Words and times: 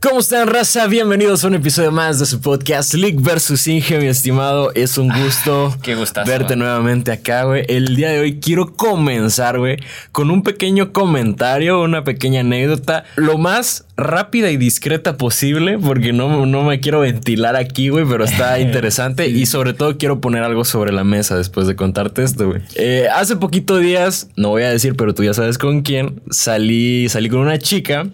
¿Cómo 0.00 0.20
están, 0.20 0.46
raza? 0.46 0.86
Bienvenidos 0.86 1.42
a 1.42 1.48
un 1.48 1.56
episodio 1.56 1.90
más 1.90 2.20
de 2.20 2.26
su 2.26 2.40
podcast 2.40 2.94
League 2.94 3.18
vs. 3.18 3.66
Inge, 3.66 3.98
mi 3.98 4.06
estimado. 4.06 4.72
Es 4.74 4.96
un 4.96 5.08
gusto 5.08 5.74
qué 5.82 5.96
gustazo. 5.96 6.30
verte 6.30 6.54
nuevamente 6.54 7.10
acá, 7.10 7.42
güey. 7.42 7.64
El 7.66 7.96
día 7.96 8.10
de 8.10 8.20
hoy 8.20 8.38
quiero 8.38 8.74
comenzar, 8.76 9.58
güey, 9.58 9.78
con 10.12 10.30
un 10.30 10.44
pequeño 10.44 10.92
comentario, 10.92 11.82
una 11.82 12.04
pequeña 12.04 12.42
anécdota, 12.42 13.06
lo 13.16 13.38
más 13.38 13.87
rápida 13.98 14.48
y 14.50 14.56
discreta 14.56 15.16
posible, 15.16 15.76
porque 15.76 16.12
no, 16.12 16.46
no 16.46 16.62
me 16.62 16.78
quiero 16.78 17.00
ventilar 17.00 17.56
aquí, 17.56 17.88
güey, 17.88 18.06
pero 18.08 18.24
está 18.24 18.58
interesante 18.60 19.26
y 19.28 19.44
sobre 19.44 19.74
todo 19.74 19.98
quiero 19.98 20.20
poner 20.20 20.44
algo 20.44 20.64
sobre 20.64 20.92
la 20.92 21.02
mesa 21.02 21.36
después 21.36 21.66
de 21.66 21.74
contarte 21.74 22.22
esto, 22.22 22.46
güey. 22.46 22.62
Eh, 22.76 23.08
hace 23.12 23.36
poquito 23.36 23.76
días, 23.78 24.28
no 24.36 24.50
voy 24.50 24.62
a 24.62 24.70
decir, 24.70 24.94
pero 24.94 25.14
tú 25.14 25.24
ya 25.24 25.34
sabes 25.34 25.58
con 25.58 25.82
quién, 25.82 26.22
salí, 26.30 27.08
salí 27.08 27.28
con 27.28 27.40
una 27.40 27.58
chica, 27.58 28.06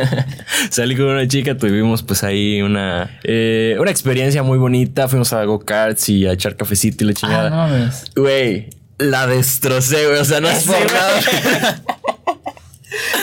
salí 0.70 0.96
con 0.96 1.06
una 1.06 1.28
chica, 1.28 1.58
tuvimos 1.58 2.02
pues 2.02 2.24
ahí 2.24 2.62
una, 2.62 3.20
eh, 3.22 3.76
una 3.78 3.90
experiencia 3.90 4.42
muy 4.42 4.56
bonita, 4.56 5.08
fuimos 5.08 5.34
a 5.34 5.44
go-karts 5.44 6.08
y 6.08 6.26
a 6.26 6.32
echar 6.32 6.56
cafecito 6.56 7.04
y 7.04 7.08
la 7.08 7.12
chingada. 7.12 7.50
Ah, 7.52 7.68
no. 7.68 8.22
Güey, 8.22 8.70
la 8.96 9.26
destrocé, 9.26 10.06
güey, 10.06 10.20
o 10.20 10.24
sea, 10.24 10.40
no 10.40 10.48
es 10.48 10.62
por 10.64 10.90
nada. 10.90 11.82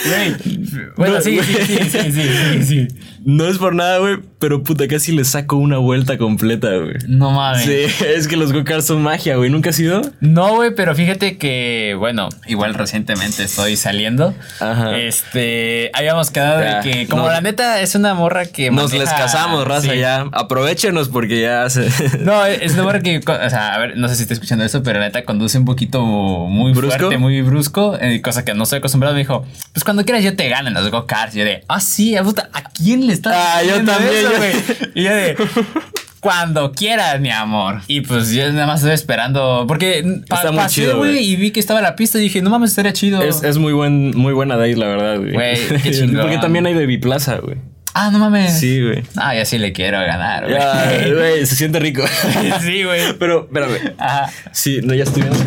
Güey. 0.05 0.91
Bueno, 0.95 1.15
No, 1.15 1.21
sí, 1.21 1.39
sí, 1.41 1.53
sí, 1.53 1.77
sí, 1.89 2.11
sí, 2.11 2.21
sí, 2.61 2.63
sí. 2.63 2.87
No 3.27 3.47
es 3.47 3.57
por 3.57 3.73
nada, 3.73 3.97
güey, 3.97 4.17
pero 4.37 4.61
puta, 4.61 4.87
casi 4.87 5.11
le 5.11 5.25
saco 5.25 5.55
una 5.55 5.77
vuelta 5.79 6.19
completa, 6.19 6.69
güey. 6.77 6.93
No 7.07 7.31
mames. 7.31 7.63
Sí, 7.65 8.05
es 8.05 8.27
que 8.27 8.37
los 8.37 8.53
go-karts 8.53 8.85
son 8.85 9.01
magia, 9.01 9.35
güey. 9.35 9.49
¿Nunca 9.49 9.71
has 9.71 9.79
ido? 9.79 10.01
No, 10.19 10.53
güey, 10.57 10.75
pero 10.75 10.93
fíjate 10.93 11.39
que, 11.39 11.95
bueno, 11.97 12.29
igual 12.45 12.75
recientemente 12.75 13.41
estoy 13.41 13.77
saliendo. 13.77 14.35
Ajá. 14.59 14.95
Este, 14.99 15.89
habíamos 15.95 16.29
quedado 16.29 16.61
Ya, 16.61 16.81
de 16.81 16.91
que, 16.91 17.07
como 17.07 17.27
la 17.27 17.41
neta 17.41 17.81
es 17.81 17.95
una 17.95 18.13
morra 18.13 18.45
que. 18.45 18.69
Nos 18.69 18.91
maneja- 18.93 19.11
les 19.11 19.13
casamos, 19.19 19.67
raza, 19.67 19.91
sí. 19.91 19.97
ya. 19.97 20.27
Aprovechenos 20.31 21.09
porque 21.09 21.41
ya 21.41 21.67
se... 21.71 21.89
No, 22.19 22.45
es 22.45 22.73
una 22.73 22.83
morra 22.83 22.99
que, 23.01 23.17
o 23.17 23.49
sea, 23.49 23.73
a 23.73 23.79
ver, 23.79 23.97
no 23.97 24.07
sé 24.07 24.17
si 24.17 24.21
está 24.21 24.35
escuchando 24.35 24.63
eso, 24.63 24.83
pero 24.83 24.99
la 24.99 25.05
neta 25.07 25.23
conduce 25.25 25.57
un 25.57 25.65
poquito 25.65 26.03
muy 26.05 26.73
¿Brusco? 26.73 26.97
fuerte, 26.99 27.17
muy 27.17 27.41
brusco, 27.41 27.97
eh, 27.99 28.21
cosa 28.21 28.45
que 28.45 28.53
no 28.53 28.65
estoy 28.65 28.77
acostumbrado. 28.77 29.15
Me 29.15 29.21
dijo, 29.21 29.47
pues 29.73 29.83
cuando 29.83 30.05
quieras 30.05 30.23
yo 30.23 30.35
te 30.35 30.47
gano 30.47 30.67
en 30.67 30.75
los 30.75 30.91
go-karts. 30.91 31.33
Yo 31.33 31.43
de, 31.43 31.63
ah, 31.67 31.79
sí, 31.79 32.15
puta, 32.23 32.49
¿a 32.53 32.61
quién 32.69 33.07
le 33.07 33.14
Ah, 33.25 33.61
yo 33.63 33.75
también, 33.83 34.13
eso, 34.15 34.31
yo- 34.31 34.37
güey? 34.37 34.51
Y 34.95 35.03
yo 35.03 35.15
de, 35.15 35.35
cuando 36.19 36.71
quieras, 36.71 37.19
mi 37.19 37.29
amor. 37.29 37.81
Y 37.87 38.01
pues 38.01 38.31
yo 38.31 38.51
nada 38.51 38.65
más 38.67 38.79
estoy 38.81 38.93
esperando, 38.93 39.65
porque 39.67 40.03
pa- 40.27 40.37
Está 40.37 40.51
muy 40.51 40.59
pasé, 40.61 40.75
chido, 40.81 40.97
güey. 40.97 41.19
y 41.19 41.35
vi 41.35 41.51
que 41.51 41.59
estaba 41.59 41.81
la 41.81 41.95
pista 41.95 42.17
y 42.17 42.21
dije, 42.21 42.41
no 42.41 42.49
mames, 42.49 42.71
estaría 42.71 42.93
chido. 42.93 43.21
Es, 43.21 43.43
es 43.43 43.57
muy 43.57 43.73
buen, 43.73 44.11
muy 44.17 44.33
buena 44.33 44.55
date, 44.57 44.75
la 44.75 44.87
verdad, 44.87 45.17
güey. 45.17 45.33
Güey, 45.33 45.67
qué 45.83 45.91
chingón. 45.97 46.21
Porque 46.21 46.37
también 46.39 46.65
hay 46.65 46.73
Baby 46.73 46.97
Plaza, 46.97 47.37
güey. 47.37 47.57
ah, 47.93 48.09
no 48.11 48.17
mames. 48.19 48.59
Sí, 48.59 48.81
güey. 48.81 49.03
Ah, 49.15 49.35
ya 49.35 49.45
sí 49.45 49.57
le 49.59 49.71
quiero 49.71 49.99
ganar, 49.99 50.45
güey. 50.49 51.13
Güey, 51.13 51.45
se 51.45 51.55
siente 51.55 51.79
rico. 51.79 52.03
sí, 52.61 52.83
güey. 52.83 53.13
Pero, 53.19 53.45
espérame. 53.45 53.93
Ajá. 53.99 54.31
Sí, 54.51 54.79
no, 54.83 54.93
ya 54.95 55.03
estoy 55.03 55.21
viendo 55.21 55.39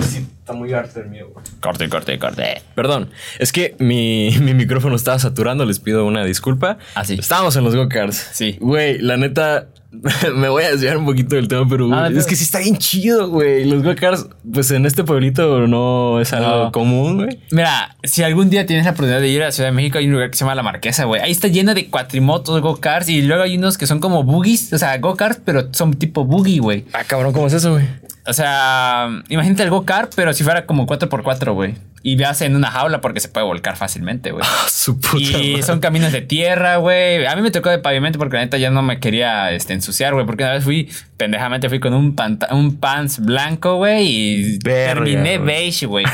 está 0.49 0.59
muy 0.59 0.73
harto 0.73 1.01
el 1.01 1.11
mío, 1.11 1.29
güey. 1.33 1.45
Corte, 1.61 1.89
corte, 1.91 2.19
corte. 2.19 2.63
Perdón, 2.75 3.11
es 3.39 3.53
que 3.53 3.77
mi, 3.79 4.31
mi 4.41 4.55
micrófono 4.55 4.97
estaba 4.97 5.19
saturando, 5.19 5.65
les 5.67 5.79
pido 5.79 6.07
una 6.07 6.25
disculpa. 6.25 6.79
Ah, 6.95 7.05
sí. 7.05 7.17
Estábamos 7.19 7.55
en 7.57 7.65
los 7.65 7.77
go-karts. 7.77 8.31
Sí. 8.33 8.57
Güey, 8.61 8.99
la 8.99 9.19
neta, 9.19 9.67
me 10.35 10.49
voy 10.49 10.65
a 10.65 10.71
desviar 10.71 10.97
un 10.97 11.05
poquito 11.05 11.37
del 11.37 11.49
tema, 11.49 11.67
pero 11.69 11.87
güey, 11.89 11.99
Ah, 11.99 12.09
es 12.09 12.27
que 12.27 12.35
sí 12.35 12.45
está 12.45 12.61
bien 12.61 12.79
chido, 12.79 13.29
güey. 13.29 13.67
Los 13.67 13.83
go-karts, 13.83 14.27
pues 14.51 14.71
en 14.71 14.87
este 14.87 15.05
pueblito 15.05 15.67
no 15.67 16.19
es 16.21 16.33
algo 16.33 16.65
No. 16.65 16.73
común, 16.73 17.25
güey. 17.25 17.41
Mira, 17.51 17.97
si 18.03 18.23
algún 18.23 18.49
día 18.49 18.65
tienes 18.65 18.87
la 18.87 18.93
oportunidad 18.93 19.21
de 19.21 19.29
ir 19.29 19.43
a 19.43 19.47
la 19.47 19.53
Ciudad 19.53 19.69
de 19.69 19.75
México, 19.75 19.99
hay 19.99 20.07
un 20.07 20.13
lugar 20.13 20.31
que 20.31 20.37
se 20.39 20.45
llama 20.45 20.55
La 20.55 20.63
Marquesa, 20.63 21.05
güey. 21.05 21.21
Ahí 21.21 21.31
está 21.33 21.49
lleno 21.49 21.75
de 21.75 21.89
cuatrimotos, 21.91 22.61
go-karts 22.63 23.11
y 23.11 23.21
luego 23.21 23.43
hay 23.43 23.59
unos 23.59 23.77
que 23.77 23.87
son 23.87 24.01
como 24.01 24.25
boogies, 24.25 24.73
o 24.73 24.79
sea, 24.79 24.97
go-karts, 24.97 25.43
pero 25.45 25.69
son 25.75 25.93
tipo 25.95 26.25
boogie, 26.25 26.61
güey. 26.61 26.87
Ah, 26.95 27.05
cabrón, 27.07 27.35
¿cómo 27.35 27.49
es 27.49 27.53
eso, 27.53 27.73
güey? 27.73 27.87
O 28.29 28.33
sea, 28.34 29.09
imagínate 29.29 29.62
el 29.62 29.71
go-kart, 29.71 30.12
pero 30.15 30.33
si 30.34 30.45
fuera 30.45 30.67
como 30.67 30.86
4x4, 30.86 31.52
güey. 31.55 31.75
Y 32.02 32.14
veas 32.14 32.41
en 32.42 32.55
una 32.55 32.70
jaula 32.70 33.01
porque 33.01 33.20
se 33.20 33.29
puede 33.29 33.45
volcar 33.45 33.77
fácilmente, 33.77 34.30
güey. 34.30 34.45
Ah, 34.48 34.67
su 34.69 35.01
puta 35.01 35.19
Y 35.19 35.33
madre. 35.33 35.63
son 35.63 35.80
caminos 35.80 36.13
de 36.13 36.20
tierra, 36.20 36.77
güey. 36.77 37.27
A 37.27 37.35
mí 37.35 37.42
me 37.42 37.51
tocó 37.51 37.70
de 37.70 37.79
pavimento 37.79 38.19
porque 38.19 38.36
la 38.36 38.42
neta 38.45 38.57
ya 38.58 38.70
no 38.70 38.83
me 38.83 39.01
quería 39.01 39.51
este, 39.52 39.73
ensuciar, 39.73 40.14
güey. 40.14 40.27
Porque 40.27 40.45
una 40.45 40.52
vez 40.52 40.64
fui, 40.64 40.89
pendejamente 41.17 41.69
fui 41.69 41.80
con 41.80 41.95
un, 41.95 42.14
un 42.52 42.77
pants 42.77 43.19
blanco, 43.19 43.77
güey. 43.77 44.07
Y 44.07 44.58
Verga, 44.58 44.95
terminé 44.95 45.39
beige, 45.39 45.86
güey. 45.86 46.05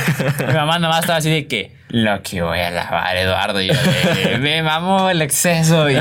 Mi 0.47 0.55
mamá 0.55 0.79
nomás 0.79 1.01
estaba 1.01 1.19
así 1.19 1.31
de 1.31 1.47
que 1.47 1.74
lo 1.97 2.21
que 2.23 2.43
voy 2.43 2.59
a 2.59 2.71
lavar, 2.73 3.17
Eduardo. 3.17 3.61
Y 3.61 3.69
yo 3.69 3.75
me 4.41 4.63
mamó 4.65 5.09
el 5.11 5.23
exceso. 5.23 5.89
Y, 5.89 5.95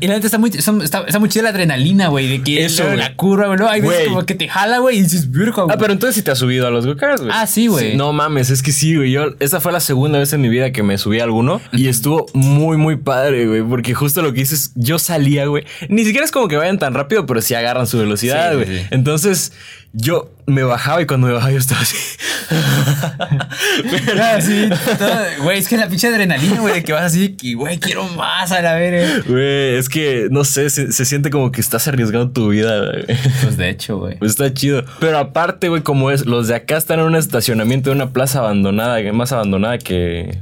y 0.00 0.06
la 0.06 0.14
neta 0.14 0.26
está 0.26 0.36
muy, 0.38 0.50
está, 0.50 0.72
está 1.06 1.18
muy 1.18 1.28
chida 1.30 1.44
la 1.44 1.48
adrenalina, 1.48 2.08
güey. 2.08 2.28
De 2.28 2.42
que 2.42 2.62
Eso, 2.64 2.84
güey. 2.84 2.98
la 2.98 3.14
curva, 3.16 3.46
güey. 3.46 3.58
Hay 3.68 3.80
veces 3.80 4.08
como 4.08 4.26
que 4.26 4.34
te 4.34 4.48
jala, 4.48 4.78
güey. 4.78 4.98
Y 4.98 5.02
dices, 5.02 5.30
virgo, 5.30 5.62
Ah, 5.62 5.64
güey". 5.64 5.78
pero 5.78 5.92
entonces 5.94 6.16
sí 6.16 6.22
te 6.22 6.30
has 6.30 6.38
subido 6.38 6.66
a 6.66 6.70
los 6.70 6.84
go-karts, 6.86 7.22
güey. 7.22 7.32
Ah, 7.34 7.46
sí, 7.46 7.68
güey. 7.68 7.96
no 7.96 8.12
mames, 8.12 8.50
es 8.50 8.62
que 8.62 8.70
sí, 8.72 8.96
güey. 8.96 9.10
Yo, 9.12 9.34
esa 9.40 9.60
fue 9.60 9.72
la 9.72 9.80
segunda 9.80 10.18
vez 10.18 10.32
en 10.34 10.42
mi 10.42 10.48
vida 10.50 10.72
que 10.72 10.82
me 10.82 10.98
subí 10.98 11.20
a 11.20 11.24
alguno 11.24 11.60
y 11.72 11.88
estuvo 11.88 12.26
muy, 12.34 12.76
muy 12.76 12.96
padre, 12.96 13.46
güey. 13.46 13.62
Porque 13.62 13.94
justo 13.94 14.20
lo 14.20 14.32
que 14.34 14.40
dices, 14.40 14.72
yo 14.74 14.98
salía, 14.98 15.46
güey. 15.46 15.64
Ni 15.88 16.04
siquiera 16.04 16.24
es 16.26 16.32
como 16.32 16.48
que 16.48 16.56
vayan 16.56 16.78
tan 16.78 16.92
rápido, 16.92 17.24
pero 17.24 17.40
sí 17.40 17.54
agarran 17.54 17.86
su 17.86 17.98
velocidad, 17.98 18.54
güey. 18.54 18.66
sí, 18.66 18.78
sí. 18.80 18.86
Entonces, 18.90 19.52
yo 19.94 20.30
me 20.46 20.62
bajaba 20.62 21.00
y 21.00 21.06
cuando 21.06 21.28
me 21.28 21.32
bajaba 21.32 21.52
yo 21.52 21.58
estaba 21.58 21.80
así. 21.80 21.96
Ah, 24.20 24.38
sí, 24.40 24.68
todo- 24.98 25.44
Güey, 25.44 25.58
es 25.58 25.68
que 25.68 25.76
la 25.76 25.88
pinche 25.88 26.08
adrenalina, 26.08 26.60
güey, 26.60 26.74
de 26.74 26.84
que 26.84 26.92
vas 26.92 27.04
así, 27.04 27.30
que, 27.36 27.54
güey, 27.54 27.78
quiero 27.78 28.04
más 28.10 28.52
a 28.52 28.60
la 28.60 28.74
verga. 28.74 29.22
Güey, 29.26 29.76
es 29.76 29.88
que, 29.88 30.28
no 30.30 30.44
sé, 30.44 30.70
se, 30.70 30.92
se 30.92 31.04
siente 31.04 31.30
como 31.30 31.50
que 31.52 31.60
estás 31.60 31.86
arriesgando 31.88 32.30
tu 32.30 32.48
vida, 32.50 32.78
güey. 32.90 33.04
Pues 33.42 33.56
de 33.56 33.70
hecho, 33.70 33.98
güey. 33.98 34.18
Pues 34.18 34.32
está 34.32 34.52
chido. 34.52 34.84
Pero 35.00 35.18
aparte, 35.18 35.68
güey, 35.68 35.82
como 35.82 36.10
es, 36.10 36.26
los 36.26 36.48
de 36.48 36.54
acá 36.56 36.76
están 36.76 37.00
en 37.00 37.06
un 37.06 37.16
estacionamiento 37.16 37.90
de 37.90 37.96
una 37.96 38.10
plaza 38.12 38.40
abandonada, 38.40 39.00
más 39.12 39.32
abandonada 39.32 39.78
que. 39.78 40.38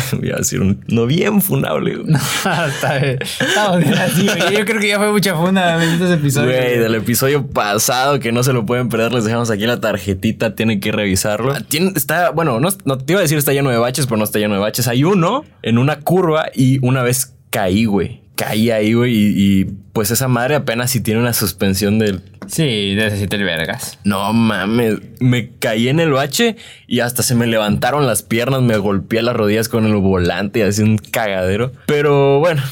Voy 0.18 0.30
a 0.30 0.36
decir 0.36 0.60
un. 0.60 0.84
No 0.88 1.06
bien 1.06 1.40
funable, 1.42 1.96
güey. 1.98 2.14
Está 2.14 2.98
bien. 2.98 3.18
Estamos 3.22 3.78
bien 3.78 3.94
así, 3.94 4.26
güey. 4.26 4.56
Yo 4.58 4.64
creo 4.64 4.80
que 4.80 4.88
ya 4.88 4.98
fue 4.98 5.12
mucha 5.12 5.34
funda 5.36 5.78
de 5.78 5.92
estos 5.92 6.10
episodios. 6.10 6.52
Güey, 6.54 6.78
del 6.78 6.94
episodio 6.94 7.46
pasado 7.46 8.18
que 8.20 8.32
no 8.32 8.42
se 8.42 8.52
lo 8.52 8.64
pueden 8.66 8.88
perder, 8.88 9.12
les 9.12 9.24
dejamos 9.24 9.50
aquí 9.50 9.66
la 9.66 9.80
tarjetita, 9.80 10.54
tienen 10.54 10.80
que 10.80 10.92
revisarlo. 10.92 11.54
Tiene- 11.68 11.92
está, 11.96 12.30
bueno, 12.30 12.60
no, 12.60 12.68
no 12.84 12.98
te 12.98 13.12
iba 13.12 13.20
a 13.20 13.22
decir 13.22 13.38
está 13.38 13.52
lleno 13.52 13.70
de 13.70 13.76
baches, 13.78 14.06
pero 14.06 14.16
no 14.18 14.24
está 14.24 14.38
lleno 14.38 14.54
de 14.54 14.60
baches. 14.60 14.88
Hay 14.88 15.04
uno 15.04 15.44
en 15.62 15.78
una 15.78 16.00
curva 16.00 16.46
y 16.54 16.78
una 16.86 17.02
vez 17.02 17.34
caí, 17.50 17.84
güey. 17.84 18.21
Caí 18.36 18.70
ahí, 18.70 18.94
güey, 18.94 19.12
y, 19.14 19.34
y, 19.36 19.64
pues 19.92 20.10
esa 20.10 20.26
madre 20.26 20.54
apenas 20.54 20.90
si 20.90 21.00
tiene 21.00 21.20
una 21.20 21.32
suspensión 21.32 21.98
del. 21.98 22.22
Sí, 22.46 22.94
necesito 22.96 23.36
el 23.36 23.44
vergas. 23.44 23.98
No 24.04 24.32
mames, 24.32 24.96
me 25.20 25.50
caí 25.58 25.88
en 25.88 26.00
el 26.00 26.12
bache 26.12 26.56
y 26.86 27.00
hasta 27.00 27.22
se 27.22 27.34
me 27.34 27.46
levantaron 27.46 28.06
las 28.06 28.22
piernas, 28.22 28.62
me 28.62 28.76
golpeé 28.78 29.22
las 29.22 29.36
rodillas 29.36 29.68
con 29.68 29.84
el 29.84 29.94
volante 29.96 30.60
y 30.60 30.62
así 30.62 30.82
un 30.82 30.98
cagadero. 30.98 31.72
Pero 31.86 32.40
bueno, 32.40 32.62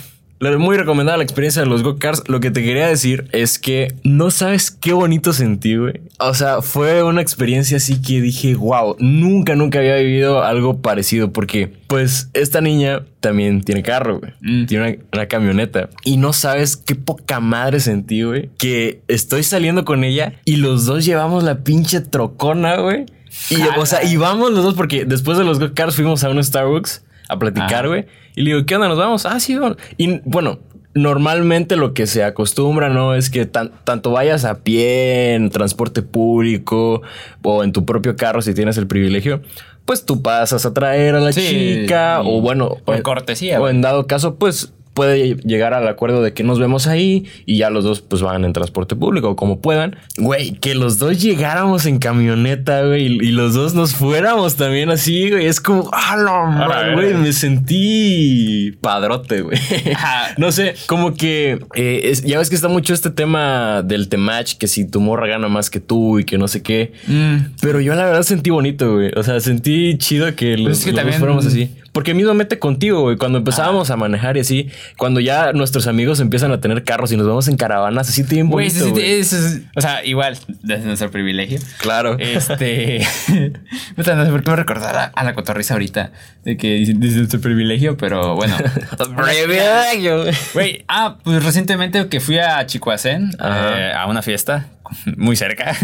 muy 0.59 0.77
recomendada 0.77 1.19
la 1.19 1.25
experiencia 1.25 1.63
de 1.63 1.69
los 1.69 1.83
go-karts. 1.83 2.25
Lo 2.29 2.41
que 2.41 2.51
te 2.51 2.63
quería 2.63 2.87
decir 2.87 3.29
es 3.33 3.59
que 3.59 3.95
no 4.05 4.31
sabes 4.31 4.71
qué 4.71 4.93
bonito 4.93 5.33
sentí, 5.33 5.77
güey. 5.77 6.01
O 6.19 6.35
sea, 6.35 6.63
fue 6.63 7.03
una 7.03 7.21
experiencia 7.21 7.77
así 7.77 8.01
que 8.01 8.21
dije, 8.21 8.55
wow, 8.55 8.97
nunca, 8.99 9.55
nunca 9.55 9.81
había 9.81 9.97
vivido 9.97 10.43
algo 10.43 10.81
parecido 10.81 11.33
porque 11.33 11.73
pues 11.87 12.31
esta 12.33 12.61
niña 12.61 13.05
también 13.21 13.63
tiene 13.63 13.83
carro, 13.83 14.21
güey. 14.21 14.33
Mm. 14.41 14.67
Tiene 14.67 14.85
una, 14.85 14.97
una 15.13 15.27
camioneta. 15.27 15.91
Y 16.05 16.17
no 16.17 16.33
sabes 16.33 16.77
qué 16.77 16.95
poca 16.95 17.41
madre 17.41 17.81
sentí, 17.81 18.23
güey. 18.23 18.51
Que 18.57 19.03
estoy 19.09 19.43
saliendo 19.43 19.85
con 19.85 20.05
ella 20.05 20.41
y 20.45 20.57
los 20.57 20.87
dos 20.87 21.05
llevamos 21.05 21.45
la 21.45 21.63
pinche 21.63 22.01
trocona, 22.01 22.77
güey. 22.77 23.07
Y, 23.51 23.61
o 23.79 23.87
sea, 23.87 24.05
y 24.05 24.17
vamos 24.17 24.53
los 24.53 24.65
dos 24.65 24.75
porque 24.75 25.05
después 25.05 25.39
de 25.39 25.45
los 25.45 25.61
go-karts 25.61 25.95
fuimos 25.97 26.25
a 26.25 26.31
un 26.31 26.43
Starbucks 26.43 27.05
a 27.31 27.39
platicar, 27.39 27.89
güey. 27.89 28.07
Y 28.37 28.43
le 28.43 28.53
digo, 28.55 28.67
¿qué 28.67 28.75
onda? 28.77 28.89
¿Nos 28.89 28.99
vamos? 28.99 29.27
Ah, 29.27 29.39
sí, 29.41 29.57
vamos. 29.57 29.77
Y 29.97 30.21
bueno, 30.25 30.59
normalmente 30.95 31.77
lo 31.77 31.95
que 31.95 32.07
se 32.07 32.25
acostumbra, 32.25 32.89
¿no? 32.89 33.15
Es 33.15 33.31
que 33.31 33.47
tan- 33.47 33.73
tanto 33.85 34.11
vayas 34.11 34.45
a 34.45 34.59
pie, 34.61 35.35
en 35.35 35.51
transporte 35.51 36.03
público 36.03 37.03
o 37.43 37.65
en 37.65 37.73
tu 37.73 37.85
propio 37.85 38.17
carro 38.17 38.43
si 38.43 38.55
tienes 38.55 38.77
el 38.77 38.87
privilegio, 38.87 39.41
pues 39.85 40.05
tú 40.05 40.23
pasas 40.23 40.67
a 40.67 40.75
traer 40.75 41.15
a 41.15 41.21
la 41.21 41.33
Sí, 41.33 41.81
chica 41.83 42.21
o 42.23 42.41
bueno... 42.41 42.77
por 42.85 43.01
cortesía, 43.03 43.61
O 43.61 43.69
en 43.69 43.81
dado 43.81 44.07
caso, 44.07 44.37
pues 44.37 44.73
puede 44.95 45.37
llegar 45.37 45.75
al 45.75 45.87
acuerdo 45.89 46.23
de 46.23 46.33
que 46.33 46.43
nos 46.43 46.59
vemos 46.59 46.87
ahí 46.87 47.27
y 47.47 47.59
ya 47.59 47.71
los 47.71 47.85
dos 47.85 48.01
pues 48.01 48.23
van 48.23 48.45
en 48.45 48.53
transporte 48.53 48.97
público 48.97 49.31
o 49.31 49.37
como 49.37 49.61
puedan. 49.61 49.97
Güey, 50.19 50.53
que 50.53 50.75
los 50.75 50.99
dos 50.99 51.21
llegáramos 51.21 51.87
en 51.87 51.99
camioneta, 51.99 52.85
güey, 52.85 53.07
y, 53.07 53.31
los 53.31 53.55
dos 53.55 53.75
nos 53.75 53.95
fuéramos 53.95 54.57
también 54.57 54.91
así, 54.91 55.31
güey. 55.31 55.47
Es 55.47 55.61
como, 55.61 55.89
ah, 55.93 56.17
no, 56.17 56.95
güey, 56.95 57.15
me 57.15 57.33
sentí 57.33 58.73
padrote, 58.81 59.43
güey. 59.43 59.59
No 60.37 60.53
sé, 60.53 60.75
como 60.87 61.15
que 61.15 61.59
eh, 61.75 62.01
es- 62.05 62.23
ya 62.23 62.39
ves 62.39 62.49
que 62.49 62.57
está 62.57 62.69
mucho 62.69 62.95
este 62.95 63.11
tema 63.11 63.83
del 63.83 64.09
temach, 64.09 64.55
que 64.55 64.67
si 64.67 64.89
tu 64.89 65.01
morra 65.01 65.27
gana 65.27 65.49
más 65.49 65.71
que 65.71 65.81
tú 65.81 66.19
y 66.19 66.25
que 66.25 66.39
no 66.39 66.49
sé 66.49 66.63
qué. 66.63 66.93
Mm. 67.07 67.55
Pero 67.61 67.81
yo 67.81 67.95
la 67.95 68.05
verdad 68.07 68.23
sentí 68.23 68.51
bonito, 68.51 68.95
güey. 68.95 69.11
O 69.17 69.23
sea, 69.23 69.41
sentí 69.41 69.97
chido 69.99 70.35
que 70.35 70.57
los, 70.57 70.79
es 70.79 70.85
que 70.85 70.93
los 70.93 71.05
dos 71.05 71.17
fuéramos 71.17 71.47
así. 71.47 71.71
Porque 71.93 72.15
mismo 72.15 72.35
mete 72.35 72.59
contigo, 72.59 73.03
güey. 73.03 73.17
Cuando 73.17 73.39
empezábamos 73.39 73.91
a 73.91 73.97
manejar 73.97 74.37
y 74.37 74.41
así, 74.41 74.71
cuando 74.97 75.21
ya 75.21 75.53
nuestros 75.53 75.87
amigos 75.87 76.21
empiezan 76.21 76.53
a 76.53 76.61
tener 76.61 76.85
carros 76.85 77.11
y 77.13 77.17
nos 77.17 77.27
vamos 77.27 77.49
en 77.49 77.57
caravanas, 77.57 78.09
así 78.09 78.23
bien 78.23 78.49
bonito, 78.49 78.75
sí, 78.75 78.81
sí, 78.85 78.91
güey. 78.91 79.13
eso 79.21 79.37
es- 79.37 79.63
o 79.75 79.81
sea, 79.81 80.05
igual, 80.05 80.39
desde 80.63 80.85
nuestro 80.85 81.11
privilegio. 81.11 81.59
Claro. 81.79 82.17
Este. 82.19 83.07
No 83.97 84.05
sé 84.05 84.15
por 84.31 84.43
qué 84.43 84.51
me 84.51 84.57
recordar 84.57 85.13
a, 85.15 85.25
la 85.25 85.35
cotorriza 85.35 85.75
ahorita. 85.75 86.13
De 86.45 86.57
que 86.57 86.85
desde 86.97 87.19
nuestro 87.19 87.41
privilegio, 87.41 87.97
pero 87.97 88.35
bueno. 88.35 88.57
Privilegio, 89.17 90.25
güey. 90.55 90.85
Ah, 90.89 91.17
pues 91.23 91.45
recientemente 91.45 92.09
que 92.09 92.21
fui 92.21 92.39
a 92.39 92.65
Chicoacén 92.67 93.31
eh, 93.43 93.93
a 93.97 94.07
una 94.07 94.23
fiesta 94.23 94.67
muy 95.17 95.37
cerca. 95.37 95.77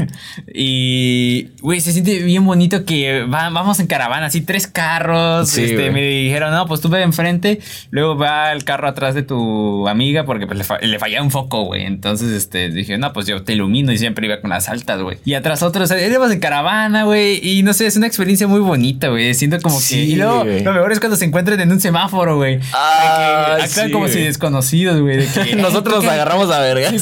Y, 0.52 1.48
güey, 1.60 1.80
se 1.80 1.92
siente 1.92 2.18
bien 2.22 2.44
bonito 2.44 2.84
que 2.84 3.24
va- 3.24 3.50
vamos 3.50 3.78
en 3.80 3.86
caravana, 3.86 4.26
así 4.26 4.40
tres 4.40 4.66
carros. 4.66 5.48
Sí, 5.50 5.64
este, 5.64 5.90
me 5.90 6.02
dijeron, 6.02 6.50
no, 6.52 6.66
pues 6.66 6.80
tú 6.80 6.88
ve 6.88 7.02
enfrente, 7.02 7.60
luego 7.90 8.16
va 8.16 8.52
el 8.52 8.64
carro 8.64 8.88
atrás 8.88 9.14
de 9.14 9.22
tu 9.22 9.86
amiga 9.88 10.24
porque 10.24 10.46
pues, 10.46 10.58
le, 10.58 10.64
fa- 10.64 10.78
le 10.80 10.98
fallaba 10.98 11.24
un 11.24 11.30
foco, 11.30 11.64
güey. 11.64 11.84
Entonces, 11.84 12.30
este, 12.32 12.70
dije, 12.70 12.98
no, 12.98 13.12
pues 13.12 13.26
yo 13.26 13.42
te 13.42 13.52
ilumino 13.52 13.92
y 13.92 13.98
siempre 13.98 14.26
iba 14.26 14.40
con 14.40 14.50
las 14.50 14.68
altas, 14.68 15.00
güey. 15.02 15.18
Y 15.24 15.34
atrás 15.34 15.62
otros, 15.62 15.90
o 15.90 15.94
sea, 15.94 16.06
íbamos 16.06 16.30
en 16.32 16.40
caravana, 16.40 17.04
güey. 17.04 17.40
Y 17.46 17.62
no 17.62 17.72
sé, 17.72 17.86
es 17.86 17.96
una 17.96 18.06
experiencia 18.06 18.46
muy 18.46 18.60
bonita, 18.60 19.08
güey. 19.08 19.34
Siento 19.34 19.60
como 19.60 19.78
que. 19.88 19.96
Y 19.96 20.16
luego, 20.16 20.44
lo 20.44 20.72
mejor 20.72 20.92
es 20.92 21.00
cuando 21.00 21.16
se 21.16 21.24
encuentran 21.24 21.60
en 21.60 21.70
un 21.70 21.80
semáforo, 21.80 22.36
güey. 22.36 22.58
Ah, 22.72 23.58
actúan 23.62 23.86
sí, 23.86 23.92
como 23.92 24.08
si 24.08 24.20
desconocidos, 24.20 25.00
güey. 25.00 25.18
de 25.18 25.56
Nosotros 25.56 25.94
"Eh, 25.94 25.96
nos 25.98 26.04
¿qué?". 26.04 26.10
agarramos 26.10 26.50
a 26.50 26.60
vergas. 26.60 26.92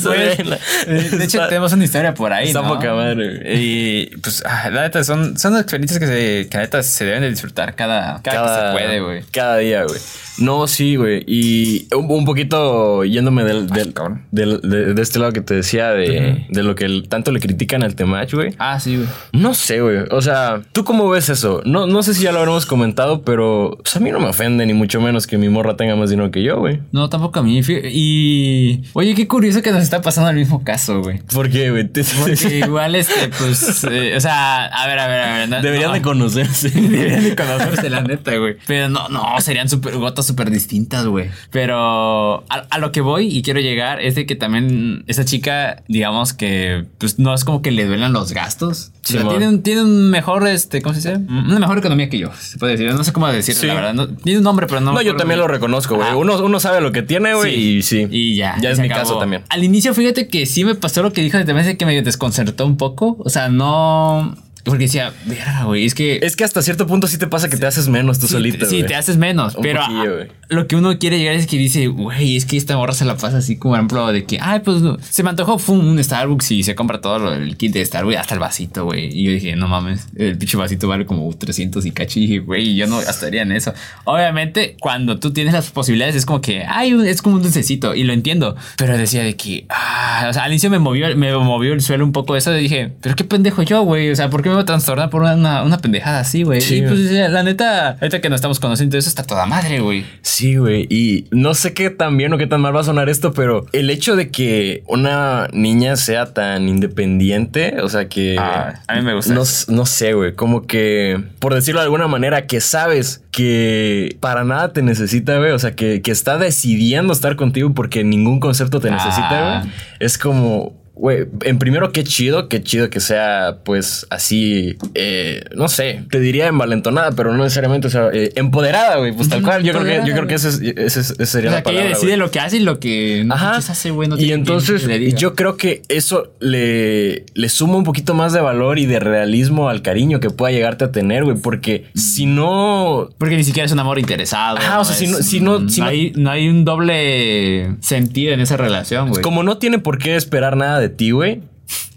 De 0.87 1.25
hecho, 1.25 1.47
tenemos 1.49 1.73
una 1.73 1.85
historia 1.85 1.94
por 2.14 2.32
ahí, 2.32 2.49
está 2.49 2.62
¿no? 2.62 2.69
poca 2.75 2.94
madre, 2.94 3.38
güey. 3.38 3.56
Y 3.56 4.06
pues, 4.23 4.43
ah, 4.46 4.70
la 4.70 4.82
neta, 4.82 5.05
son, 5.05 5.38
son 5.38 5.56
experiencias 5.56 5.99
que, 6.00 6.06
se, 6.06 6.49
que 6.49 6.56
la 6.56 6.62
neta 6.64 6.82
se 6.82 7.05
deben 7.05 7.23
de 7.23 7.31
disfrutar 7.31 7.75
cada, 7.75 8.20
cada, 8.23 8.73
que 8.73 8.79
se 8.79 8.85
puede, 8.85 9.00
güey. 9.00 9.23
Cada 9.32 9.56
día, 9.58 9.85
güey. 9.85 10.00
No, 10.37 10.67
sí, 10.67 10.96
güey. 10.96 11.23
Y 11.29 11.87
un, 11.94 12.11
un 12.11 12.25
poquito 12.25 13.05
yéndome 13.05 13.44
del, 13.44 13.69
del- 13.69 13.94
del- 14.32 14.61
de, 14.62 14.93
de 14.94 15.02
este 15.02 15.20
lado 15.20 15.32
que 15.32 15.41
te 15.41 15.55
decía 15.55 15.91
de, 15.91 16.44
de 16.49 16.62
lo 16.64 16.75
que 16.75 16.87
el- 16.87 17.08
tanto 17.08 17.31
le 17.31 17.38
critican 17.38 17.85
al 17.85 17.94
Temach, 17.94 18.35
güey. 18.35 18.52
Ah, 18.58 18.81
sí, 18.81 18.97
güey. 18.97 19.08
No 19.32 19.55
sé, 19.55 19.81
güey. 19.81 19.99
O 20.11 20.20
sea, 20.23 20.61
¿tú 20.73 20.82
cómo 20.85 21.08
ves 21.08 21.29
eso? 21.29 21.62
No, 21.64 21.87
no 21.87 22.02
sé 22.02 22.14
si 22.14 22.25
ya 22.25 22.32
lo 22.32 22.38
habremos 22.40 22.67
comentado, 22.67 23.23
pero 23.23 23.79
pues, 23.81 23.94
a 23.94 24.00
mí 24.00 24.11
no 24.11 24.19
me 24.19 24.26
ofende, 24.26 24.67
ni 24.67 24.75
mucho 24.75 25.00
menos 25.00 25.29
que 25.29 25.38
mi 25.38 25.49
morra 25.49 25.76
tenga 25.76 25.94
más 25.94 26.11
dinero 26.11 26.32
que 26.32 26.43
yo, 26.43 26.58
güey. 26.58 26.81
No, 26.90 27.08
tampoco 27.08 27.38
a 27.38 27.43
mí. 27.44 27.61
Y. 28.05 28.82
Oye, 28.94 29.14
qué 29.14 29.29
curioso 29.29 29.62
que 29.62 29.70
nos 29.70 29.82
está 29.85 30.02
pasando 30.02 30.31
el 30.31 30.37
mismo 30.37 30.64
caso, 30.64 31.00
güey. 31.00 31.20
¿Por 31.32 31.49
qué, 31.49 31.70
güey? 31.70 31.84
Porque 31.89 32.59
igual, 32.65 32.95
este, 32.95 33.29
pues. 33.29 33.85
eh, 33.91 34.15
o 34.17 34.21
sea, 34.21 34.67
a 34.67 34.87
ver, 34.87 34.99
a 34.99 35.07
ver, 35.07 35.21
a 35.21 35.39
ver. 35.39 35.49
no- 35.49 35.63
Deberían 35.63 35.89
no. 35.89 35.95
de 35.95 36.03
conocerse. 36.03 36.69
Deberían 36.75 37.25
de 37.25 37.37
conocerse, 37.37 37.91
la 37.91 38.03
neta, 38.03 38.37
güey. 38.37 38.57
Pero 38.67 38.89
no, 38.89 39.09
no, 39.09 39.41
serían 39.41 39.69
super, 39.69 39.97
gotas 39.97 40.27
súper 40.27 40.51
distintas, 40.51 41.07
güey. 41.07 41.31
Pero 41.51 42.45
a, 42.49 42.67
a 42.71 42.79
lo 42.79 42.93
que 42.93 43.01
voy 43.01 43.27
y 43.29 43.43
quiero 43.43 43.61
llegar 43.61 44.01
es 44.01 44.15
de 44.15 44.27
que 44.27 44.37
también 44.37 45.05
esa 45.07 45.25
chica, 45.25 45.83
digamos 45.89 46.33
que, 46.33 46.85
pues 46.99 47.19
no 47.19 47.35
es 47.35 47.45
como 47.45 47.63
que 47.63 47.71
le 47.71 47.85
duelan 47.87 48.13
los 48.13 48.33
gastos. 48.33 48.91
O 49.05 49.06
sea, 49.06 49.21
Simón. 49.21 49.35
tiene, 49.37 49.49
un, 49.49 49.62
tiene 49.62 49.83
un 49.83 50.11
mejor, 50.11 50.49
este, 50.49 50.81
¿cómo 50.81 50.95
se 50.95 51.09
dice? 51.11 51.23
Una 51.29 51.59
mejor 51.59 51.77
economía 51.79 52.09
que 52.09 52.19
yo, 52.19 52.31
se 52.39 52.56
puede 52.59 52.73
decir. 52.77 52.91
No 52.95 53.05
sé 53.05 53.12
cómo 53.12 53.29
decirlo, 53.29 53.61
Sí. 53.61 53.67
la 53.67 53.75
verdad. 53.75 53.93
No- 53.95 54.09
tiene 54.09 54.39
un 54.39 54.45
nombre, 54.45 54.67
pero 54.67 54.81
no. 54.81 54.93
No, 54.93 55.03
yo 55.03 55.15
también 55.17 55.39
lo 55.41 55.47
reconozco, 55.47 55.97
güey. 55.97 56.09
Ah. 56.09 56.17
Uno, 56.17 56.43
uno 56.43 56.59
sabe 56.59 56.81
lo 56.81 56.91
que 56.91 57.03
tiene, 57.03 57.35
güey, 57.35 57.55
y 57.55 57.83
sí. 57.83 58.06
Y 58.11 58.35
ya. 58.37 58.56
Ya 58.62 58.71
es 58.71 58.79
mi 58.79 58.87
acabó. 58.87 59.01
caso 59.03 59.19
también. 59.19 59.43
Al 59.51 59.62
inicio, 59.62 59.93
fíjate 59.95 60.27
que 60.29 60.47
sí 60.47 60.65
me 60.65 60.75
pasó 60.75 61.03
lo 61.03 61.12
que 61.12 61.21
dijo 61.23 61.37
de 61.37 61.45
también 61.45 61.77
que 61.77 61.85
me 61.87 62.01
desconcertó 62.03 62.65
un 62.65 62.77
poco. 62.79 63.17
O 63.19 63.29
sea, 63.29 63.49
no. 63.51 64.37
Porque 64.64 64.84
decía, 64.84 65.12
verga, 65.26 65.64
güey, 65.64 65.84
es 65.84 65.94
que. 65.94 66.19
Es 66.22 66.37
que 66.37 66.44
hasta 66.44 66.62
cierto 66.62 66.87
punto 66.87 67.06
sí 67.06 67.19
te 67.19 67.26
pasa 67.26 67.49
que 67.49 67.56
te 67.56 67.66
haces 67.66 67.88
menos 67.88 68.19
tú 68.19 68.26
Sí, 68.26 68.32
solito, 68.32 68.66
Sí, 68.66 68.82
te 68.82 68.94
haces 68.94 69.16
menos. 69.16 69.55
Un 69.56 69.62
pero 69.62 69.82
a- 69.82 70.05
lo 70.49 70.66
que 70.66 70.76
uno 70.76 70.99
quiere 70.99 71.19
llegar 71.19 71.34
es 71.34 71.46
que 71.46 71.56
dice, 71.56 71.87
güey, 71.87 72.37
es 72.37 72.44
que 72.44 72.56
esta 72.56 72.76
morra 72.76 72.93
se 72.93 73.05
la 73.05 73.16
pasa 73.16 73.38
así 73.38 73.56
como, 73.56 73.72
por 73.72 73.78
ejemplo, 73.78 74.12
de 74.12 74.25
que, 74.25 74.38
ay, 74.40 74.61
pues 74.61 74.82
no, 74.82 74.99
se 75.00 75.22
me 75.22 75.31
antojó 75.31 75.58
fum, 75.58 75.87
un 75.87 76.02
Starbucks 76.02 76.50
y 76.52 76.62
se 76.62 76.75
compra 76.75 77.00
todo 77.00 77.32
el 77.34 77.56
kit 77.56 77.72
de 77.72 77.84
Starbucks, 77.84 78.16
hasta 78.19 78.34
el 78.34 78.40
vasito, 78.40 78.84
güey. 78.84 79.06
Y 79.12 79.25
yo 79.25 79.31
dije, 79.32 79.56
no 79.56 79.69
mames, 79.69 80.06
el 80.16 80.37
pinche 80.38 80.56
vasito 80.56 80.87
vale 80.88 81.06
como 81.06 81.31
300 81.34 81.84
y 81.87 81.90
dije, 81.90 82.38
güey, 82.40 82.75
yo 82.75 82.87
no 82.87 82.99
gastaría 82.99 83.43
en 83.43 83.52
eso. 83.52 83.72
Obviamente, 84.05 84.76
cuando 84.81 85.19
tú 85.19 85.32
tienes 85.32 85.52
las 85.55 85.70
posibilidades, 85.70 86.14
es 86.14 86.26
como 86.26 86.40
que, 86.40 86.64
ay, 86.66 86.94
es 87.06 87.22
como 87.22 87.37
un 87.37 87.43
dulcecito 87.43 87.94
y 87.94 88.05
lo 88.05 88.12
entiendo. 88.12 88.56
Pero 88.76 88.96
decía 88.96 89.22
de 89.22 89.37
que, 89.37 89.66
ah, 89.69 90.26
o 90.28 90.32
sea, 90.32 90.44
al 90.44 90.52
inicio 90.52 90.70
me 90.70 90.78
movió, 90.78 91.14
me 91.16 91.32
movió 91.37 91.72
el 91.72 91.81
suelo 91.81 92.05
un 92.05 92.12
poco 92.12 92.37
eso. 92.37 92.56
Y 92.56 92.62
dije, 92.62 92.93
pero 93.00 93.16
qué 93.16 93.25
pendejo 93.25 93.62
yo, 93.62 93.82
güey. 93.82 94.11
O 94.11 94.16
sea, 94.16 94.31
¿por 94.31 94.43
qué 94.43 94.49
voy 94.55 94.62
a 94.62 94.67
trastornar 94.67 95.11
por 95.11 95.23
una, 95.23 95.62
una 95.62 95.79
pendejada 95.79 96.21
así, 96.21 96.43
güey? 96.43 96.61
Sí, 96.61 96.77
y 96.79 96.83
pues, 96.83 97.11
güey. 97.11 97.29
la 97.29 97.43
neta, 97.43 97.91
ahorita 98.01 98.21
que 98.21 98.29
nos 98.29 98.37
estamos 98.39 98.61
conociendo, 98.61 98.97
eso 98.99 99.09
está 99.09 99.23
toda 99.23 99.47
madre, 99.47 99.81
güey. 99.81 100.05
Sí, 100.23 100.56
güey. 100.56 100.87
Y 100.91 101.27
no 101.31 101.55
sé 101.55 101.75
qué 101.75 101.91
tan 101.91 102.17
bien 102.17 102.33
o 102.33 102.39
qué 102.39 102.47
tan 102.47 102.61
mal 102.61 102.75
va 102.75 102.81
a 102.81 102.85
sonar 102.85 103.09
esto, 103.09 103.33
pero 103.33 103.67
el 103.73 103.91
hecho 103.91 104.17
de 104.17 104.31
que 104.31 104.83
una 104.87 105.49
niña 105.53 105.97
sea 105.97 106.33
tan 106.33 106.69
independiente, 106.69 107.77
o 107.83 107.89
sea 107.89 108.09
que. 108.09 108.37
Ah, 108.39 108.81
a 108.87 108.95
mí 108.97 109.03
me 109.03 109.15
gusta 109.15 109.35
No, 109.35 109.43
no 109.69 109.87
sé, 109.87 110.12
güey. 110.15 110.35
Como 110.35 110.67
que, 110.67 111.23
por 111.39 111.55
decirlo 111.55 111.81
de 111.81 111.85
alguna 111.85 112.09
manera, 112.09 112.47
que 112.47 112.61
sabes 112.61 113.23
que 113.31 114.17
para 114.21 114.45
nada 114.45 114.73
te 114.73 114.83
necesita, 114.83 115.39
güey. 115.39 115.50
O 115.53 115.59
sea, 115.59 115.75
que, 115.75 116.03
que 116.03 116.11
está 116.11 116.39
decidiendo 116.39 117.12
estar 117.12 117.37
contigo 117.37 117.73
porque 117.75 118.05
ningún 118.05 118.41
concepto 118.41 118.81
te 118.81 118.91
necesita, 118.91 119.59
Ah. 119.59 119.61
güey. 119.62 119.73
Es 120.00 120.19
como. 120.19 120.73
Güey, 120.96 121.25
en 121.43 121.58
primero, 121.58 121.91
qué 121.91 122.05
chido, 122.05 122.49
qué 122.49 122.62
chido 122.62 122.88
que 122.88 123.00
sea, 123.00 123.58
pues, 123.64 124.06
así, 124.11 124.76
eh, 124.94 125.43
no 125.55 125.67
sé, 125.69 126.05
te 126.11 126.20
diría 126.20 126.46
envalentonada, 126.46 127.11
pero 127.12 127.32
no 127.37 127.43
necesariamente, 127.43 127.88
o 127.88 127.91
sea, 127.91 128.11
eh, 128.12 128.31
empoderada, 128.37 128.99
güey, 128.99 129.12
pues 129.12 129.29
tal 129.29 129.43
cual. 129.43 129.64
Yo 129.64 129.73
creo 129.73 129.85
que, 129.85 130.08
yo 130.08 130.14
creo 130.14 130.26
que 130.29 130.35
ese, 130.35 130.49
es- 130.50 130.61
ese 130.61 131.00
es- 131.00 131.11
esa 131.11 131.26
sería 131.26 131.50
O 131.50 131.52
sea, 131.52 131.58
la 131.58 131.62
que 131.64 131.70
ella 131.70 131.79
palabra. 131.81 131.88
decide 131.88 132.11
güey. 132.12 132.19
lo 132.20 132.31
que 132.31 132.38
hace 132.41 132.56
y 132.58 132.61
lo 132.61 132.79
que 132.79 133.23
no 133.26 133.35
Ajá. 133.35 133.56
hace, 133.56 133.91
güey. 133.91 134.08
no 134.08 134.17
y 134.19 134.31
entonces 134.32 134.87
yo 135.17 135.35
creo 135.35 135.56
que 135.56 135.82
eso 135.88 136.32
le, 136.41 137.26
le 137.35 137.49
suma 137.49 137.76
un 137.76 137.85
poquito 137.85 138.14
más 138.14 138.32
de 138.32 138.40
valor 138.40 138.79
y 138.79 138.87
de 138.87 139.00
realismo 139.00 139.69
al 139.69 139.82
cariño 139.82 140.20
que 140.20 140.31
pueda 140.31 140.52
llegarte 140.52 140.85
a 140.85 140.93
tener, 140.93 141.25
güey, 141.25 141.37
porque 141.37 141.87
si 141.97 142.26
no, 142.26 143.11
Porque 143.19 143.37
ni 143.37 143.43
siquiera 143.44 143.67
es 143.67 143.73
un 143.73 143.81
amor 143.81 143.99
interesado. 143.99 144.58
Ajá, 144.58 144.79
o 144.81 144.85
sea, 144.85 144.94
si 144.94 145.08
no- 145.08 145.19
si 145.19 145.40
no- 145.40 145.69
si 145.69 145.81
no- 145.81 145.87
hay, 145.88 146.12
no 146.14 146.31
hay 146.31 146.49
un 146.49 146.64
doble 146.64 147.75
sentido 147.81 148.32
en 148.32 148.40
esa 148.40 148.56
relación, 148.56 149.08
güey. 149.08 149.23
como 149.23 149.43
no 149.43 149.58
tiene 149.58 149.79
por 149.81 149.99
qué 149.99 150.14
esperar 150.17 150.56
nada 150.56 150.79
de 150.79 150.84
ti, 150.89 151.13
güey. 151.13 151.43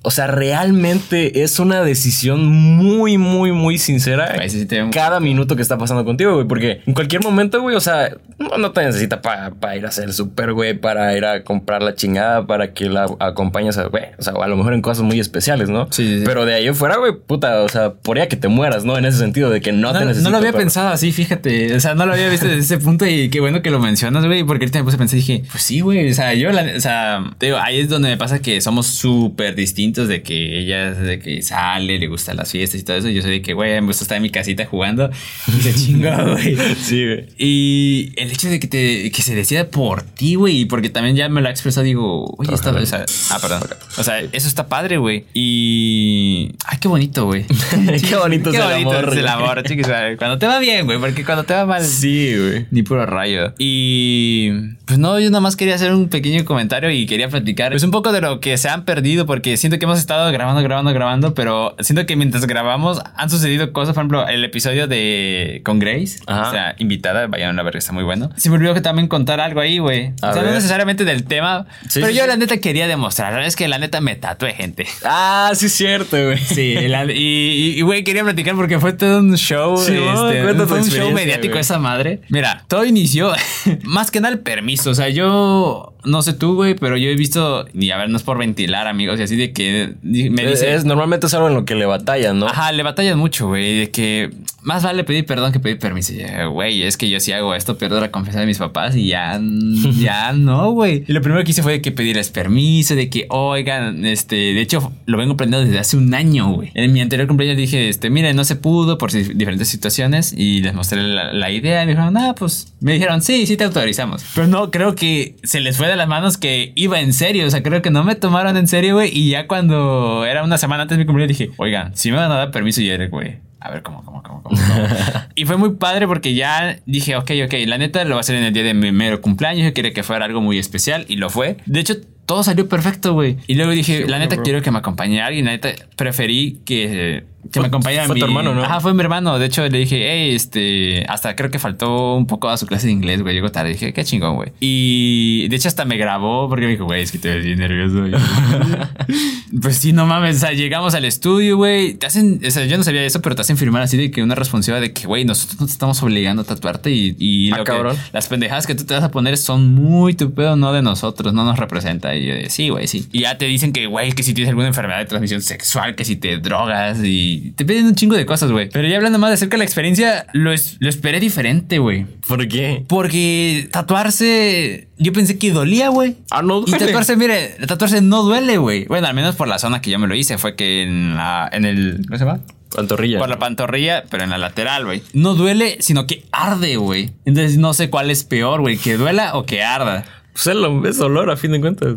O 0.03 0.11
sea, 0.11 0.27
realmente 0.27 1.43
es 1.43 1.59
una 1.59 1.81
decisión 1.81 2.45
muy, 2.45 3.17
muy, 3.17 3.51
muy 3.51 3.77
sincera. 3.77 4.33
Sí 4.47 4.65
cada 4.91 5.19
minuto 5.19 5.55
que 5.57 5.61
está 5.61 5.77
pasando 5.77 6.05
contigo, 6.05 6.35
güey. 6.35 6.47
Porque 6.47 6.81
en 6.85 6.93
cualquier 6.93 7.21
momento, 7.23 7.61
güey, 7.61 7.75
o 7.75 7.81
sea, 7.81 8.11
no, 8.37 8.57
no 8.57 8.71
te 8.71 8.85
necesita 8.85 9.21
para 9.21 9.75
ir 9.75 9.85
a 9.85 9.89
hacer 9.89 10.05
el 10.05 10.13
súper, 10.13 10.53
güey, 10.53 10.75
para 10.79 11.17
ir 11.17 11.25
a 11.25 11.43
comprar 11.43 11.81
la 11.83 11.93
chingada, 11.95 12.47
para 12.47 12.73
que 12.73 12.87
la 12.89 13.07
acompañes 13.19 13.77
a, 13.77 13.87
güey, 13.87 14.05
o 14.17 14.21
sea, 14.21 14.33
a 14.41 14.47
lo 14.47 14.55
mejor 14.55 14.73
en 14.73 14.81
cosas 14.81 15.03
muy 15.03 15.19
especiales, 15.19 15.67
¿no? 15.69 15.87
Sí, 15.91 16.07
sí, 16.07 16.17
sí. 16.19 16.23
Pero 16.25 16.45
de 16.45 16.53
ahí 16.53 16.73
fuera, 16.73 16.95
güey, 16.97 17.11
puta, 17.13 17.61
o 17.63 17.69
sea, 17.69 17.93
podría 17.95 18.29
que 18.29 18.37
te 18.37 18.47
mueras, 18.47 18.85
¿no? 18.85 18.97
En 18.97 19.03
ese 19.03 19.17
sentido, 19.17 19.49
de 19.49 19.59
que 19.59 19.73
no, 19.73 19.91
No, 19.91 19.93
te 19.93 19.99
no 19.99 20.05
necesita. 20.05 20.29
lo 20.29 20.37
había 20.37 20.53
pensado 20.53 20.87
así, 20.89 21.11
fíjate. 21.11 21.75
O 21.75 21.79
sea, 21.81 21.95
no 21.95 22.05
lo 22.05 22.13
había 22.13 22.29
visto 22.29 22.45
desde 22.47 22.61
ese 22.61 22.77
punto 22.77 23.05
y 23.05 23.29
qué 23.29 23.41
bueno 23.41 23.61
que 23.61 23.71
lo 23.71 23.79
mencionas, 23.79 24.25
güey. 24.25 24.43
Porque 24.45 24.63
ahorita 24.65 24.79
me 24.79 24.85
puse 24.85 24.95
a 24.95 24.99
pensar 24.99 25.15
y 25.17 25.21
dije, 25.21 25.43
pues 25.51 25.63
sí, 25.63 25.81
güey. 25.81 26.09
O 26.11 26.13
sea, 26.13 26.33
yo, 26.33 26.51
la- 26.51 26.77
o 26.77 26.79
sea, 26.79 27.23
te 27.39 27.47
digo, 27.47 27.57
ahí 27.57 27.79
es 27.81 27.89
donde 27.89 28.07
me 28.09 28.17
pasa 28.17 28.39
que 28.39 28.61
somos 28.61 28.87
súper 28.87 29.55
distintos 29.57 30.07
de 30.07 30.21
que 30.21 30.59
ella 30.59 30.91
de 30.93 31.19
que 31.19 31.41
sale, 31.41 31.99
le 31.99 32.07
gustan 32.07 32.37
las 32.37 32.51
fiestas 32.51 32.79
y 32.79 32.83
todo 32.83 32.97
eso. 32.97 33.09
Yo 33.09 33.21
soy 33.21 33.31
de 33.31 33.41
que, 33.41 33.53
güey, 33.53 33.73
me 33.81 33.87
gusta 33.87 34.03
estar 34.03 34.15
en 34.15 34.23
mi 34.23 34.29
casita 34.29 34.65
jugando 34.65 35.09
y 35.47 35.61
se 35.61 35.73
chinga, 35.75 36.23
güey. 36.31 36.57
Sí, 36.81 37.05
güey. 37.05 37.25
Y 37.37 38.11
el 38.15 38.31
hecho 38.31 38.49
de 38.49 38.59
que 38.59 38.67
te 38.67 39.11
que 39.11 39.21
se 39.21 39.35
decida 39.35 39.67
por 39.69 40.03
ti, 40.03 40.35
güey, 40.35 40.65
porque 40.65 40.89
también 40.89 41.15
ya 41.15 41.27
me 41.29 41.41
lo 41.41 41.47
ha 41.47 41.51
expresado, 41.51 41.83
digo, 41.83 42.33
oye, 42.37 42.53
está, 42.53 42.71
o 42.71 42.85
sea, 42.85 43.05
ah, 43.31 43.39
perdón. 43.41 43.63
O 43.97 44.03
sea, 44.03 44.19
eso 44.19 44.47
está 44.47 44.67
padre, 44.67 44.97
güey. 44.97 45.25
Y 45.33 46.51
ay, 46.65 46.77
qué 46.79 46.87
bonito, 46.87 47.25
güey. 47.25 47.45
Qué 48.07 48.15
bonito 48.15 48.51
qué 48.51 48.57
es 48.57 48.63
el 48.63 48.69
bonito 48.71 48.91
amor, 48.91 49.09
es 49.09 49.17
el 49.17 49.27
amor, 49.27 49.63
chicos. 49.63 49.87
Cuando 50.17 50.37
te 50.37 50.45
va 50.47 50.59
bien, 50.59 50.85
güey, 50.85 50.99
porque 50.99 51.25
cuando 51.25 51.43
te 51.43 51.53
va 51.53 51.65
mal 51.65 51.83
Sí, 51.83 52.33
güey. 52.37 52.65
ni 52.71 52.83
puro 52.83 53.05
rayo. 53.05 53.53
Y 53.57 54.51
pues 54.85 54.99
no, 54.99 55.19
yo 55.19 55.29
nada 55.29 55.41
más 55.41 55.55
quería 55.55 55.75
hacer 55.75 55.93
un 55.93 56.09
pequeño 56.09 56.45
comentario 56.45 56.91
y 56.91 57.05
quería 57.05 57.29
platicar 57.29 57.71
pues 57.71 57.83
un 57.83 57.91
poco 57.91 58.11
de 58.11 58.21
lo 58.21 58.39
que 58.39 58.57
se 58.57 58.69
han 58.69 58.85
perdido 58.85 59.25
porque 59.25 59.46
siento 59.55 59.79
que 59.79 59.85
hemos 59.85 59.99
estado 59.99 60.29
grabando, 60.31 60.61
grabando, 60.61 60.91
grabando, 60.93 61.33
pero 61.33 61.75
siento 61.79 62.05
que 62.05 62.15
mientras 62.17 62.45
grabamos 62.47 62.99
han 63.15 63.29
sucedido 63.29 63.71
cosas, 63.71 63.93
por 63.95 64.01
ejemplo, 64.01 64.27
el 64.27 64.43
episodio 64.43 64.87
de 64.87 65.61
con 65.63 65.79
Grace, 65.79 66.19
Ajá. 66.27 66.47
o 66.49 66.51
sea, 66.51 66.75
invitada, 66.79 67.27
vayan 67.27 67.57
a 67.57 67.63
ver 67.63 67.77
está 67.77 67.93
muy 67.93 68.03
bueno. 68.03 68.29
Se 68.35 68.49
me 68.49 68.55
olvidó 68.57 68.73
que 68.73 68.81
también 68.81 69.07
contar 69.07 69.39
algo 69.39 69.61
ahí, 69.61 69.77
güey. 69.79 70.11
O 70.21 70.33
sea, 70.33 70.41
no 70.41 70.51
necesariamente 70.51 71.05
del 71.05 71.23
tema, 71.25 71.67
Sí, 71.87 71.99
pero 72.01 72.07
sí, 72.07 72.15
yo 72.15 72.23
sí. 72.23 72.27
la 72.27 72.35
neta 72.35 72.57
quería 72.57 72.87
demostrar, 72.87 73.29
la 73.29 73.35
verdad 73.35 73.47
es 73.47 73.55
que 73.55 73.67
la 73.67 73.77
neta 73.79 74.01
me 74.01 74.15
tatué 74.15 74.53
gente. 74.53 74.85
Ah, 75.05 75.51
sí 75.53 75.67
es 75.67 75.73
cierto, 75.73 76.17
güey. 76.17 76.37
Sí, 76.39 76.73
la- 76.87 77.05
y, 77.13 77.79
güey, 77.81 78.03
quería 78.03 78.23
platicar 78.23 78.55
porque 78.55 78.79
fue 78.79 78.93
todo 78.93 79.19
un 79.19 79.35
show. 79.37 79.75
No, 79.75 80.31
este, 80.31 80.65
fue 80.65 80.79
un 80.79 80.89
show 80.89 81.11
mediático 81.11 81.53
güey. 81.53 81.61
esa 81.61 81.77
madre. 81.79 82.21
Mira, 82.29 82.63
todo 82.67 82.83
inició 82.85 83.31
más 83.83 84.09
que 84.11 84.19
nada 84.19 84.33
el 84.33 84.39
permiso. 84.39 84.89
O 84.89 84.95
sea, 84.95 85.09
yo 85.09 85.93
no 86.03 86.21
sé 86.21 86.33
tú, 86.33 86.55
güey, 86.55 86.75
pero 86.75 86.97
yo 86.97 87.09
he 87.09 87.15
visto, 87.15 87.65
y 87.73 87.91
a 87.91 87.97
ver, 87.97 88.09
no 88.09 88.17
es 88.17 88.23
por 88.23 88.37
ventilar, 88.37 88.87
amigos, 88.87 89.19
y 89.19 89.23
así 89.23 89.35
de 89.35 89.53
que 89.53 89.95
me 90.01 90.45
dice... 90.45 90.73
Es, 90.73 90.85
normalmente 90.85 91.27
es 91.27 91.33
algo 91.33 91.47
en 91.47 91.55
lo 91.55 91.65
que 91.65 91.75
le 91.75 91.85
batallan, 91.85 92.39
¿no? 92.39 92.47
Ajá, 92.47 92.71
le 92.71 92.83
batallan 92.83 93.17
mucho, 93.17 93.47
güey, 93.47 93.79
de 93.79 93.91
que 93.91 94.31
más 94.67 94.83
vale 94.83 95.05
pedir 95.05 95.25
perdón 95.25 95.53
que 95.53 95.61
pedir 95.61 95.79
permiso. 95.79 96.13
Y, 96.13 96.25
Güey, 96.51 96.83
es 96.83 96.97
que 96.97 97.09
yo 97.09 97.21
sí 97.21 97.31
hago 97.31 97.55
esto, 97.55 97.77
pierdo 97.77 98.01
la 98.01 98.11
confianza 98.11 98.41
de 98.41 98.45
mis 98.45 98.57
papás 98.57 98.97
y 98.97 99.07
ya, 99.07 99.39
ya 99.97 100.33
no, 100.33 100.71
güey. 100.71 101.05
Y 101.07 101.13
lo 101.13 101.21
primero 101.21 101.41
que 101.45 101.51
hice 101.51 101.63
fue 101.63 101.71
de 101.71 101.81
que 101.81 101.93
pedirles 101.93 102.29
permiso, 102.29 102.93
de 102.93 103.09
que, 103.09 103.27
oigan, 103.29 104.05
este, 104.05 104.35
de 104.35 104.59
hecho, 104.59 104.91
lo 105.05 105.17
vengo 105.17 105.33
aprendiendo 105.33 105.65
desde 105.65 105.79
hace 105.79 105.95
un 105.95 106.13
año, 106.13 106.51
güey. 106.51 106.71
En 106.73 106.91
mi 106.91 106.99
anterior 106.99 107.27
cumpleaños 107.27 107.57
dije, 107.57 107.87
este, 107.87 108.09
mire, 108.09 108.33
no 108.33 108.43
se 108.43 108.57
pudo 108.57 108.97
por 108.97 109.11
diferentes 109.11 109.69
situaciones 109.69 110.33
y 110.35 110.61
les 110.61 110.73
mostré 110.73 111.01
la, 111.01 111.47
idea 111.49 111.83
y 111.83 111.85
me 111.85 111.93
dijeron, 111.93 112.17
ah, 112.17 112.35
pues, 112.37 112.73
me 112.81 112.91
dijeron, 112.91 113.21
sí, 113.21 113.47
sí 113.47 113.55
te 113.55 113.63
autorizamos. 113.63 114.25
Pero 114.35 114.47
no, 114.47 114.69
creo 114.69 114.95
que 114.95 115.37
se 115.43 115.61
les 115.61 115.77
fue 115.77 115.86
de 115.87 115.95
las 115.95 116.07
manos 116.07 116.37
que 116.37 116.71
iba 116.75 116.99
en 116.99 117.13
serio, 117.13 117.45
o 117.45 117.49
sea, 117.49 117.63
creo 117.63 117.81
que 117.81 117.89
no 117.89 118.03
me 118.03 118.15
tomaron 118.15 118.57
en 118.57 118.67
serio, 118.67 118.95
güey, 118.95 119.09
y 119.11 119.29
ya 119.29 119.47
cuando 119.47 120.25
era 120.25 120.43
una 120.43 120.57
semana 120.57 120.83
antes 120.83 120.97
de 120.97 121.03
mi 121.03 121.05
cumpleaños 121.05 121.37
dije, 121.37 121.51
oigan, 121.57 121.95
si 121.95 122.11
me 122.11 122.17
van 122.17 122.31
a 122.31 122.35
dar 122.35 122.51
permiso, 122.51 122.81
y 122.81 122.89
era, 122.89 123.07
güey, 123.07 123.39
a 123.59 123.71
ver 123.71 123.81
cómo, 123.81 124.03
cómo, 124.03 124.21
cómo, 124.23 124.43
cómo. 124.43 124.57
y 125.35 125.45
fue 125.45 125.57
muy 125.57 125.71
padre 125.71 126.07
porque 126.07 126.33
ya 126.33 126.77
dije, 126.85 127.15
ok, 127.15 127.31
ok, 127.45 127.53
la 127.65 127.77
neta 127.77 128.03
lo 128.03 128.11
va 128.11 128.17
a 128.17 128.19
hacer 128.21 128.35
en 128.35 128.43
el 128.43 128.53
día 128.53 128.63
de 128.63 128.73
mi 128.73 128.91
mero 128.91 129.21
cumpleaños. 129.21 129.65
Yo 129.65 129.73
quería 129.73 129.93
que 129.93 130.03
fuera 130.03 130.25
algo 130.25 130.41
muy 130.41 130.59
especial 130.59 131.05
y 131.07 131.15
lo 131.15 131.29
fue. 131.29 131.57
De 131.65 131.79
hecho, 131.79 131.95
todo 132.25 132.43
salió 132.43 132.69
perfecto, 132.69 133.13
güey. 133.13 133.37
Y 133.47 133.55
luego 133.55 133.71
dije, 133.71 134.05
la 134.07 134.19
neta 134.19 134.41
quiero 134.43 134.61
que 134.61 134.69
me 134.69 134.79
acompañe 134.79 135.21
alguien. 135.21 135.45
La 135.45 135.51
neta 135.51 135.69
preferí 135.95 136.61
que 136.65 137.23
que 137.51 137.59
me 137.59 137.67
acompañara 137.67 138.05
fue 138.05 138.15
mi 138.15 138.21
tu 138.21 138.25
hermano, 138.25 138.53
¿no? 138.53 138.63
Ajá, 138.63 138.79
fue 138.79 138.93
mi 138.93 139.01
hermano. 139.01 139.39
De 139.39 139.45
hecho, 139.45 139.67
le 139.67 139.77
dije, 139.77 140.09
hey, 140.11 140.35
este, 140.35 141.05
hasta 141.07 141.35
creo 141.35 141.51
que 141.51 141.59
faltó 141.59 142.15
un 142.15 142.27
poco 142.27 142.49
a 142.49 142.57
su 142.57 142.65
clase 142.65 142.87
de 142.87 142.93
inglés, 142.93 143.21
güey. 143.21 143.33
Llegó 143.33 143.49
tarde. 143.51 143.69
Dije, 143.69 143.93
qué 143.93 144.03
chingón, 144.03 144.35
güey. 144.35 144.51
Y 144.59 145.47
de 145.49 145.55
hecho, 145.55 145.67
hasta 145.67 145.85
me 145.85 145.97
grabó 145.97 146.49
porque 146.49 146.65
me 146.65 146.71
dijo, 146.71 146.85
güey, 146.85 147.03
es 147.03 147.11
que 147.11 147.19
te 147.19 147.29
ves 147.29 147.45
bien 147.45 147.59
nervioso. 147.59 148.03
pues 149.61 149.77
sí, 149.77 149.93
no 149.93 150.05
mames. 150.05 150.37
O 150.37 150.39
sea, 150.39 150.51
llegamos 150.51 150.93
al 150.93 151.05
estudio, 151.05 151.57
güey. 151.57 151.93
Te 151.93 152.05
hacen, 152.05 152.41
o 152.45 152.51
sea, 152.51 152.65
yo 152.65 152.77
no 152.77 152.83
sabía 152.83 153.03
eso, 153.03 153.21
pero 153.21 153.35
te 153.35 153.41
hacen 153.41 153.57
firmar 153.57 153.81
así 153.81 153.97
de 153.97 154.11
que 154.11 154.23
una 154.23 154.35
responsabilidad 154.35 154.81
de 154.81 154.93
que, 154.93 155.07
güey, 155.07 155.25
nosotros 155.25 155.59
no 155.59 155.65
te 155.65 155.71
estamos 155.71 156.01
obligando 156.03 156.41
a 156.41 156.45
tatuarte 156.45 156.91
y, 156.91 157.15
y 157.19 157.51
ah, 157.51 157.63
cabrón. 157.63 157.95
las 158.13 158.27
pendejadas 158.27 158.67
que 158.67 158.75
tú 158.75 158.85
te 158.85 158.93
vas 158.93 159.03
a 159.03 159.11
poner 159.11 159.37
son 159.37 159.73
muy 159.73 160.13
tu 160.13 160.33
pedo, 160.33 160.55
no 160.55 160.73
de 160.73 160.81
nosotros, 160.81 161.33
no 161.33 161.45
nos 161.45 161.57
representa. 161.57 162.15
Y 162.15 162.25
yo 162.25 162.33
de, 162.33 162.49
sí, 162.49 162.69
güey, 162.69 162.87
sí. 162.87 163.07
Y 163.11 163.21
ya 163.21 163.37
te 163.37 163.45
dicen 163.45 163.73
que, 163.73 163.87
güey, 163.87 164.11
que 164.13 164.23
si 164.23 164.33
tienes 164.33 164.49
alguna 164.49 164.67
enfermedad 164.67 164.99
de 164.99 165.05
transmisión 165.05 165.41
sexual, 165.41 165.95
que 165.95 166.05
si 166.05 166.15
te 166.15 166.37
drogas 166.37 166.99
y 167.03 167.36
te 167.55 167.65
piden 167.65 167.85
un 167.85 167.95
chingo 167.95 168.15
de 168.15 168.25
cosas, 168.25 168.51
güey. 168.51 168.69
Pero 168.69 168.87
ya 168.87 168.97
hablando 168.97 169.19
más 169.19 169.29
de 169.29 169.35
acerca 169.35 169.55
de 169.55 169.59
la 169.59 169.63
experiencia, 169.63 170.27
lo, 170.33 170.51
lo 170.51 170.89
esperé 170.89 171.19
diferente, 171.19 171.79
güey. 171.79 172.05
¿Por 172.27 172.47
qué? 172.47 172.83
Porque 172.87 173.69
tatuarse, 173.71 174.89
yo 174.97 175.13
pensé 175.13 175.37
que 175.37 175.51
dolía, 175.51 175.89
güey. 175.89 176.17
Ah, 176.31 176.41
no 176.41 176.61
duele. 176.61 176.77
Y 176.77 176.87
tatuarse, 176.87 177.15
mire, 177.15 177.55
tatuarse 177.67 178.01
no 178.01 178.23
duele, 178.23 178.57
güey. 178.57 178.85
Bueno, 178.85 179.07
al 179.07 179.13
menos 179.13 179.35
por 179.35 179.47
la 179.47 179.59
zona 179.59 179.81
que 179.81 179.91
yo 179.91 179.99
me 179.99 180.07
lo 180.07 180.15
hice, 180.15 180.37
fue 180.37 180.55
que 180.55 180.83
en 180.83 181.15
la, 181.15 181.49
en 181.51 181.65
el, 181.65 182.01
¿cómo 182.07 182.17
se 182.17 182.25
llama? 182.25 182.41
Pantorrilla. 182.75 183.19
Por 183.19 183.29
la 183.29 183.39
pantorrilla, 183.39 184.03
pero 184.09 184.23
en 184.23 184.29
la 184.29 184.37
lateral, 184.37 184.85
güey. 184.85 185.01
No 185.13 185.35
duele, 185.35 185.77
sino 185.79 186.05
que 186.05 186.25
arde, 186.31 186.75
güey. 186.75 187.11
Entonces 187.25 187.57
no 187.57 187.73
sé 187.73 187.89
cuál 187.89 188.11
es 188.11 188.23
peor, 188.23 188.61
güey. 188.61 188.77
Que 188.77 188.97
duela 188.97 189.37
o 189.37 189.45
que 189.45 189.63
arda. 189.63 190.05
Pues 190.33 190.47
es, 190.47 190.97
dolor, 190.97 191.31
a 191.31 191.37
fin 191.37 191.51
de 191.51 191.61
cuentas. 191.61 191.95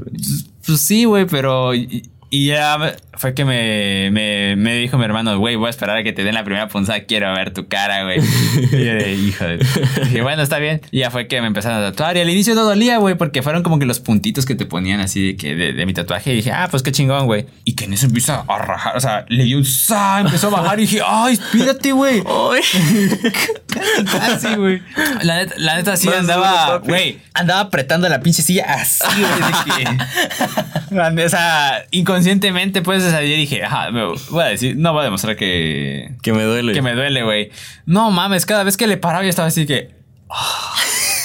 Pues 0.64 0.80
sí, 0.80 1.04
güey, 1.04 1.26
pero 1.26 1.72
y 2.30 2.46
ya 2.46 2.78
fue 3.20 3.34
que 3.34 3.44
me, 3.44 4.10
me, 4.12 4.54
me 4.56 4.76
dijo 4.76 4.96
mi 4.96 5.04
hermano, 5.04 5.36
güey, 5.38 5.56
voy 5.56 5.66
a 5.66 5.70
esperar 5.70 5.96
a 5.96 6.02
que 6.04 6.12
te 6.12 6.22
den 6.22 6.34
la 6.34 6.44
primera 6.44 6.68
punzada, 6.68 7.00
quiero 7.00 7.32
ver 7.34 7.52
tu 7.52 7.66
cara, 7.66 8.04
güey. 8.04 8.18
y 8.72 8.84
yo 8.84 8.94
de, 8.94 9.14
hijo 9.14 9.44
de... 9.44 9.58
dije, 9.58 10.22
bueno, 10.22 10.40
está 10.40 10.58
bien. 10.58 10.80
Y 10.92 11.00
ya 11.00 11.10
fue 11.10 11.26
que 11.26 11.40
me 11.40 11.48
empezaron 11.48 11.82
a 11.82 11.90
tatuar. 11.90 12.16
Y 12.16 12.20
al 12.20 12.30
inicio 12.30 12.54
no 12.54 12.62
dolía, 12.62 12.98
güey, 12.98 13.16
porque 13.16 13.42
fueron 13.42 13.64
como 13.64 13.80
que 13.80 13.84
los 13.84 13.98
puntitos 13.98 14.46
que 14.46 14.54
te 14.54 14.64
ponían 14.64 15.00
así 15.00 15.32
de, 15.32 15.36
que 15.36 15.54
de, 15.56 15.86
mi 15.86 15.92
tatuaje. 15.92 16.32
Y 16.32 16.36
dije, 16.36 16.52
ah, 16.52 16.68
pues 16.70 16.84
qué 16.84 16.92
chingón, 16.92 17.26
güey. 17.26 17.46
Y 17.64 17.74
que 17.74 17.86
en 17.86 17.94
eso 17.94 18.06
empieza 18.06 18.44
a 18.46 18.58
rajar, 18.58 18.96
o 18.96 19.00
sea, 19.00 19.26
le 19.28 19.44
dio 19.44 19.58
un 19.58 19.64
sa, 19.64 20.20
empezó 20.20 20.46
a 20.46 20.62
bajar 20.62 20.78
y 20.78 20.82
dije, 20.82 21.00
ay, 21.04 21.34
espírate, 21.34 21.92
güey. 21.92 22.22
casi, 24.12 24.54
güey. 24.54 24.80
La 25.22 25.38
neta, 25.38 25.54
la 25.58 25.76
neta 25.76 25.96
sí 25.96 26.08
andaba, 26.08 26.78
güey, 26.78 27.18
andaba 27.34 27.60
apretando 27.60 28.08
la 28.08 28.20
pinche 28.20 28.40
silla 28.42 28.66
así, 28.68 29.04
güey. 30.90 31.26
o 31.26 31.28
sea, 31.28 31.84
inconscientemente, 31.90 32.19
pues, 32.82 33.04
o 33.04 33.10
sea, 33.10 33.22
yo 33.22 33.34
dije, 33.34 33.64
ajá, 33.64 33.90
voy 33.90 34.44
a 34.44 34.48
decir, 34.48 34.76
no 34.76 34.92
voy 34.92 35.02
a 35.02 35.04
demostrar 35.04 35.36
que. 35.36 36.12
Que 36.22 36.32
me 36.32 36.42
duele. 36.44 36.72
Que 36.72 36.82
me 36.82 36.94
duele, 36.94 37.22
güey. 37.22 37.50
No 37.86 38.10
mames, 38.10 38.46
cada 38.46 38.62
vez 38.62 38.76
que 38.76 38.86
le 38.86 38.96
paraba 38.96 39.22
yo 39.22 39.30
estaba 39.30 39.48
así 39.48 39.66
que. 39.66 39.90
Ah, 40.28 40.74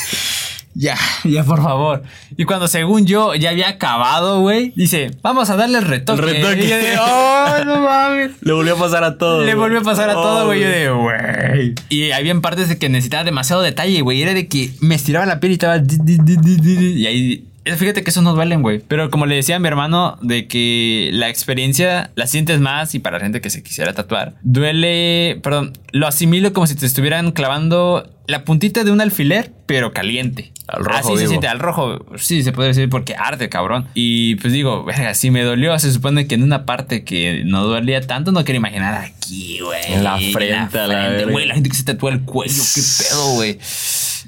ya, 0.73 0.97
ya, 1.23 1.43
por 1.43 1.61
favor. 1.61 2.03
Y 2.37 2.45
cuando 2.45 2.67
según 2.67 3.05
yo 3.05 3.35
ya 3.35 3.51
había 3.51 3.69
acabado, 3.69 4.41
güey, 4.41 4.73
dice, 4.75 5.11
vamos 5.21 5.49
a 5.49 5.55
darle 5.55 5.77
el 5.77 5.85
retoque. 5.85 6.21
El 6.21 6.27
retoque. 6.27 6.65
Y 6.65 6.69
yo 6.69 6.77
de, 6.77 6.97
oh, 6.97 7.63
no 7.65 7.81
mames. 7.81 8.31
Le 8.41 8.53
volvió 8.53 8.75
a 8.75 8.79
pasar 8.79 9.03
a 9.03 9.17
todo. 9.17 9.43
Le 9.43 9.55
volvió 9.55 9.79
a 9.79 9.83
pasar 9.83 10.09
a 10.09 10.13
todo, 10.13 10.45
güey. 10.45 10.61
Yo 10.61 10.67
de, 10.67 10.89
güey. 10.89 11.75
Y 11.89 12.11
había 12.11 12.33
partes 12.41 12.69
de 12.69 12.77
que 12.77 12.89
necesitaba 12.89 13.23
demasiado 13.23 13.61
detalle, 13.61 14.01
güey. 14.01 14.21
Era 14.21 14.33
de 14.33 14.47
que 14.47 14.71
me 14.81 14.95
estiraba 14.95 15.25
la 15.25 15.39
piel 15.39 15.51
y 15.51 15.55
estaba. 15.55 15.77
Y 15.77 17.05
ahí 17.05 17.47
Fíjate 17.65 18.03
que 18.03 18.11
eso 18.11 18.21
no 18.21 18.33
duelen, 18.33 18.61
güey. 18.61 18.79
Pero 18.79 19.09
como 19.09 19.25
le 19.25 19.35
decía 19.35 19.55
a 19.55 19.59
mi 19.59 19.67
hermano, 19.67 20.17
de 20.21 20.47
que 20.47 21.09
la 21.13 21.29
experiencia 21.29 22.11
la 22.15 22.27
sientes 22.27 22.59
más 22.59 22.93
y 22.93 22.99
para 22.99 23.17
la 23.17 23.23
gente 23.23 23.41
que 23.41 23.49
se 23.49 23.63
quisiera 23.63 23.93
tatuar, 23.93 24.35
duele, 24.43 25.39
perdón, 25.41 25.73
lo 25.91 26.07
asimilo 26.07 26.53
como 26.53 26.67
si 26.67 26.75
te 26.75 26.85
estuvieran 26.85 27.31
clavando 27.31 28.07
la 28.27 28.43
puntita 28.43 28.83
de 28.83 28.91
un 28.91 29.01
alfiler, 29.01 29.51
pero 29.65 29.93
caliente. 29.93 30.51
Al 30.67 30.83
rojo. 30.83 30.97
Así 30.97 31.17
se 31.17 31.27
siente, 31.27 31.47
al 31.47 31.59
rojo. 31.59 32.05
Sí, 32.17 32.43
se 32.43 32.51
puede 32.51 32.69
decir 32.69 32.89
porque 32.89 33.15
arde, 33.15 33.49
cabrón. 33.49 33.87
Y 33.93 34.35
pues 34.35 34.51
digo, 34.51 34.83
verga, 34.83 35.13
si 35.13 35.29
me 35.29 35.43
dolió, 35.43 35.77
se 35.77 35.91
supone 35.91 36.27
que 36.27 36.35
en 36.35 36.43
una 36.43 36.65
parte 36.65 37.03
que 37.03 37.43
no 37.45 37.65
dolía 37.65 38.01
tanto, 38.01 38.31
no 38.31 38.43
quiero 38.43 38.57
imaginar 38.57 38.95
aquí, 38.95 39.59
güey. 39.59 39.81
En 39.87 40.03
la 40.03 40.17
frente, 40.17 40.77
la, 40.77 40.87
la 40.87 41.25
Güey, 41.25 41.47
la 41.47 41.53
gente 41.53 41.69
que 41.69 41.75
se 41.75 41.83
tatúa 41.83 42.11
el 42.11 42.21
cuello, 42.21 42.63
qué 42.73 42.81
pedo, 42.81 43.33
güey. 43.35 43.59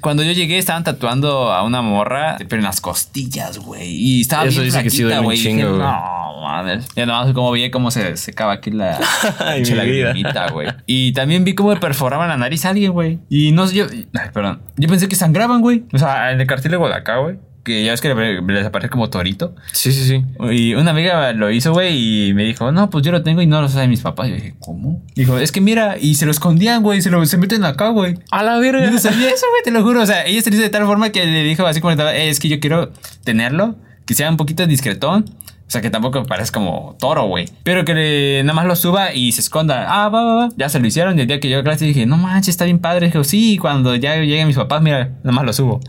Cuando 0.00 0.22
yo 0.22 0.32
llegué, 0.32 0.58
estaban 0.58 0.84
tatuando 0.84 1.52
a 1.52 1.62
una 1.62 1.82
morra, 1.82 2.36
pero 2.48 2.56
en 2.56 2.64
las 2.64 2.80
costillas, 2.80 3.58
güey. 3.58 3.88
Y 3.90 4.20
estaba 4.22 4.44
Eso 4.44 4.60
bien 4.60 4.64
dice 4.64 4.82
que 4.82 4.90
sí 4.90 5.04
güey. 5.04 5.54
No, 5.54 6.40
madre. 6.42 6.80
Ya 6.96 7.06
nomás 7.06 7.32
como 7.32 7.52
vi 7.52 7.70
cómo 7.70 7.90
se 7.90 8.16
secaba 8.16 8.52
aquí 8.54 8.70
la, 8.70 8.98
la 9.38 10.50
güey. 10.50 10.68
Y 10.86 11.12
también 11.12 11.44
vi 11.44 11.54
cómo 11.54 11.74
perforaban 11.78 12.28
la 12.28 12.36
nariz 12.36 12.64
a 12.64 12.70
alguien, 12.70 12.92
güey. 12.92 13.18
Y 13.28 13.52
no 13.52 13.66
sé, 13.66 13.76
yo. 13.76 13.86
Ay, 14.14 14.30
perdón. 14.32 14.62
Yo 14.76 14.88
pensé 14.88 15.08
que 15.08 15.16
sangraban, 15.16 15.60
güey. 15.60 15.84
O 15.92 15.98
sea, 15.98 16.32
en 16.32 16.40
el 16.40 16.46
cartílago 16.46 16.88
de 16.88 16.94
acá, 16.94 17.18
güey 17.18 17.36
que 17.68 17.84
ya 17.84 17.92
ves 17.92 18.00
que 18.00 18.12
les 18.12 18.66
aparece 18.66 18.90
como 18.90 19.08
torito. 19.08 19.54
Sí, 19.72 19.92
sí, 19.92 20.04
sí. 20.04 20.24
Y 20.50 20.74
una 20.74 20.90
amiga 20.90 21.32
lo 21.32 21.52
hizo, 21.52 21.72
güey, 21.72 22.28
y 22.28 22.34
me 22.34 22.42
dijo, 22.42 22.72
no, 22.72 22.90
pues 22.90 23.04
yo 23.04 23.12
lo 23.12 23.22
tengo 23.22 23.40
y 23.40 23.46
no 23.46 23.60
lo 23.60 23.68
saben 23.68 23.90
mis 23.90 24.00
papás. 24.00 24.28
Yo 24.28 24.34
dije, 24.34 24.54
¿cómo? 24.58 25.00
Dijo, 25.14 25.38
es 25.38 25.52
que 25.52 25.60
mira, 25.60 25.96
y 26.00 26.16
se 26.16 26.26
lo 26.26 26.32
escondían, 26.32 26.82
güey, 26.82 27.00
se 27.00 27.10
lo 27.10 27.24
se 27.24 27.38
meten 27.38 27.64
acá, 27.64 27.90
güey. 27.90 28.18
A 28.32 28.42
la 28.42 28.58
verga. 28.58 28.84
Yo 28.84 28.90
no 28.90 28.98
sabía 28.98 29.28
eso, 29.28 29.46
güey, 29.50 29.62
te 29.62 29.70
lo 29.70 29.84
juro. 29.84 30.02
O 30.02 30.06
sea, 30.06 30.26
ella 30.26 30.42
se 30.42 30.50
hizo 30.50 30.62
de 30.62 30.70
tal 30.70 30.84
forma 30.86 31.10
que 31.10 31.24
le 31.24 31.44
dijo 31.44 31.64
así 31.66 31.80
como, 31.80 31.92
eh, 31.92 32.28
es 32.28 32.40
que 32.40 32.48
yo 32.48 32.58
quiero 32.58 32.92
tenerlo, 33.22 33.76
que 34.06 34.14
sea 34.14 34.28
un 34.28 34.36
poquito 34.36 34.66
discretón 34.66 35.26
o 35.68 35.70
sea, 35.70 35.82
que 35.82 35.90
tampoco 35.90 36.24
parece 36.24 36.50
como 36.50 36.96
toro, 36.98 37.26
güey. 37.26 37.46
Pero 37.62 37.84
que 37.84 38.40
nada 38.42 38.54
más 38.54 38.64
lo 38.64 38.74
suba 38.74 39.12
y 39.12 39.32
se 39.32 39.42
esconda. 39.42 39.84
Ah, 39.86 40.08
va, 40.08 40.24
va, 40.24 40.34
va. 40.34 40.48
Ya 40.56 40.70
se 40.70 40.80
lo 40.80 40.86
hicieron. 40.86 41.18
Y 41.18 41.20
el 41.20 41.26
día 41.26 41.40
que 41.40 41.50
yo 41.50 41.58
a 41.58 41.62
clase 41.62 41.84
dije, 41.84 42.06
no 42.06 42.16
manches, 42.16 42.48
está 42.48 42.64
bien 42.64 42.78
padre. 42.78 43.08
Dije, 43.08 43.22
sí, 43.22 43.58
cuando 43.58 43.94
ya 43.94 44.16
lleguen 44.16 44.46
mis 44.46 44.56
papás, 44.56 44.80
mira, 44.80 45.10
nada 45.22 45.32
más 45.32 45.44
lo 45.44 45.52
subo. 45.52 45.80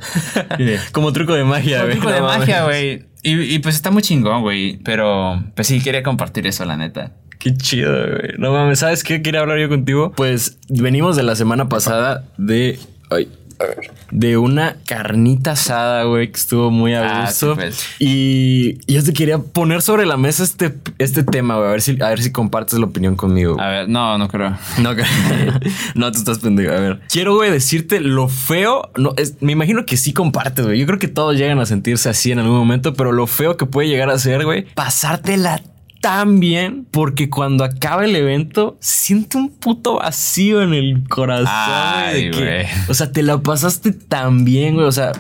como 0.92 1.14
truco 1.14 1.34
de 1.34 1.46
magia, 1.46 1.84
güey. 1.86 1.94
Truco 1.94 2.12
de 2.12 2.20
magia, 2.20 2.66
güey. 2.66 3.06
Y, 3.24 3.40
y, 3.56 3.60
pues 3.60 3.76
está 3.76 3.90
muy 3.90 4.02
chingón, 4.02 4.42
güey. 4.42 4.80
Pero 4.84 5.42
pues 5.56 5.70
sí, 5.70 5.80
quería 5.80 6.04
compartir 6.04 6.46
eso, 6.46 6.66
la 6.66 6.76
neta. 6.76 7.14
Qué 7.38 7.56
chido, 7.56 7.94
güey. 7.94 8.34
No 8.38 8.52
mames, 8.52 8.80
¿sabes 8.80 9.06
qué 9.06 9.22
quería 9.22 9.40
hablar 9.40 9.60
yo 9.60 9.70
contigo? 9.70 10.12
Pues 10.12 10.58
venimos 10.68 11.16
de 11.16 11.24
la 11.24 11.38
semana 11.38 11.70
pasada 11.70 12.26
de. 12.38 12.78
Ay, 13.10 13.30
de 14.12 14.38
una 14.38 14.78
carnita 14.86 15.52
asada, 15.52 16.04
güey, 16.04 16.32
que 16.32 16.38
estuvo 16.38 16.72
muy 16.72 16.94
a 16.94 17.22
ah, 17.22 17.26
gusto. 17.26 17.56
Pues. 17.56 17.86
y 18.00 18.80
yo 18.92 19.04
te 19.04 19.14
quería 19.14 19.40
poner 19.40 19.82
sobre 19.82 20.06
la 20.06 20.18
mesa 20.18 20.44
este, 20.44 20.74
este 20.98 21.24
tema, 21.24 21.56
güey, 21.58 21.68
a 21.68 21.72
ver 21.72 21.82
si, 21.82 22.02
a 22.02 22.10
ver 22.10 22.22
si 22.22 22.32
compartes 22.32 22.80
la 22.80 22.86
opinión 22.86 23.16
conmigo. 23.16 23.60
A 23.60 23.68
ver, 23.70 23.90
no, 23.90 24.18
no 24.18 24.28
creo. 24.28 24.58
No, 24.80 24.96
no, 25.96 26.12
tú 26.12 26.20
estás 26.20 26.40
pendejo. 26.40 26.72
A 26.72 26.80
ver, 26.80 27.00
quiero, 27.10 27.36
güey, 27.36 27.52
decirte 27.52 28.00
lo 28.00 28.30
feo. 28.30 28.90
No, 28.96 29.14
me 29.42 29.52
imagino 29.52 29.86
que 29.86 29.98
sí 29.98 30.14
compartes, 30.14 30.66
güey. 30.66 30.80
Yo 30.80 30.86
creo 30.86 31.00
que 31.00 31.08
todos 31.08 31.36
llegan 31.36 31.60
a 31.60 31.66
sentirse 31.66 32.10
así 32.10 32.32
en 32.32 32.40
algún 32.40 32.58
momento, 32.58 32.94
pero 32.94 33.12
lo 33.12 33.28
feo 33.28 33.58
que 33.58 33.66
puede 33.66 33.90
llegar 33.90 34.10
a 34.10 34.18
ser, 34.18 34.46
güey, 34.46 34.66
pasarte 34.74 35.38
la 35.38 35.62
tan 36.02 36.40
bien 36.40 36.86
porque 36.90 37.30
cuando 37.30 37.64
acaba 37.64 38.06
el 38.06 38.16
evento 38.16 38.78
siento 38.80 39.38
un 39.38 39.50
puto 39.50 39.96
vacío 39.96 40.62
en 40.62 40.74
el 40.74 41.08
corazón. 41.08 41.48
Ay, 41.50 42.32
güey. 42.32 42.66
o 42.88 42.94
sea, 42.94 43.12
te 43.12 43.24
la 43.24 43.40
pasaste 43.40 43.92
tan 43.92 44.46
bien, 44.46 44.76
güey. 44.76 44.86
O 44.88 44.92
sea, 44.92 45.12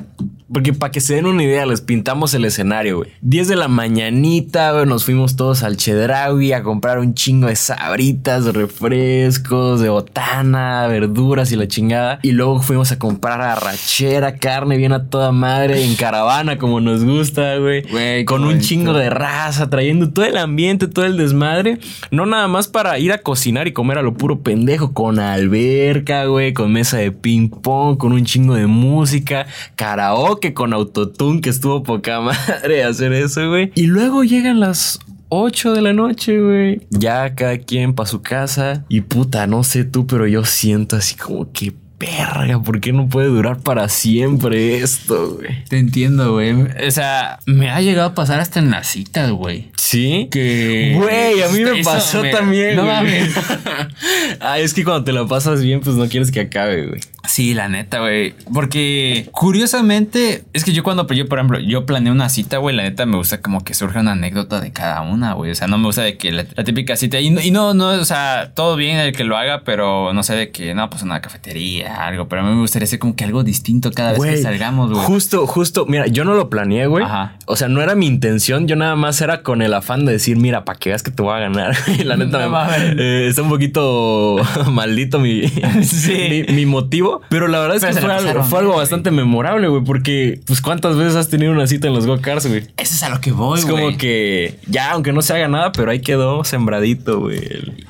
porque 0.51 0.73
para 0.73 0.91
que 0.91 0.99
se 0.99 1.15
den 1.15 1.27
una 1.27 1.43
idea, 1.43 1.65
les 1.65 1.81
pintamos 1.81 2.33
el 2.33 2.43
escenario, 2.45 2.97
güey. 2.97 3.11
10 3.21 3.49
de 3.49 3.55
la 3.55 3.67
mañanita, 3.67 4.71
güey, 4.71 4.87
nos 4.87 5.05
fuimos 5.05 5.35
todos 5.35 5.61
al 5.61 5.77
Chedraui 5.77 6.53
a 6.53 6.63
comprar 6.63 6.97
un 6.97 7.13
chingo 7.13 7.47
de 7.47 7.55
sabritas, 7.55 8.45
de 8.45 8.51
refrescos, 8.51 9.79
de 9.79 9.89
botana, 9.89 10.87
verduras 10.87 11.51
y 11.51 11.55
la 11.55 11.67
chingada. 11.67 12.19
Y 12.23 12.31
luego 12.31 12.61
fuimos 12.61 12.91
a 12.91 12.97
comprar 12.97 13.41
arrachera, 13.41 14.37
carne 14.37 14.77
bien 14.77 14.91
a 14.91 15.05
toda 15.09 15.31
madre, 15.31 15.83
en 15.83 15.95
caravana, 15.95 16.57
como 16.57 16.81
nos 16.81 17.03
gusta, 17.03 17.57
güey. 17.57 17.83
Güey, 17.83 18.25
Con 18.25 18.43
un 18.43 18.59
chingo 18.59 18.93
de 18.93 19.11
raza, 19.11 19.69
trayendo 19.69 20.09
todo 20.09 20.25
el 20.25 20.37
ambiente, 20.37 20.87
todo 20.87 21.05
el 21.05 21.17
desmadre. 21.17 21.77
No 22.09 22.25
nada 22.25 22.47
más 22.47 22.67
para 22.67 22.97
ir 22.97 23.11
a 23.11 23.19
cocinar 23.19 23.67
y 23.67 23.73
comer 23.73 23.99
a 23.99 24.01
lo 24.01 24.15
puro 24.15 24.39
pendejo, 24.39 24.93
con 24.93 25.19
alberca, 25.19 26.25
güey, 26.25 26.53
con 26.53 26.71
mesa 26.71 26.97
de 26.97 27.11
ping 27.11 27.49
pong, 27.49 27.97
con 27.97 28.13
un 28.13 28.25
chingo 28.25 28.55
de 28.55 28.65
música, 28.65 29.45
karaoke 29.75 30.38
con 30.53 30.73
autotune, 30.73 31.41
que 31.41 31.49
estuvo 31.49 31.83
poca 31.83 32.19
madre 32.21 32.83
hacer 32.83 33.13
eso, 33.13 33.47
güey. 33.49 33.71
Y 33.75 33.87
luego 33.87 34.23
llegan 34.23 34.59
las 34.59 34.99
8 35.29 35.73
de 35.73 35.81
la 35.81 35.93
noche, 35.93 36.39
güey. 36.41 36.81
Ya 36.89 37.35
cada 37.35 37.57
quien 37.59 37.93
para 37.93 38.09
su 38.09 38.21
casa. 38.21 38.85
Y 38.89 39.01
puta, 39.01 39.45
no 39.47 39.63
sé 39.63 39.83
tú, 39.83 40.07
pero 40.07 40.25
yo 40.27 40.43
siento 40.45 40.95
así 40.95 41.15
como 41.15 41.51
que... 41.51 41.73
Verga, 41.99 42.61
¿por 42.63 42.79
qué 42.79 42.93
no 42.93 43.09
puede 43.09 43.27
durar 43.27 43.59
para 43.59 43.89
siempre 43.89 44.77
esto, 44.77 45.35
güey? 45.35 45.65
Te 45.65 45.79
entiendo, 45.79 46.31
güey. 46.31 46.53
O 46.87 46.91
sea, 46.91 47.39
me 47.45 47.69
ha 47.69 47.81
llegado 47.81 48.07
a 48.07 48.15
pasar 48.15 48.39
hasta 48.39 48.59
en 48.59 48.71
las 48.71 48.87
citas, 48.87 49.29
güey. 49.31 49.69
¿Sí? 49.75 50.29
Que. 50.31 50.93
Güey, 50.97 51.41
a 51.43 51.49
mí 51.49 51.59
me 51.61 51.81
Eso 51.81 51.89
pasó 51.89 52.21
me- 52.21 52.31
también. 52.31 52.77
No 52.77 52.83
güey. 52.83 52.95
mames. 52.95 53.35
ah, 54.39 54.59
es 54.59 54.73
que 54.73 54.85
cuando 54.85 55.03
te 55.03 55.11
la 55.11 55.27
pasas 55.27 55.61
bien, 55.61 55.81
pues 55.81 55.97
no 55.97 56.07
quieres 56.07 56.31
que 56.31 56.39
acabe, 56.39 56.87
güey. 56.87 57.01
Sí, 57.27 57.53
la 57.53 57.67
neta, 57.67 57.99
güey. 57.99 58.33
Porque 58.53 59.27
curiosamente, 59.31 60.43
es 60.53 60.63
que 60.63 60.71
yo 60.73 60.83
cuando 60.83 61.05
yo, 61.13 61.27
por 61.27 61.37
ejemplo, 61.37 61.59
yo 61.59 61.85
planeo 61.85 62.13
una 62.13 62.29
cita, 62.29 62.57
güey, 62.57 62.75
la 62.75 62.83
neta 62.83 63.05
me 63.05 63.17
gusta 63.17 63.41
como 63.41 63.63
que 63.63 63.73
surja 63.73 63.99
una 63.99 64.13
anécdota 64.13 64.59
de 64.61 64.71
cada 64.71 65.01
una, 65.01 65.33
güey. 65.33 65.51
O 65.51 65.55
sea, 65.55 65.67
no 65.67 65.77
me 65.77 65.85
gusta 65.85 66.01
de 66.01 66.17
que 66.17 66.31
la, 66.31 66.45
la 66.55 66.63
típica 66.63 66.95
cita. 66.95 67.19
Y 67.19 67.29
no, 67.29 67.41
y 67.41 67.51
no, 67.51 67.73
no, 67.73 67.89
o 67.89 68.05
sea, 68.05 68.51
todo 68.55 68.75
bien 68.75 68.97
el 68.97 69.11
que 69.13 69.23
lo 69.25 69.37
haga, 69.37 69.63
pero 69.63 70.13
no 70.13 70.23
sé 70.23 70.35
de 70.35 70.51
que, 70.51 70.73
no, 70.73 70.89
pues 70.89 71.03
una 71.03 71.21
cafetería, 71.21 72.05
algo. 72.07 72.27
Pero 72.27 72.41
a 72.41 72.45
mí 72.45 72.53
me 72.53 72.61
gustaría 72.61 72.85
hacer 72.85 72.99
como 72.99 73.15
que 73.15 73.25
algo 73.25 73.43
distinto 73.43 73.91
cada 73.91 74.13
vez 74.13 74.21
que 74.21 74.37
salgamos, 74.37 74.91
güey. 74.91 75.03
Justo, 75.05 75.45
justo, 75.45 75.85
mira, 75.85 76.07
yo 76.07 76.23
no 76.25 76.33
lo 76.33 76.49
planeé, 76.49 76.87
güey. 76.87 77.03
Ajá. 77.03 77.35
O 77.45 77.55
sea, 77.55 77.67
no 77.67 77.81
era 77.81 77.95
mi 77.95 78.07
intención, 78.07 78.67
yo 78.67 78.75
nada 78.75 78.95
más 78.95 79.19
era 79.21 79.43
con 79.43 79.61
el 79.61 79.73
afán 79.73 80.05
de 80.05 80.13
decir, 80.13 80.37
mira, 80.37 80.63
para 80.65 80.79
que 80.79 80.89
veas 80.89 81.03
que 81.03 81.11
te 81.11 81.21
voy 81.21 81.35
a 81.35 81.39
ganar. 81.39 81.75
Y 81.99 82.03
la 82.03 82.15
neta, 82.15 82.37
No 82.39 82.45
me- 82.45 82.49
mames. 82.49 82.95
eh, 82.97 83.27
está 83.27 83.41
un 83.41 83.49
poquito 83.49 84.37
maldito 84.71 85.19
mi, 85.19 85.47
Sí. 85.83 86.43
mi, 86.47 86.53
mi 86.53 86.65
motivo. 86.65 87.08
Pero 87.29 87.47
la 87.47 87.59
verdad 87.59 87.77
es 87.77 87.81
Pero 87.83 87.95
que 87.95 88.01
fue 88.01 88.11
algo, 88.11 88.23
pasaron 88.25 88.45
fue 88.45 88.59
algo 88.59 88.69
bien, 88.71 88.75
güey. 88.75 88.83
bastante 88.83 89.11
memorable, 89.11 89.67
güey, 89.67 89.83
porque, 89.83 90.39
pues, 90.45 90.61
¿cuántas 90.61 90.95
veces 90.95 91.15
has 91.15 91.29
tenido 91.29 91.51
una 91.51 91.67
cita 91.67 91.87
en 91.87 91.93
los 91.93 92.05
go-karts, 92.05 92.47
güey? 92.47 92.61
Eso 92.77 92.95
es 92.95 93.03
a 93.03 93.09
lo 93.09 93.19
que 93.21 93.31
voy, 93.31 93.59
Es 93.59 93.65
güey. 93.65 93.83
como 93.85 93.97
que 93.97 94.59
ya, 94.67 94.91
aunque 94.91 95.11
no 95.13 95.21
se 95.21 95.33
haga 95.33 95.47
nada, 95.47 95.71
pero 95.71 95.91
ahí 95.91 95.99
quedó 96.01 96.43
sembradito, 96.43 97.19
güey. 97.19 97.39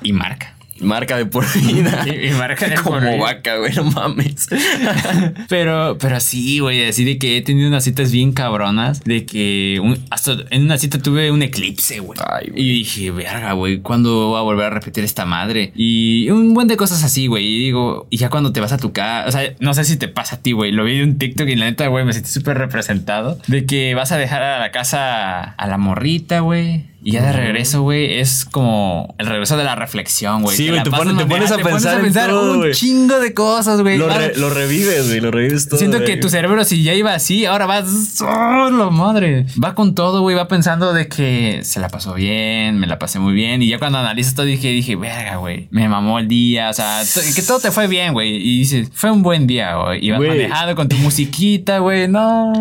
Y 0.01 0.13
marca. 0.13 0.55
Marca 0.81 1.17
de 1.17 1.25
por 1.25 1.45
vida. 1.53 2.05
Y- 2.07 2.27
y 2.27 2.31
marca 2.31 2.67
de 2.67 2.75
por 2.75 2.83
Como 2.83 3.00
vida. 3.01 3.17
vaca, 3.17 3.57
güey, 3.57 3.74
no 3.75 3.83
mames. 3.86 4.48
Pero, 5.50 5.98
pero 6.00 6.19
sí, 6.19 6.59
güey, 6.59 6.86
así 6.86 7.03
de 7.05 7.17
que 7.17 7.38
he 7.38 7.41
tenido 7.41 7.67
unas 7.67 7.83
citas 7.83 8.12
bien 8.12 8.31
cabronas, 8.33 9.03
de 9.03 9.25
que 9.25 9.79
un- 9.81 9.98
hasta 10.09 10.36
en 10.50 10.63
una 10.63 10.77
cita 10.77 11.00
tuve 11.01 11.31
un 11.31 11.41
eclipse, 11.41 12.00
güey. 12.00 12.17
Y 12.55 12.69
dije, 12.79 13.12
verga, 13.12 13.53
güey, 13.53 13.79
¿cuándo 13.79 14.29
voy 14.29 14.39
a 14.39 14.41
volver 14.41 14.65
a 14.67 14.69
repetir 14.69 15.03
esta 15.03 15.25
madre? 15.25 15.71
Y 15.75 16.29
un 16.29 16.53
buen 16.53 16.67
de 16.67 16.77
cosas 16.77 17.03
así, 17.03 17.27
güey. 17.27 17.45
Y 17.45 17.59
digo, 17.59 18.07
y 18.09 18.17
ya 18.17 18.29
cuando 18.29 18.51
te 18.53 18.59
vas 18.59 18.71
a 18.71 18.77
tu 18.77 18.91
casa, 18.93 19.27
o 19.27 19.31
sea, 19.31 19.53
no 19.59 19.74
sé 19.74 19.83
si 19.86 19.98
te 19.98 20.07
pasa 20.07 20.38
a 20.38 20.39
ti, 20.39 20.51
güey. 20.51 20.71
Lo 20.71 20.83
vi 20.83 20.98
de 20.98 21.03
un 21.03 21.17
TikTok 21.17 21.48
y 21.48 21.55
la 21.55 21.65
neta, 21.65 21.88
güey, 21.88 22.05
me 22.05 22.13
sentí 22.13 22.29
súper 22.29 22.57
representado. 22.57 23.39
De 23.48 23.65
que 23.65 23.95
vas 23.95 24.12
a 24.12 24.17
dejar 24.17 24.41
a 24.41 24.59
la 24.59 24.71
casa 24.71 25.41
a 25.43 25.67
la 25.67 25.77
morrita, 25.77 26.39
güey. 26.41 26.86
Y 27.01 27.12
ya 27.13 27.22
de 27.24 27.32
regreso, 27.34 27.82
güey, 27.82 28.20
es 28.20 28.44
como 28.46 29.15
el 29.18 29.27
regreso 29.27 29.56
de 29.58 29.63
la 29.63 29.75
reflexión, 29.75 30.41
güey. 30.41 30.58
Sí, 30.58 30.68
güey, 30.70 30.84
te 30.84 30.91
pones- 30.91 31.18
te 31.18 31.25
pones 31.25 31.51
a 31.51 31.58
pensar 31.58 32.03
en 32.06 32.13
todo, 32.13 32.51
un 32.53 32.58
güey. 32.60 32.74
chingo 32.74 33.20
de 33.20 33.34
cosas, 33.34 33.82
güey. 33.82 33.98
Lo, 33.98 34.08
Vas- 34.08 34.18
re- 34.18 34.36
lo 34.36 34.50
revives, 34.50 35.08
güey, 35.08 35.22
lo 35.22 35.32
revives 35.32 35.70
todo. 35.70 35.79
Siento 35.79 36.03
que 36.03 36.18
tu 36.18 36.29
cerebro, 36.29 36.63
si 36.65 36.84
ya 36.84 36.94
iba 36.94 37.13
así, 37.13 37.46
ahora 37.46 37.65
vas. 37.65 38.18
¡Oh, 38.22 38.70
la 38.70 38.89
madre! 38.89 39.46
Va 39.63 39.75
con 39.75 39.96
todo, 39.96 40.22
güey. 40.22 40.36
Va 40.36 40.48
pensando 40.48 40.91
de 40.94 41.08
que 41.08 41.62
se 41.63 41.79
la 41.79 41.88
pasó 41.89 42.13
bien, 42.13 42.79
me 42.79 42.88
la 42.88 43.00
pasé 43.00 43.20
muy 43.20 43.34
bien. 43.34 43.62
Y 43.62 43.70
ya 43.70 43.79
cuando 43.79 43.98
analizas 43.98 44.36
todo, 44.36 44.46
dije, 44.46 44.68
dije, 44.68 44.96
verga, 44.96 45.38
güey. 45.38 45.68
Me 45.72 45.88
mamó 45.88 46.20
el 46.20 46.27
día. 46.27 46.70
O 46.70 46.74
sea, 46.74 47.01
que 47.36 47.41
todo 47.41 47.60
te 47.60 47.72
fue 47.72 47.88
bien, 47.88 48.13
güey. 48.13 48.36
Y 48.36 48.60
dices, 48.60 48.89
fue 48.94 49.10
un 49.12 49.24
buen 49.24 49.48
día, 49.48 49.75
güey. 49.75 50.06
Ibas 50.06 50.18
Güey. 50.20 50.29
manejando 50.32 50.75
con 50.75 50.89
tu 50.89 50.98
musiquita, 50.98 51.79
güey. 51.79 52.08
No. 52.08 52.51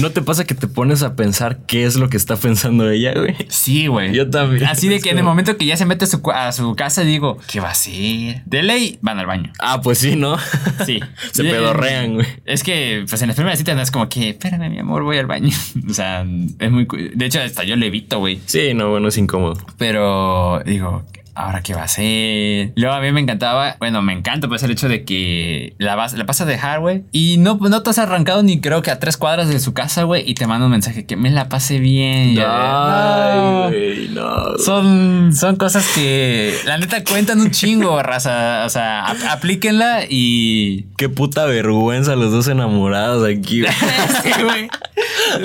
¿No 0.00 0.10
te 0.10 0.20
pasa 0.22 0.44
que 0.44 0.54
te 0.54 0.66
pones 0.66 1.02
a 1.02 1.14
pensar 1.14 1.60
qué 1.66 1.84
es 1.84 1.96
lo 1.96 2.08
que 2.08 2.16
está 2.16 2.36
pensando 2.36 2.90
ella, 2.90 3.12
güey? 3.14 3.34
Sí, 3.48 3.83
güey. 3.86 4.12
Yo 4.12 4.28
también. 4.28 4.64
Así 4.64 4.88
de 4.88 5.00
que 5.00 5.10
en 5.10 5.18
el 5.18 5.24
momento 5.24 5.56
que 5.56 5.66
ya 5.66 5.76
se 5.76 5.86
mete 5.86 6.04
a 6.04 6.08
su, 6.08 6.20
a 6.32 6.52
su 6.52 6.74
casa, 6.74 7.02
digo, 7.02 7.38
¿qué 7.50 7.60
va 7.60 7.68
a 7.68 7.72
hacer? 7.72 8.42
De 8.44 8.62
ley, 8.62 8.98
van 9.02 9.18
al 9.18 9.26
baño. 9.26 9.52
Ah, 9.58 9.80
pues 9.80 9.98
sí, 9.98 10.16
¿no? 10.16 10.36
Sí. 10.84 11.00
Se 11.32 11.44
pedorrean, 11.44 12.14
güey. 12.14 12.26
Es 12.44 12.62
que, 12.62 13.04
pues 13.08 13.20
en 13.22 13.28
las 13.28 13.36
primeras 13.36 13.58
citas 13.58 13.76
no 13.76 13.82
es 13.82 13.90
como 13.90 14.08
que, 14.08 14.30
espérame, 14.30 14.70
mi 14.70 14.78
amor, 14.78 15.02
voy 15.02 15.18
al 15.18 15.26
baño. 15.26 15.54
o 15.88 15.94
sea, 15.94 16.26
es 16.58 16.70
muy. 16.70 16.86
De 17.14 17.26
hecho, 17.26 17.40
hasta 17.40 17.64
yo 17.64 17.76
le 17.76 17.86
evito, 17.86 18.18
güey. 18.18 18.40
Sí, 18.46 18.74
no, 18.74 18.90
bueno, 18.90 19.08
es 19.08 19.18
incómodo. 19.18 19.56
Pero 19.78 20.62
digo, 20.64 21.04
¿ahora 21.34 21.62
qué 21.62 21.74
va 21.74 21.82
a 21.82 21.84
hacer? 21.84 22.72
Luego 22.76 22.94
a 22.94 23.00
mí 23.00 23.10
me 23.12 23.20
encantaba, 23.20 23.76
bueno, 23.78 24.02
me 24.02 24.12
encanta 24.12 24.48
pues 24.48 24.62
el 24.62 24.70
hecho 24.70 24.88
de 24.88 25.04
que 25.04 25.74
la, 25.78 25.94
vas, 25.96 26.12
la 26.14 26.26
pasas 26.26 26.46
a 26.46 26.50
dejar, 26.50 26.80
güey. 26.80 27.02
Y 27.12 27.36
no, 27.38 27.58
no 27.60 27.82
te 27.82 27.90
has 27.90 27.98
arrancado 27.98 28.42
ni 28.42 28.60
creo 28.60 28.82
que 28.82 28.90
a 28.90 28.98
tres 28.98 29.16
cuadras 29.16 29.48
de 29.48 29.58
su 29.60 29.72
casa, 29.74 30.04
güey. 30.04 30.22
Y 30.28 30.34
te 30.34 30.46
manda 30.46 30.66
un 30.66 30.72
mensaje 30.72 31.06
que 31.06 31.16
me 31.16 31.30
la 31.30 31.48
pasé 31.48 31.78
bien. 31.78 32.34
De, 32.34 32.42
"No". 32.42 33.68
güey, 33.68 34.08
no. 34.08 34.58
Son, 34.58 35.32
son 35.34 35.56
cosas 35.56 35.86
que 35.94 36.54
la 36.66 36.78
neta 36.78 37.02
cuentan 37.04 37.40
un 37.40 37.50
chingo, 37.50 38.02
raza. 38.02 38.64
O 38.64 38.68
sea, 38.70 39.04
ap- 39.06 39.16
aplíquenla 39.30 40.04
y 40.08 40.86
Qué 40.96 41.08
puta 41.08 41.44
vergüenza 41.46 42.16
los 42.16 42.30
dos 42.32 42.48
enamorados 42.48 43.26
aquí, 43.28 43.60
güey. 43.62 43.72
Sí. 44.24 44.68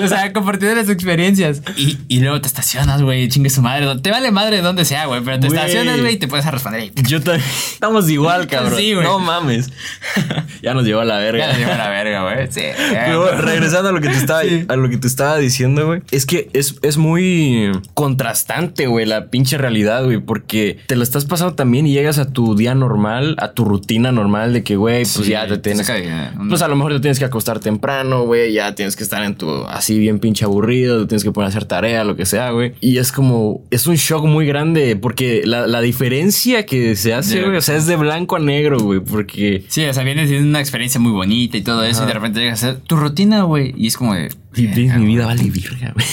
O 0.02 0.08
sea, 0.08 0.32
compartiendo 0.32 0.76
las 0.80 0.88
experiencias. 0.88 1.62
Y, 1.76 1.98
y 2.08 2.20
luego 2.20 2.40
te 2.40 2.46
estacionas, 2.46 3.02
güey, 3.02 3.28
chingue 3.28 3.50
su 3.50 3.62
madre. 3.62 3.86
Te 4.00 4.10
vale 4.10 4.30
madre 4.30 4.60
donde 4.60 4.84
sea, 4.84 5.06
güey, 5.06 5.20
pero 5.24 5.40
te 5.40 5.48
Güey. 5.48 5.58
estacionas, 5.58 5.79
güey, 6.00 6.14
y 6.14 6.18
te 6.18 6.28
puedes 6.28 6.46
a 6.46 6.50
responder. 6.50 6.80
"Ey, 6.82 6.92
Yo 7.06 7.20
también. 7.20 7.44
Estamos 7.72 8.08
igual, 8.10 8.46
cabrón. 8.46 8.78
Sí, 8.78 8.92
güey. 8.94 9.04
No 9.06 9.18
mames. 9.18 9.70
ya 10.62 10.74
nos 10.74 10.84
llevó 10.84 11.00
a 11.00 11.04
la 11.04 11.18
verga. 11.18 11.40
Ya 11.46 11.48
nos 11.48 11.58
lleva 11.58 11.74
a 11.74 11.78
la 11.78 11.88
verga, 11.88 12.22
güey. 12.22 12.46
Sí. 12.50 12.62
Pero 12.92 13.22
bueno, 13.22 13.40
regresando 13.42 13.88
a 13.88 13.92
lo 13.92 14.00
que 14.00 14.08
te 14.08 14.16
estaba, 14.16 14.42
Sí. 14.42 14.64
a 14.68 14.76
lo 14.76 14.88
que 14.88 14.96
te 14.96 15.06
estaba 15.06 15.38
diciendo, 15.38 15.86
güey. 15.86 16.00
Es 16.10 16.26
que 16.26 16.48
es, 16.52 16.76
es 16.82 16.96
muy 16.96 17.70
contrastante, 17.94 18.86
güey, 18.86 19.06
la 19.06 19.26
pinche 19.30 19.58
realidad, 19.58 20.04
güey. 20.04 20.18
Porque 20.18 20.78
te 20.86 20.96
lo 20.96 21.02
estás 21.02 21.24
pasando 21.24 21.54
también 21.54 21.86
y 21.86 21.92
llegas 21.92 22.18
a 22.18 22.32
tu 22.32 22.56
día 22.56 22.74
normal, 22.74 23.36
a 23.38 23.52
tu 23.52 23.64
rutina 23.64 24.10
normal 24.12 24.52
de 24.52 24.64
que, 24.64 24.76
güey, 24.76 25.02
pues 25.02 25.12
Sí, 25.26 25.30
ya 25.30 25.46
te 25.46 25.58
tienes. 25.58 25.86
de- 25.86 26.30
Pues 26.48 26.62
a 26.62 26.68
lo 26.68 26.76
mejor 26.76 26.92
te 26.94 27.00
tienes 27.00 27.18
que 27.18 27.24
acostar 27.24 27.60
temprano, 27.60 28.24
güey. 28.24 28.52
Ya 28.52 28.74
tienes 28.74 28.96
que 28.96 29.02
estar 29.02 29.22
en 29.22 29.36
tu 29.36 29.64
así 29.66 29.98
bien 29.98 30.18
pinche 30.18 30.44
aburrido. 30.44 31.00
Te 31.02 31.06
tienes 31.08 31.24
que 31.24 31.30
poner 31.32 31.46
a 31.46 31.48
hacer 31.50 31.64
tarea, 31.64 32.04
lo 32.04 32.16
que 32.16 32.26
sea, 32.26 32.50
güey. 32.50 32.74
Y 32.80 32.98
es 32.98 33.12
como, 33.12 33.62
es 33.70 33.86
un 33.86 33.96
shock 33.96 34.24
muy 34.24 34.46
grande 34.46 34.96
porque 34.96 35.42
la, 35.44 35.66
la 35.70 35.80
diferencia 35.80 36.66
que 36.66 36.96
se 36.96 37.14
hace, 37.14 37.42
güey, 37.42 37.56
o 37.56 37.62
sea, 37.62 37.76
es 37.76 37.86
de 37.86 37.96
blanco 37.96 38.36
a 38.36 38.38
negro, 38.38 38.80
güey. 38.80 39.00
Porque 39.00 39.64
Sí, 39.68 39.84
o 39.84 39.94
sea, 39.94 40.02
vienes 40.02 40.28
de 40.28 40.42
una 40.42 40.60
experiencia 40.60 41.00
muy 41.00 41.12
bonita 41.12 41.56
y 41.56 41.62
todo 41.62 41.84
eso, 41.84 42.04
y 42.04 42.06
de 42.06 42.12
repente 42.12 42.40
llegas 42.40 42.64
a 42.64 42.70
hacer 42.70 42.80
tu 42.80 42.96
rutina, 42.96 43.44
güey. 43.44 43.74
Y 43.76 43.86
es 43.86 43.96
como 43.96 44.14
de. 44.14 44.30
mi, 44.56 44.66
vida 44.66 45.26
vale 45.26 45.44
virga, 45.44 45.94
güey. 45.94 46.06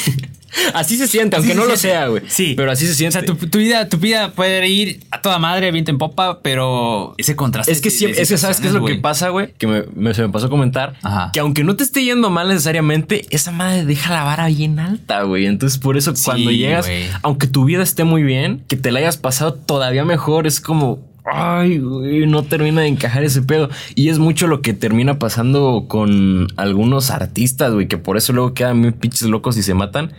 Así 0.73 0.97
se 0.97 1.07
siente, 1.07 1.35
aunque 1.35 1.53
no 1.55 1.63
se 1.63 1.67
lo 1.69 1.75
siente. 1.77 1.97
sea, 1.97 2.07
güey. 2.07 2.23
Sí. 2.27 2.53
Pero 2.55 2.71
así 2.71 2.85
se 2.85 2.91
O 2.91 2.95
siente. 2.95 3.13
sea, 3.19 3.25
tu, 3.25 3.35
tu 3.35 3.57
vida, 3.57 3.87
tu 3.89 3.97
vida 3.97 4.31
puede 4.31 4.67
ir 4.67 5.01
a 5.11 5.21
toda 5.21 5.39
madre, 5.39 5.71
viento 5.71 5.91
en 5.91 5.97
popa, 5.97 6.39
pero 6.41 7.13
ese 7.17 7.35
contraste. 7.35 7.71
Es 7.71 7.81
que 7.81 7.89
siempre, 7.89 8.21
es 8.21 8.29
que 8.29 8.37
sabes 8.37 8.59
qué 8.59 8.67
es 8.67 8.73
lo 8.73 8.83
que 8.85 8.95
pasa, 8.95 9.29
güey, 9.29 9.53
que 9.57 9.67
me, 9.67 9.83
me- 9.95 10.13
se 10.13 10.21
me 10.21 10.29
pasó 10.29 10.47
a 10.47 10.49
comentar, 10.49 10.95
Ajá. 11.03 11.31
que 11.33 11.39
aunque 11.39 11.63
no 11.63 11.75
te 11.75 11.83
esté 11.83 12.03
yendo 12.03 12.29
mal 12.29 12.47
necesariamente, 12.47 13.25
esa 13.29 13.51
madre 13.51 13.85
deja 13.85 14.13
la 14.13 14.23
vara 14.23 14.47
bien 14.47 14.79
alta, 14.79 15.23
güey. 15.23 15.45
Entonces 15.45 15.77
por 15.79 15.97
eso 15.97 16.15
Sí, 16.15 16.23
cuando 16.25 16.51
llegas, 16.51 16.87
aunque 17.21 17.47
tu 17.47 17.65
vida 17.65 17.83
esté 17.83 18.03
muy 18.03 18.23
bien, 18.23 18.63
que 18.67 18.77
te 18.77 18.91
la 18.91 18.99
hayas 18.99 19.17
pasado 19.17 19.53
todavía 19.53 20.05
mejor, 20.05 20.47
es 20.47 20.61
como, 20.61 20.99
ay, 21.31 21.79
güey, 21.79 22.25
no 22.27 22.43
termina 22.43 22.81
de 22.81 22.87
encajar 22.87 23.23
ese 23.23 23.41
pedo. 23.41 23.69
Y 23.95 24.09
es 24.09 24.19
mucho 24.19 24.47
lo 24.47 24.61
que 24.61 24.73
termina 24.73 25.19
pasando 25.19 25.85
con 25.87 26.47
algunos 26.55 27.09
artistas, 27.11 27.73
güey, 27.73 27.87
que 27.87 27.97
por 27.97 28.17
eso 28.17 28.33
luego 28.33 28.53
quedan 28.53 28.79
muy 28.79 28.91
pinches 28.91 29.27
locos 29.29 29.57
y 29.57 29.63
se 29.63 29.73
matan. 29.73 30.11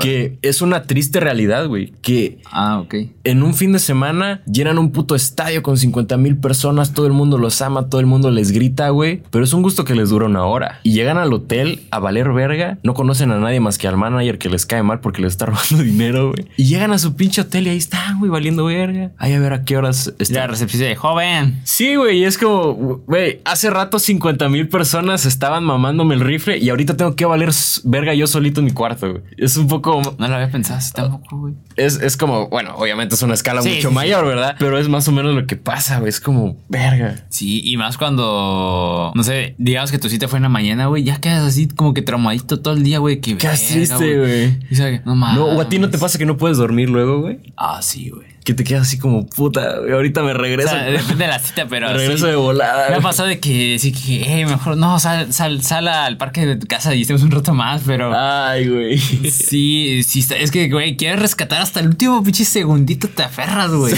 Que 0.00 0.38
es 0.42 0.62
una 0.62 0.82
triste 0.84 1.20
realidad, 1.20 1.66
güey, 1.66 1.92
que 2.02 2.38
Ah, 2.50 2.78
ok. 2.80 2.94
en 3.24 3.42
un 3.42 3.54
fin 3.54 3.72
de 3.72 3.78
semana 3.78 4.42
llenan 4.46 4.78
un 4.78 4.90
puto 4.92 5.14
estadio 5.14 5.62
con 5.62 5.76
50 5.76 6.16
mil 6.16 6.36
personas, 6.36 6.92
todo 6.94 7.06
el 7.06 7.12
mundo 7.12 7.38
los 7.38 7.60
ama, 7.62 7.88
todo 7.88 8.00
el 8.00 8.06
mundo 8.06 8.30
les 8.30 8.52
grita, 8.52 8.88
güey, 8.90 9.22
pero 9.30 9.44
es 9.44 9.52
un 9.52 9.62
gusto 9.62 9.84
que 9.84 9.94
les 9.94 10.10
dura 10.10 10.26
una 10.26 10.44
hora. 10.44 10.80
Y 10.82 10.92
llegan 10.92 11.18
al 11.18 11.32
hotel 11.32 11.80
a 11.90 11.98
valer 11.98 12.32
verga, 12.32 12.78
no 12.82 12.94
conocen 12.94 13.30
a 13.32 13.38
nadie 13.38 13.60
más 13.60 13.78
que 13.78 13.88
al 13.88 13.96
manager 13.96 14.38
que 14.38 14.48
les 14.48 14.66
cae 14.66 14.82
mal 14.82 15.00
porque 15.00 15.22
les 15.22 15.32
está 15.32 15.46
robando 15.46 15.82
dinero, 15.82 16.32
güey. 16.32 16.46
Y 16.56 16.64
llegan 16.64 16.92
a 16.92 16.98
su 16.98 17.14
pinche 17.16 17.42
hotel 17.42 17.66
y 17.66 17.70
ahí 17.70 17.76
están, 17.76 18.18
güey, 18.18 18.30
valiendo 18.30 18.64
verga. 18.64 19.10
Ahí 19.18 19.32
a 19.32 19.40
ver 19.40 19.52
a 19.52 19.64
qué 19.64 19.76
horas 19.76 20.12
La 20.30 20.46
recepción 20.46 20.82
de 20.82 20.96
joven. 20.96 21.60
Sí, 21.64 21.96
güey, 21.96 22.18
y 22.18 22.24
es 22.24 22.38
como, 22.38 22.74
güey, 23.06 23.40
hace 23.44 23.70
rato 23.70 23.98
50 23.98 24.48
mil 24.48 24.68
personas 24.68 25.26
estaban 25.26 25.64
mamándome 25.64 26.14
el 26.14 26.20
rifle 26.20 26.58
y 26.58 26.70
ahorita 26.70 26.96
tengo 26.96 27.16
que 27.16 27.24
valer 27.24 27.50
verga 27.84 28.14
yo 28.14 28.26
solito 28.26 28.60
en 28.60 28.66
mi 28.66 28.72
cuarto, 28.72 29.10
güey. 29.10 29.22
Es 29.36 29.56
un 29.56 29.66
poco... 29.66 30.00
No 30.18 30.28
lo 30.28 30.34
había 30.34 30.50
pensado 30.50 30.78
así 30.78 30.92
tampoco, 30.92 31.38
güey. 31.38 31.54
Es, 31.76 32.00
es 32.00 32.16
como, 32.16 32.48
bueno, 32.48 32.74
obviamente 32.76 33.14
es 33.14 33.22
una 33.22 33.34
escala 33.34 33.62
Sí, 33.62 33.70
mucho 33.76 33.88
sí, 33.88 33.94
mayor, 33.94 34.26
¿verdad? 34.26 34.56
Pero 34.58 34.78
es 34.78 34.88
más 34.88 35.06
o 35.08 35.12
menos 35.12 35.34
lo 35.34 35.46
que 35.46 35.56
pasa, 35.56 35.98
güey. 35.98 36.08
Es 36.08 36.20
como, 36.20 36.56
verga. 36.68 37.24
Sí, 37.28 37.62
y 37.64 37.76
más 37.76 37.98
cuando, 37.98 39.12
no 39.14 39.22
sé, 39.22 39.54
digamos 39.58 39.90
que 39.90 39.98
tu 39.98 40.08
cita 40.08 40.28
fue 40.28 40.38
en 40.38 40.44
la 40.44 40.48
mañana, 40.48 40.86
güey, 40.86 41.04
ya 41.04 41.20
quedas 41.20 41.42
así 41.44 41.68
como 41.68 41.94
que 41.94 42.02
traumadito 42.02 42.60
todo 42.60 42.74
el 42.74 42.82
día, 42.82 42.98
güey. 42.98 43.20
Que 43.20 43.36
Qué 43.36 43.48
triste, 43.48 44.18
güey. 44.18 45.00
No 45.04 45.14
mames. 45.16 45.38
No, 45.38 45.46
o 45.46 45.60
a 45.60 45.68
ti 45.68 45.78
no 45.78 45.90
te 45.90 45.98
pasa 45.98 46.18
que 46.18 46.26
no 46.26 46.36
puedes 46.36 46.58
dormir 46.58 46.90
luego, 46.90 47.20
güey. 47.20 47.38
Ah, 47.56 47.80
sí, 47.82 48.10
güey. 48.10 48.26
Que 48.50 48.54
te 48.54 48.64
quedas 48.64 48.82
así 48.88 48.98
como, 48.98 49.26
puta, 49.28 49.76
ahorita 49.92 50.24
me 50.24 50.32
O 50.32 50.34
regreso. 50.34 50.70
sea, 50.70 50.82
depende 50.82 51.24
de 51.24 51.28
la 51.28 51.38
cita, 51.38 51.66
pero. 51.70 51.86
me 51.86 51.92
regreso 51.94 52.24
sí. 52.24 52.30
de 52.32 52.36
volada. 52.36 52.90
Me 52.90 52.96
ha 52.96 53.00
pasado 53.00 53.28
de 53.28 53.38
que 53.38 53.78
sí 53.78 53.92
que, 53.92 54.24
hey, 54.26 54.44
mejor 54.44 54.76
no, 54.76 54.98
sal, 54.98 55.32
sal, 55.32 55.62
sal 55.62 55.86
al 55.86 56.16
parque 56.16 56.44
de 56.46 56.56
tu 56.56 56.66
casa 56.66 56.92
y 56.96 57.02
estemos 57.02 57.22
un 57.22 57.30
rato 57.30 57.54
más, 57.54 57.82
pero. 57.86 58.10
Ay, 58.12 58.68
güey. 58.68 58.98
Sí, 58.98 60.02
sí, 60.02 60.24
es 60.36 60.50
que, 60.50 60.68
güey, 60.68 60.96
quieres 60.96 61.20
rescatar 61.20 61.62
hasta 61.62 61.78
el 61.78 61.86
último 61.86 62.24
pinche 62.24 62.44
segundito, 62.44 63.06
te 63.08 63.22
aferras, 63.22 63.70
güey. 63.70 63.94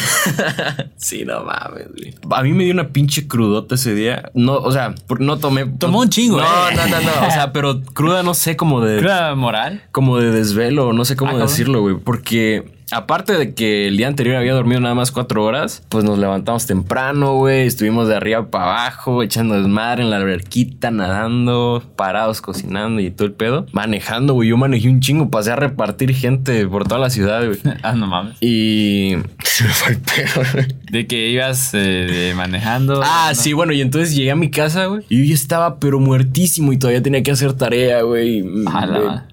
sí, 0.96 1.24
no 1.24 1.44
mames, 1.44 1.86
güey. 1.96 2.14
A 2.30 2.42
mí 2.42 2.52
me 2.52 2.64
dio 2.64 2.74
una 2.74 2.88
pinche 2.88 3.26
crudota 3.26 3.76
ese 3.76 3.94
día. 3.94 4.30
No, 4.34 4.56
o 4.58 4.70
sea, 4.70 4.94
no 5.18 5.38
tomé. 5.38 5.64
Tomó 5.64 6.00
un 6.00 6.10
chingo, 6.10 6.40
No, 6.40 6.44
eh. 6.68 6.74
no, 6.76 6.86
no, 6.88 7.00
no. 7.00 7.26
O 7.26 7.30
sea, 7.30 7.52
pero 7.54 7.80
cruda 7.82 8.22
no 8.22 8.34
sé 8.34 8.56
cómo 8.56 8.82
de. 8.82 8.98
Cruda 8.98 9.34
moral. 9.34 9.82
como 9.92 10.18
de 10.18 10.30
desvelo, 10.30 10.92
no 10.92 11.06
sé 11.06 11.16
cómo 11.16 11.36
Ah, 11.38 11.40
decirlo, 11.40 11.80
güey. 11.80 11.96
Porque 11.96 12.81
aparte 12.92 13.32
de 13.32 13.54
que 13.54 13.88
el 13.88 13.96
día 13.96 14.08
anterior 14.08 14.36
había 14.36 14.52
dormido 14.52 14.80
nada 14.80 14.94
más 14.94 15.10
cuatro 15.10 15.44
horas, 15.44 15.82
pues 15.88 16.04
nos 16.04 16.18
levantamos 16.18 16.66
temprano, 16.66 17.36
güey. 17.36 17.66
Estuvimos 17.66 18.06
de 18.06 18.16
arriba 18.16 18.50
para 18.50 18.64
abajo, 18.64 19.22
echando 19.22 19.54
desmadre 19.54 20.02
en 20.02 20.10
la 20.10 20.16
alberquita, 20.16 20.90
nadando, 20.90 21.82
parados, 21.96 22.40
cocinando 22.40 23.00
y 23.00 23.10
todo 23.10 23.26
el 23.26 23.34
pedo. 23.34 23.66
Manejando, 23.72 24.34
güey. 24.34 24.50
Yo 24.50 24.56
manejé 24.56 24.88
un 24.88 25.00
chingo, 25.00 25.30
pasé 25.30 25.52
a 25.52 25.56
repartir 25.56 26.14
gente 26.14 26.66
por 26.66 26.86
toda 26.86 27.00
la 27.00 27.10
ciudad, 27.10 27.44
güey. 27.44 27.58
Ah, 27.82 27.94
no 27.94 28.06
mames. 28.06 28.36
Y 28.40 29.16
se 29.44 29.64
me 29.64 29.70
fue 29.70 29.92
el 29.92 29.98
pedo, 29.98 30.42
güey. 30.52 30.66
De 30.90 31.06
que 31.06 31.30
ibas 31.30 31.70
eh, 31.72 32.32
manejando. 32.36 33.00
Ah, 33.02 33.30
¿no? 33.30 33.34
sí, 33.34 33.54
bueno, 33.54 33.72
y 33.72 33.80
entonces 33.80 34.14
llegué 34.14 34.30
a 34.30 34.36
mi 34.36 34.50
casa, 34.50 34.86
güey. 34.86 35.02
Y 35.08 35.18
yo 35.18 35.24
ya 35.24 35.34
estaba, 35.34 35.80
pero 35.80 35.98
muertísimo 35.98 36.72
y 36.72 36.76
todavía 36.76 37.02
tenía 37.02 37.22
que 37.22 37.32
hacer 37.32 37.54
tarea, 37.54 38.02
güey. 38.02 38.38
y 38.38 38.64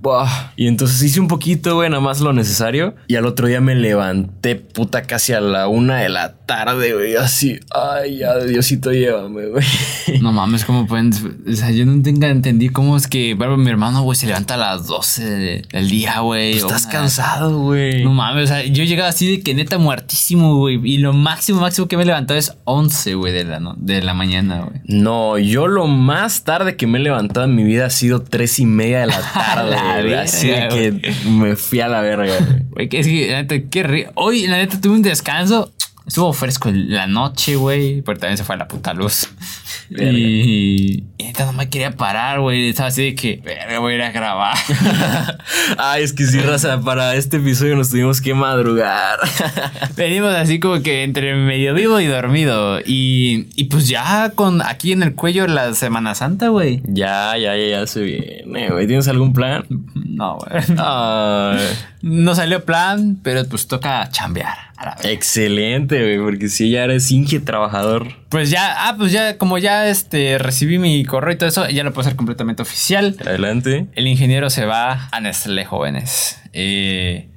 buah. 0.02 0.54
Y 0.56 0.68
entonces 0.68 1.04
hice 1.04 1.20
un 1.20 1.28
poquito, 1.28 1.76
güey, 1.76 1.90
nada 1.90 2.02
más 2.02 2.22
lo 2.22 2.34
necesario. 2.34 2.96
Y 3.08 3.16
al 3.16 3.26
otro 3.26 3.49
día 3.50 3.62
me 3.62 3.76
levanté, 3.76 4.56
puta, 4.56 5.02
casi 5.04 5.34
a 5.34 5.42
la 5.42 5.68
una 5.68 5.98
de 5.98 6.10
la 6.10 6.36
tarde, 6.46 6.94
güey. 6.94 7.16
Así, 7.16 7.60
ay, 7.76 8.18
ya, 8.20 8.38
Diosito, 8.38 8.92
llévame, 8.92 9.48
güey. 9.48 9.66
No 10.22 10.32
mames, 10.32 10.66
¿cómo 10.66 10.88
pueden? 10.88 11.12
O 11.48 11.54
sea, 11.56 11.70
yo 11.72 11.86
no 11.86 12.02
tengo 12.02 12.26
entendí 12.26 12.70
cómo 12.70 12.98
es 12.98 13.08
que, 13.08 13.34
bueno, 13.36 13.58
mi 13.58 13.70
hermano, 13.70 14.02
güey, 14.02 14.16
se 14.18 14.26
levanta 14.28 14.56
a 14.56 14.58
las 14.58 14.88
12 14.88 15.24
de- 15.24 15.62
del 15.72 15.90
día, 15.90 16.20
güey. 16.22 16.54
Pues 16.54 16.64
estás 16.64 16.84
una- 16.86 16.92
cansado, 16.92 17.60
güey. 17.60 18.04
No 18.04 18.12
mames, 18.12 18.46
o 18.46 18.48
sea, 18.48 18.64
yo 18.66 18.84
llegaba 18.84 19.10
así 19.10 19.30
de 19.30 19.42
que 19.42 19.54
neta 19.54 19.78
muertísimo, 19.78 20.56
güey. 20.58 20.80
Y 20.84 20.98
lo 20.98 21.14
máximo, 21.14 21.62
máximo 21.62 21.88
que 21.88 21.98
me 21.98 22.04
he 22.04 22.06
levantado 22.08 22.40
es 22.40 22.54
11, 22.64 23.14
güey, 23.16 23.34
de 23.34 23.44
la, 23.46 23.60
no- 23.60 23.76
de 23.78 24.02
la 24.02 24.14
mañana, 24.14 24.62
güey. 24.62 24.82
No, 24.86 25.38
yo 25.38 25.68
lo 25.68 25.88
más 25.88 26.44
tarde 26.44 26.76
que 26.76 26.88
me 26.88 26.98
he 27.00 27.02
levantado 27.02 27.46
en 27.46 27.56
mi 27.56 27.64
vida 27.64 27.86
ha 27.86 27.90
sido 27.90 28.22
tres 28.24 28.60
y 28.60 28.66
media 28.66 29.02
de 29.02 29.08
la 29.08 29.22
tarde. 29.34 29.70
la 29.72 29.82
güey. 29.82 30.04
verga, 30.04 30.22
Así 30.24 30.48
de 30.48 30.68
güey. 30.68 31.02
que 31.02 31.14
me 31.30 31.56
fui 31.56 31.80
a 31.82 31.88
la 31.88 32.02
verga, 32.02 32.34
güey. 32.40 32.64
Güey, 32.72 32.90
que 32.90 33.00
es 33.00 33.08
que, 33.08 33.39
neta, 33.42 33.56
qué. 33.70 34.10
Hoy, 34.16 34.48
la 34.48 34.58
neta, 34.58 34.80
tuve 34.80 34.94
un 34.94 35.02
descanso. 35.02 35.72
Estuvo 36.10 36.34
fresco 36.34 36.72
la 36.74 37.06
noche, 37.06 37.56
güey. 37.56 38.02
Pero 38.02 38.18
también 38.18 38.36
se 38.36 38.44
fue 38.44 38.56
a 38.56 38.58
la 38.58 38.68
puta 38.68 38.94
luz. 38.94 39.30
Y, 39.92 41.04
y 41.18 41.34
no 41.40 41.52
me 41.54 41.68
quería 41.68 41.90
parar, 41.90 42.42
güey. 42.42 42.70
Estaba 42.70 42.90
así 42.90 43.06
de 43.06 43.16
que, 43.16 43.42
verga, 43.44 43.80
voy 43.80 43.94
a 43.94 43.96
ir 43.96 44.02
a 44.04 44.12
grabar. 44.12 44.56
Ay, 45.80 46.04
es 46.04 46.14
que 46.14 46.28
sí, 46.28 46.40
raza, 46.42 46.80
para 46.82 47.16
este 47.16 47.38
episodio 47.38 47.76
nos 47.76 47.90
tuvimos 47.90 48.22
que 48.22 48.36
madrugar. 48.36 49.18
Venimos 49.98 50.32
así 50.36 50.60
como 50.60 50.84
que 50.84 51.02
entre 51.04 51.34
medio 51.34 51.74
vivo 51.74 52.00
y 52.00 52.06
dormido. 52.06 52.80
Y, 52.82 53.48
y 53.56 53.64
pues 53.64 53.88
ya 53.88 54.32
con 54.36 54.62
aquí 54.62 54.92
en 54.92 55.02
el 55.02 55.16
cuello 55.16 55.48
la 55.48 55.74
Semana 55.74 56.14
Santa, 56.14 56.50
güey. 56.50 56.84
ya, 56.86 57.36
ya, 57.38 57.58
ya, 57.58 57.68
ya 57.80 57.88
se 57.88 58.02
viene, 58.02 58.70
güey. 58.70 58.86
¿Tienes 58.86 59.08
algún 59.08 59.34
plan? 59.34 59.66
No, 59.96 60.38
güey. 60.38 60.64
Ay, 60.78 61.58
No 62.04 62.36
salió 62.36 62.64
plan, 62.64 63.18
pero 63.24 63.44
pues 63.46 63.68
toca 63.68 64.08
chambear. 64.12 64.69
La 64.82 64.98
excelente, 65.12 66.02
güey, 66.02 66.18
porque 66.20 66.48
si 66.50 66.70
ya 66.70 66.84
eres 66.86 67.12
Inge 67.12 67.40
trabajador. 67.40 68.08
Pues 68.30 68.50
ya, 68.50 68.88
ah, 68.88 68.96
pues 68.98 69.12
ya, 69.12 69.38
como 69.38 69.58
ya 69.58 69.88
este 69.90 70.38
recibí 70.38 70.78
mi 70.80 71.04
correo 71.04 71.34
y 71.34 71.38
todo 71.38 71.50
eso, 71.50 71.68
ya 71.70 71.84
lo 71.84 71.92
puedo 71.92 72.08
hacer 72.08 72.16
completamente 72.16 72.62
oficial. 72.62 73.16
Adelante. 73.26 73.88
El 73.96 74.08
ingeniero 74.08 74.50
se 74.50 74.66
va 74.66 75.10
a 75.12 75.20
Nestlé 75.20 75.66
jóvenes. 75.66 76.40
Eh, 76.54 77.28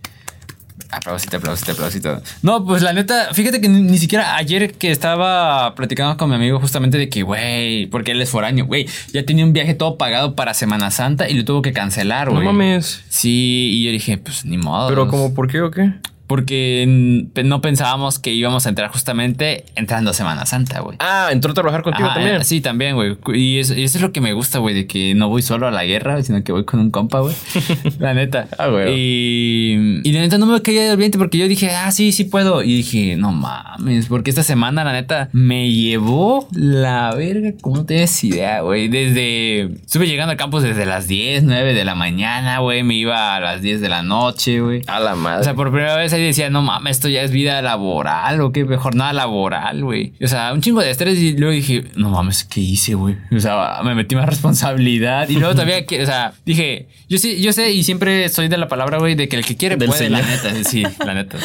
aplausito, 0.90 1.38
aplausito, 1.38 1.72
aplausito. 1.72 2.22
No, 2.42 2.64
pues 2.64 2.83
la 2.83 2.92
neta, 2.92 3.28
fíjate 3.33 3.61
que 3.61 3.68
ni, 3.68 3.83
ni 3.83 3.98
siquiera 3.98 4.37
ayer 4.37 4.74
que 4.74 4.90
estaba 4.90 5.74
platicando 5.74 6.16
con 6.16 6.28
mi 6.28 6.37
amigo 6.37 6.61
justamente 6.61 6.98
de 6.98 7.09
que, 7.09 7.22
güey, 7.22 7.87
porque 7.87 8.12
él 8.12 8.20
es 8.22 8.31
foráneo, 8.31 8.66
güey, 8.66 8.87
ya 9.12 9.24
tenía 9.24 9.44
un 9.44 9.52
viaje 9.52 9.74
todo 9.74 9.96
pagado 9.98 10.37
para 10.37 10.55
Semana 10.55 10.90
Santa 10.90 11.28
y 11.28 11.35
lo 11.35 11.44
tuvo 11.44 11.62
que 11.62 11.72
cancelar, 11.72 12.28
No 12.28 12.35
güey. 12.35 12.46
mames. 12.46 13.02
Sí, 13.09 13.70
y 13.72 13.85
yo 13.85 13.90
dije, 13.90 14.18
pues 14.18 14.44
ni 14.44 14.59
modo. 14.59 14.88
Pero 14.90 15.09
como, 15.09 15.35
¿por 15.35 15.48
qué 15.50 15.61
o 15.62 15.70
qué? 15.70 15.92
Porque 16.33 17.27
no 17.45 17.61
pensábamos 17.61 18.18
que 18.18 18.33
íbamos 18.33 18.64
a 18.64 18.71
entrar 18.71 18.90
justamente 18.90 19.66
entrando 19.75 20.12
a 20.12 20.14
Semana 20.14 20.47
Santa, 20.47 20.81
güey. 20.81 20.97
Ah, 20.99 21.29
entró 21.31 21.51
a 21.51 21.55
trabajar 21.55 21.83
contigo 21.83 22.07
Ajá, 22.07 22.14
también. 22.14 22.42
Sí, 22.42 22.62
también, 22.62 22.95
güey. 22.95 23.18
Y 23.35 23.59
eso, 23.59 23.75
y 23.75 23.83
eso 23.83 23.99
es 23.99 24.03
lo 24.03 24.12
que 24.12 24.23
me 24.23 24.33
gusta, 24.33 24.59
güey, 24.59 24.75
de 24.75 24.87
que 24.87 25.14
no 25.14 25.29
voy 25.29 25.42
solo 25.42 25.66
a 25.66 25.71
la 25.71 25.85
guerra, 25.85 26.23
sino 26.23 26.42
que 26.42 26.53
voy 26.53 26.64
con 26.64 26.81
un 26.81 26.90
compa, 26.90 27.21
güey. 27.21 27.35
la 27.99 28.14
neta. 28.14 28.49
Ah, 28.57 28.68
güey. 28.68 28.95
Y, 28.99 30.01
y 30.05 30.12
la 30.12 30.23
neta 30.23 30.38
no 30.38 30.47
me 30.47 30.62
caía 30.62 30.88
del 30.88 30.97
viento 30.97 31.18
porque 31.18 31.37
yo 31.37 31.47
dije, 31.49 31.68
ah, 31.68 31.92
sí, 31.92 32.12
sí 32.12 32.25
puedo. 32.25 32.62
Y 32.62 32.77
dije, 32.77 33.16
no 33.16 33.31
mames, 33.33 34.07
porque 34.07 34.31
esta 34.31 34.42
semana, 34.42 34.85
la 34.85 34.95
neta, 34.95 35.29
me 35.33 35.71
llevó 35.71 36.49
la 36.53 37.14
verga, 37.14 37.53
como 37.61 37.77
no 37.77 37.85
tienes 37.85 38.25
idea, 38.25 38.62
güey. 38.62 38.88
Desde. 38.88 39.64
Estuve 39.64 40.07
llegando 40.07 40.31
al 40.31 40.38
campus 40.38 40.62
desde 40.62 40.87
las 40.87 41.09
10, 41.09 41.42
9 41.42 41.75
de 41.75 41.85
la 41.85 41.95
mañana, 41.95 42.61
güey. 42.61 42.85
Me 42.85 42.95
iba 42.95 43.37
a 43.37 43.40
las 43.40 43.61
10 43.61 43.83
de 43.83 43.90
la 43.90 44.03
noche, 44.03 44.61
güey. 44.61 44.81
A 44.87 44.99
la 44.99 45.14
madre. 45.14 45.42
O 45.42 45.45
sea, 45.45 45.53
por 45.53 45.71
primera 45.71 45.95
vez 45.95 46.14
ahí 46.22 46.28
decía, 46.28 46.50
no 46.50 46.62
mames, 46.62 46.96
esto 46.96 47.08
ya 47.08 47.22
es 47.22 47.30
vida 47.30 47.61
laboral 47.62 48.40
o 48.40 48.52
qué, 48.52 48.64
jornada 48.76 49.12
laboral, 49.12 49.82
güey. 49.85 50.12
O 50.22 50.26
sea, 50.26 50.52
un 50.52 50.61
chingo 50.61 50.80
de 50.80 50.90
estrés 50.90 51.18
y 51.18 51.37
luego 51.37 51.52
dije, 51.52 51.85
no 51.96 52.11
mames, 52.11 52.44
¿qué 52.44 52.61
hice, 52.61 52.94
güey? 52.94 53.16
O 53.35 53.40
sea, 53.40 53.80
me 53.85 53.94
metí 53.94 54.14
más 54.14 54.26
responsabilidad 54.26 55.28
y 55.28 55.35
luego 55.35 55.54
todavía 55.54 55.85
que, 55.87 56.02
o 56.02 56.06
sea, 56.06 56.32
dije, 56.44 56.88
yo 57.08 57.18
sí, 57.18 57.40
yo 57.40 57.52
sé 57.52 57.72
y 57.72 57.82
siempre 57.85 58.28
soy 58.28 58.48
de 58.48 58.56
la 58.56 58.68
palabra, 58.68 58.98
güey, 58.98 59.14
de 59.14 59.28
que 59.28 59.37
el 59.37 59.44
que 59.44 59.56
quiere 59.56 59.76
Del 59.76 59.88
puede, 59.88 60.08
la 60.11 60.22
señor. 60.22 60.30
neta, 60.54 60.68
sí, 60.70 60.82
la 61.04 61.14
neta. 61.14 61.38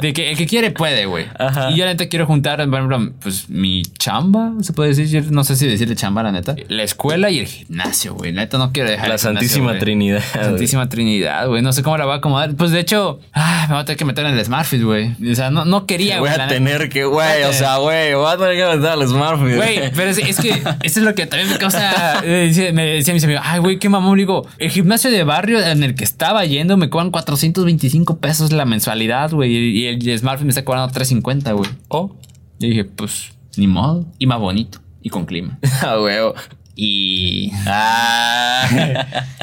De 0.00 0.12
que 0.12 0.30
el 0.30 0.36
que 0.36 0.46
quiere 0.46 0.70
puede, 0.70 1.06
güey. 1.06 1.26
Y 1.70 1.76
yo 1.76 1.84
la 1.84 1.92
neta 1.92 2.08
quiero 2.08 2.26
juntar, 2.26 2.58
por 2.58 2.74
ejemplo, 2.74 3.12
pues 3.20 3.48
mi 3.48 3.82
chamba, 3.98 4.52
se 4.60 4.72
puede 4.72 4.94
decir, 4.94 5.30
no 5.30 5.44
sé 5.44 5.56
si 5.56 5.66
decirle 5.66 5.96
chamba, 5.96 6.22
la 6.22 6.32
neta. 6.32 6.54
La 6.68 6.82
escuela 6.82 7.30
y 7.30 7.38
el 7.40 7.46
gimnasio, 7.46 8.14
güey. 8.14 8.32
La 8.32 8.42
neta 8.42 8.58
no 8.58 8.72
quiero 8.72 8.90
dejar 8.90 9.08
la 9.08 9.14
el 9.14 9.20
Santísima. 9.20 9.78
Trinidad. 9.78 10.22
La 10.34 10.44
Santísima 10.44 10.88
Trinidad, 10.88 11.48
güey. 11.48 11.62
No 11.62 11.72
sé 11.72 11.82
cómo 11.82 11.96
la 11.98 12.04
voy 12.04 12.14
a 12.14 12.16
acomodar. 12.16 12.54
Pues 12.54 12.70
de 12.70 12.80
hecho, 12.80 13.20
ah, 13.32 13.66
me 13.68 13.74
voy 13.74 13.82
a 13.82 13.84
tener 13.84 13.98
que 13.98 14.03
meter 14.04 14.26
en 14.26 14.38
el 14.38 14.44
Smartfit, 14.44 14.82
güey. 14.82 15.12
O 15.30 15.34
sea, 15.34 15.50
no, 15.50 15.64
no 15.64 15.86
quería, 15.86 16.20
Voy 16.20 16.28
güey. 16.28 16.34
a 16.34 16.38
la 16.38 16.46
neta. 16.46 16.54
tener 16.56 16.88
que, 16.88 17.04
güey, 17.04 17.42
o 17.44 17.52
sea, 17.52 17.76
güey, 17.78 18.14
voy 18.14 18.30
a 18.32 18.36
tener 18.36 18.56
que 18.56 18.76
meter 18.76 18.90
al 18.92 19.08
smartphone. 19.08 19.56
Güey, 19.56 19.90
pero 19.94 20.10
es, 20.10 20.18
es 20.18 20.38
que 20.40 20.50
eso 20.50 20.64
es 20.82 20.96
lo 20.98 21.14
que 21.14 21.26
también 21.26 21.50
me 21.50 21.58
causa. 21.58 22.20
eh, 22.24 22.70
Me 22.72 22.86
decía 22.86 23.14
mis 23.14 23.24
amigos, 23.24 23.42
ay, 23.44 23.60
güey, 23.60 23.78
qué 23.78 23.88
mamón. 23.88 24.16
Le 24.16 24.22
Digo, 24.22 24.46
el 24.58 24.70
gimnasio 24.70 25.10
de 25.10 25.24
barrio 25.24 25.60
en 25.64 25.82
el 25.82 25.94
que 25.94 26.04
estaba 26.04 26.44
yendo 26.44 26.76
me 26.76 26.88
cobran 26.90 27.10
425 27.10 28.18
pesos 28.18 28.52
la 28.52 28.64
mensualidad, 28.64 29.30
güey. 29.32 29.52
Y 29.52 29.86
el, 29.86 30.08
el 30.08 30.18
smartphone 30.18 30.46
me 30.46 30.50
está 30.50 30.64
cobrando 30.64 30.92
350, 30.92 31.52
güey. 31.52 31.70
Oh, 31.88 32.16
Y 32.58 32.68
dije, 32.70 32.84
pues, 32.84 33.32
ni 33.56 33.66
modo. 33.66 34.06
Y 34.18 34.26
más 34.26 34.38
bonito. 34.38 34.80
Y 35.02 35.10
con 35.10 35.26
clima. 35.26 35.58
a 35.82 36.00
huevo. 36.00 36.34
Y. 36.76 37.50
Ah. 37.66 38.66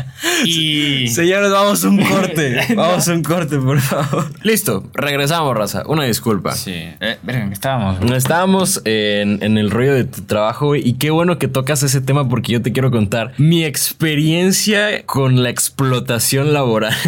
Y. 0.46 1.08
Señores, 1.08 1.50
vamos 1.52 1.84
a 1.84 1.90
un 1.90 2.04
corte. 2.04 2.60
Vamos 2.76 3.08
a 3.08 3.14
un 3.14 3.24
corte, 3.24 3.58
por 3.58 3.80
favor. 3.80 4.32
Listo, 4.44 4.84
regresamos, 4.94 5.56
raza. 5.58 5.82
Una 5.88 6.04
disculpa. 6.04 6.54
Sí. 6.54 6.74
Eh, 6.74 7.18
verga, 7.24 7.42
¿en 7.44 7.48
qué 7.50 7.54
estábamos? 7.56 7.98
güey? 7.98 8.10
No 8.10 8.16
estábamos 8.16 8.82
en, 8.86 9.42
en 9.42 9.58
el 9.58 9.72
rollo 9.72 9.94
de 9.96 10.04
tu 10.04 10.22
trabajo, 10.22 10.68
güey. 10.68 10.88
Y 10.88 10.94
qué 10.94 11.10
bueno 11.10 11.40
que 11.40 11.48
tocas 11.48 11.82
ese 11.82 12.02
tema 12.02 12.30
porque 12.30 12.52
yo 12.54 12.62
te 12.62 12.72
quiero 12.72 12.92
contar 12.92 13.34
mi 13.40 13.64
experiencia 13.66 15.04
con 15.08 15.42
la 15.42 15.50
explotación 15.50 16.54
laboral. 16.54 16.94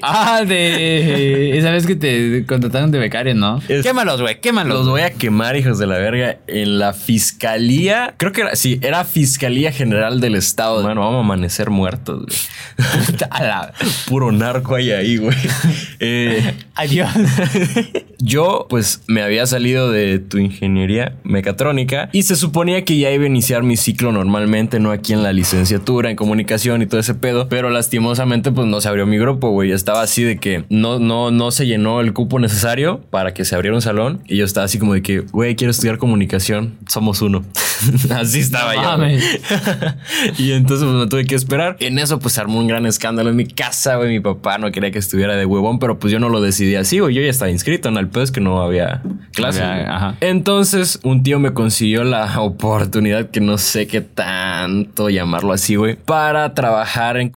Ah, 0.00 0.44
de 0.46 1.58
esa 1.58 1.72
vez 1.72 1.84
que 1.84 1.96
te 1.96 2.46
contrataron 2.46 2.92
de 2.92 3.00
becario, 3.00 3.34
¿no? 3.34 3.60
Es- 3.68 3.82
Quémalos, 3.82 4.20
güey, 4.20 4.40
quémalos. 4.40 4.78
Los 4.78 4.88
voy 4.88 5.00
a 5.00 5.10
quemar, 5.10 5.56
hijos 5.56 5.80
de 5.80 5.88
la 5.88 5.98
verga, 5.98 6.36
en 6.46 6.78
la 6.78 6.92
fiscalía. 6.92 8.14
Creo 8.16 8.30
que 8.30 8.42
era, 8.42 8.54
sí, 8.54 8.78
era 8.80 9.04
Fiscalía 9.04 9.47
General 9.72 10.20
del 10.20 10.34
Estado. 10.34 10.82
Bueno, 10.82 11.00
vamos 11.00 11.16
a 11.16 11.20
amanecer 11.20 11.70
muertos, 11.70 12.24
güey. 12.26 13.18
A 13.30 13.42
la- 13.44 13.72
Puro 14.06 14.30
narco 14.32 14.74
hay 14.74 14.90
ahí, 14.92 15.16
güey. 15.16 15.36
Eh, 16.00 16.54
Adiós. 16.74 17.10
yo, 18.18 18.66
pues, 18.68 19.02
me 19.06 19.22
había 19.22 19.46
salido 19.46 19.90
de 19.90 20.18
tu 20.18 20.38
ingeniería 20.38 21.14
mecatrónica 21.24 22.08
y 22.12 22.22
se 22.22 22.36
suponía 22.36 22.84
que 22.84 22.98
ya 22.98 23.10
iba 23.10 23.24
a 23.24 23.26
iniciar 23.26 23.62
mi 23.62 23.76
ciclo 23.76 24.12
normalmente, 24.12 24.80
no 24.80 24.90
aquí 24.92 25.12
en 25.12 25.22
la 25.22 25.32
licenciatura, 25.32 26.10
en 26.10 26.16
comunicación 26.16 26.82
y 26.82 26.86
todo 26.86 27.00
ese 27.00 27.14
pedo. 27.14 27.48
Pero 27.48 27.70
lastimosamente, 27.70 28.52
pues 28.52 28.66
no 28.66 28.80
se 28.80 28.88
abrió 28.88 29.06
mi 29.06 29.18
grupo, 29.18 29.50
güey. 29.50 29.72
Estaba 29.72 30.02
así 30.02 30.22
de 30.22 30.38
que 30.38 30.64
no, 30.68 30.98
no, 30.98 31.30
no 31.30 31.50
se 31.50 31.66
llenó 31.66 32.00
el 32.00 32.12
cupo 32.12 32.38
necesario 32.38 33.00
para 33.10 33.34
que 33.34 33.44
se 33.44 33.54
abriera 33.54 33.74
un 33.76 33.82
salón. 33.82 34.22
Y 34.26 34.36
yo 34.36 34.44
estaba 34.44 34.64
así 34.66 34.78
como 34.78 34.94
de 34.94 35.02
que, 35.02 35.20
güey, 35.20 35.56
quiero 35.56 35.70
estudiar 35.70 35.98
comunicación. 35.98 36.76
Somos 36.88 37.22
uno. 37.22 37.44
así 38.10 38.40
estaba 38.40 38.74
No 38.74 39.08
yo. 39.08 39.18
y 40.38 40.52
entonces 40.52 40.86
pues, 40.86 40.98
me 40.98 41.06
tuve 41.06 41.26
que 41.26 41.34
esperar. 41.34 41.76
En 41.80 41.98
eso 41.98 42.18
pues 42.18 42.38
armó 42.38 42.58
un 42.58 42.66
gran 42.66 42.86
escándalo 42.86 43.30
en 43.30 43.36
mi 43.36 43.46
casa, 43.46 43.96
güey. 43.96 44.08
Mi 44.10 44.20
papá 44.20 44.58
no 44.58 44.70
quería 44.70 44.90
que 44.90 44.98
estuviera 44.98 45.36
de 45.36 45.46
huevón, 45.46 45.78
pero 45.78 45.98
pues 45.98 46.12
yo 46.12 46.18
no 46.18 46.28
lo 46.28 46.40
decidí 46.40 46.74
así, 46.76 46.98
güey. 46.98 47.14
Yo 47.14 47.22
ya 47.22 47.28
estaba 47.30 47.50
inscrito 47.50 47.88
en 47.88 47.96
el 47.96 48.08
pedo 48.08 48.22
es 48.24 48.30
que 48.32 48.40
no 48.40 48.60
había 48.60 49.02
clase. 49.32 49.62
había- 49.62 49.94
ajá. 49.96 50.16
Entonces 50.20 51.00
un 51.02 51.22
tío 51.22 51.38
me 51.38 51.52
consiguió 51.52 52.04
la 52.04 52.40
oportunidad, 52.40 53.30
que 53.30 53.40
no 53.40 53.58
sé 53.58 53.86
qué 53.86 54.00
tanto 54.00 55.08
llamarlo 55.10 55.52
así, 55.52 55.76
güey, 55.76 55.96
para 55.96 56.54
trabajar 56.54 57.16
en 57.18 57.32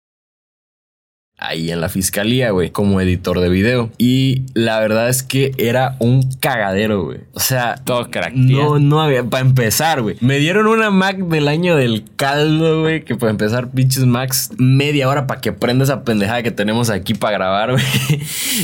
ahí 1.41 1.71
en 1.71 1.81
la 1.81 1.89
fiscalía, 1.89 2.51
güey, 2.51 2.69
como 2.69 3.01
editor 3.01 3.39
de 3.39 3.49
video. 3.49 3.89
Y 3.97 4.43
la 4.53 4.79
verdad 4.79 5.09
es 5.09 5.23
que 5.23 5.51
era 5.57 5.95
un 5.99 6.29
cagadero, 6.39 7.03
güey. 7.03 7.17
O 7.33 7.39
sea, 7.39 7.75
Todo 7.83 8.09
crack. 8.09 8.33
no, 8.33 8.79
no 8.79 9.01
había. 9.01 9.23
Para 9.23 9.45
empezar, 9.45 10.01
güey. 10.01 10.15
Me 10.21 10.37
dieron 10.37 10.67
una 10.67 10.89
Mac 10.91 11.17
del 11.17 11.47
año 11.47 11.75
del 11.75 12.05
caldo, 12.15 12.81
güey. 12.81 13.03
Que 13.03 13.15
para 13.15 13.31
empezar, 13.31 13.69
pinches 13.71 14.05
Macs, 14.05 14.51
media 14.57 15.09
hora 15.09 15.27
para 15.27 15.41
que 15.41 15.51
prenda 15.51 15.83
esa 15.83 16.03
pendejada 16.03 16.43
que 16.43 16.51
tenemos 16.51 16.89
aquí 16.89 17.13
para 17.13 17.37
grabar, 17.37 17.71
güey. 17.71 17.83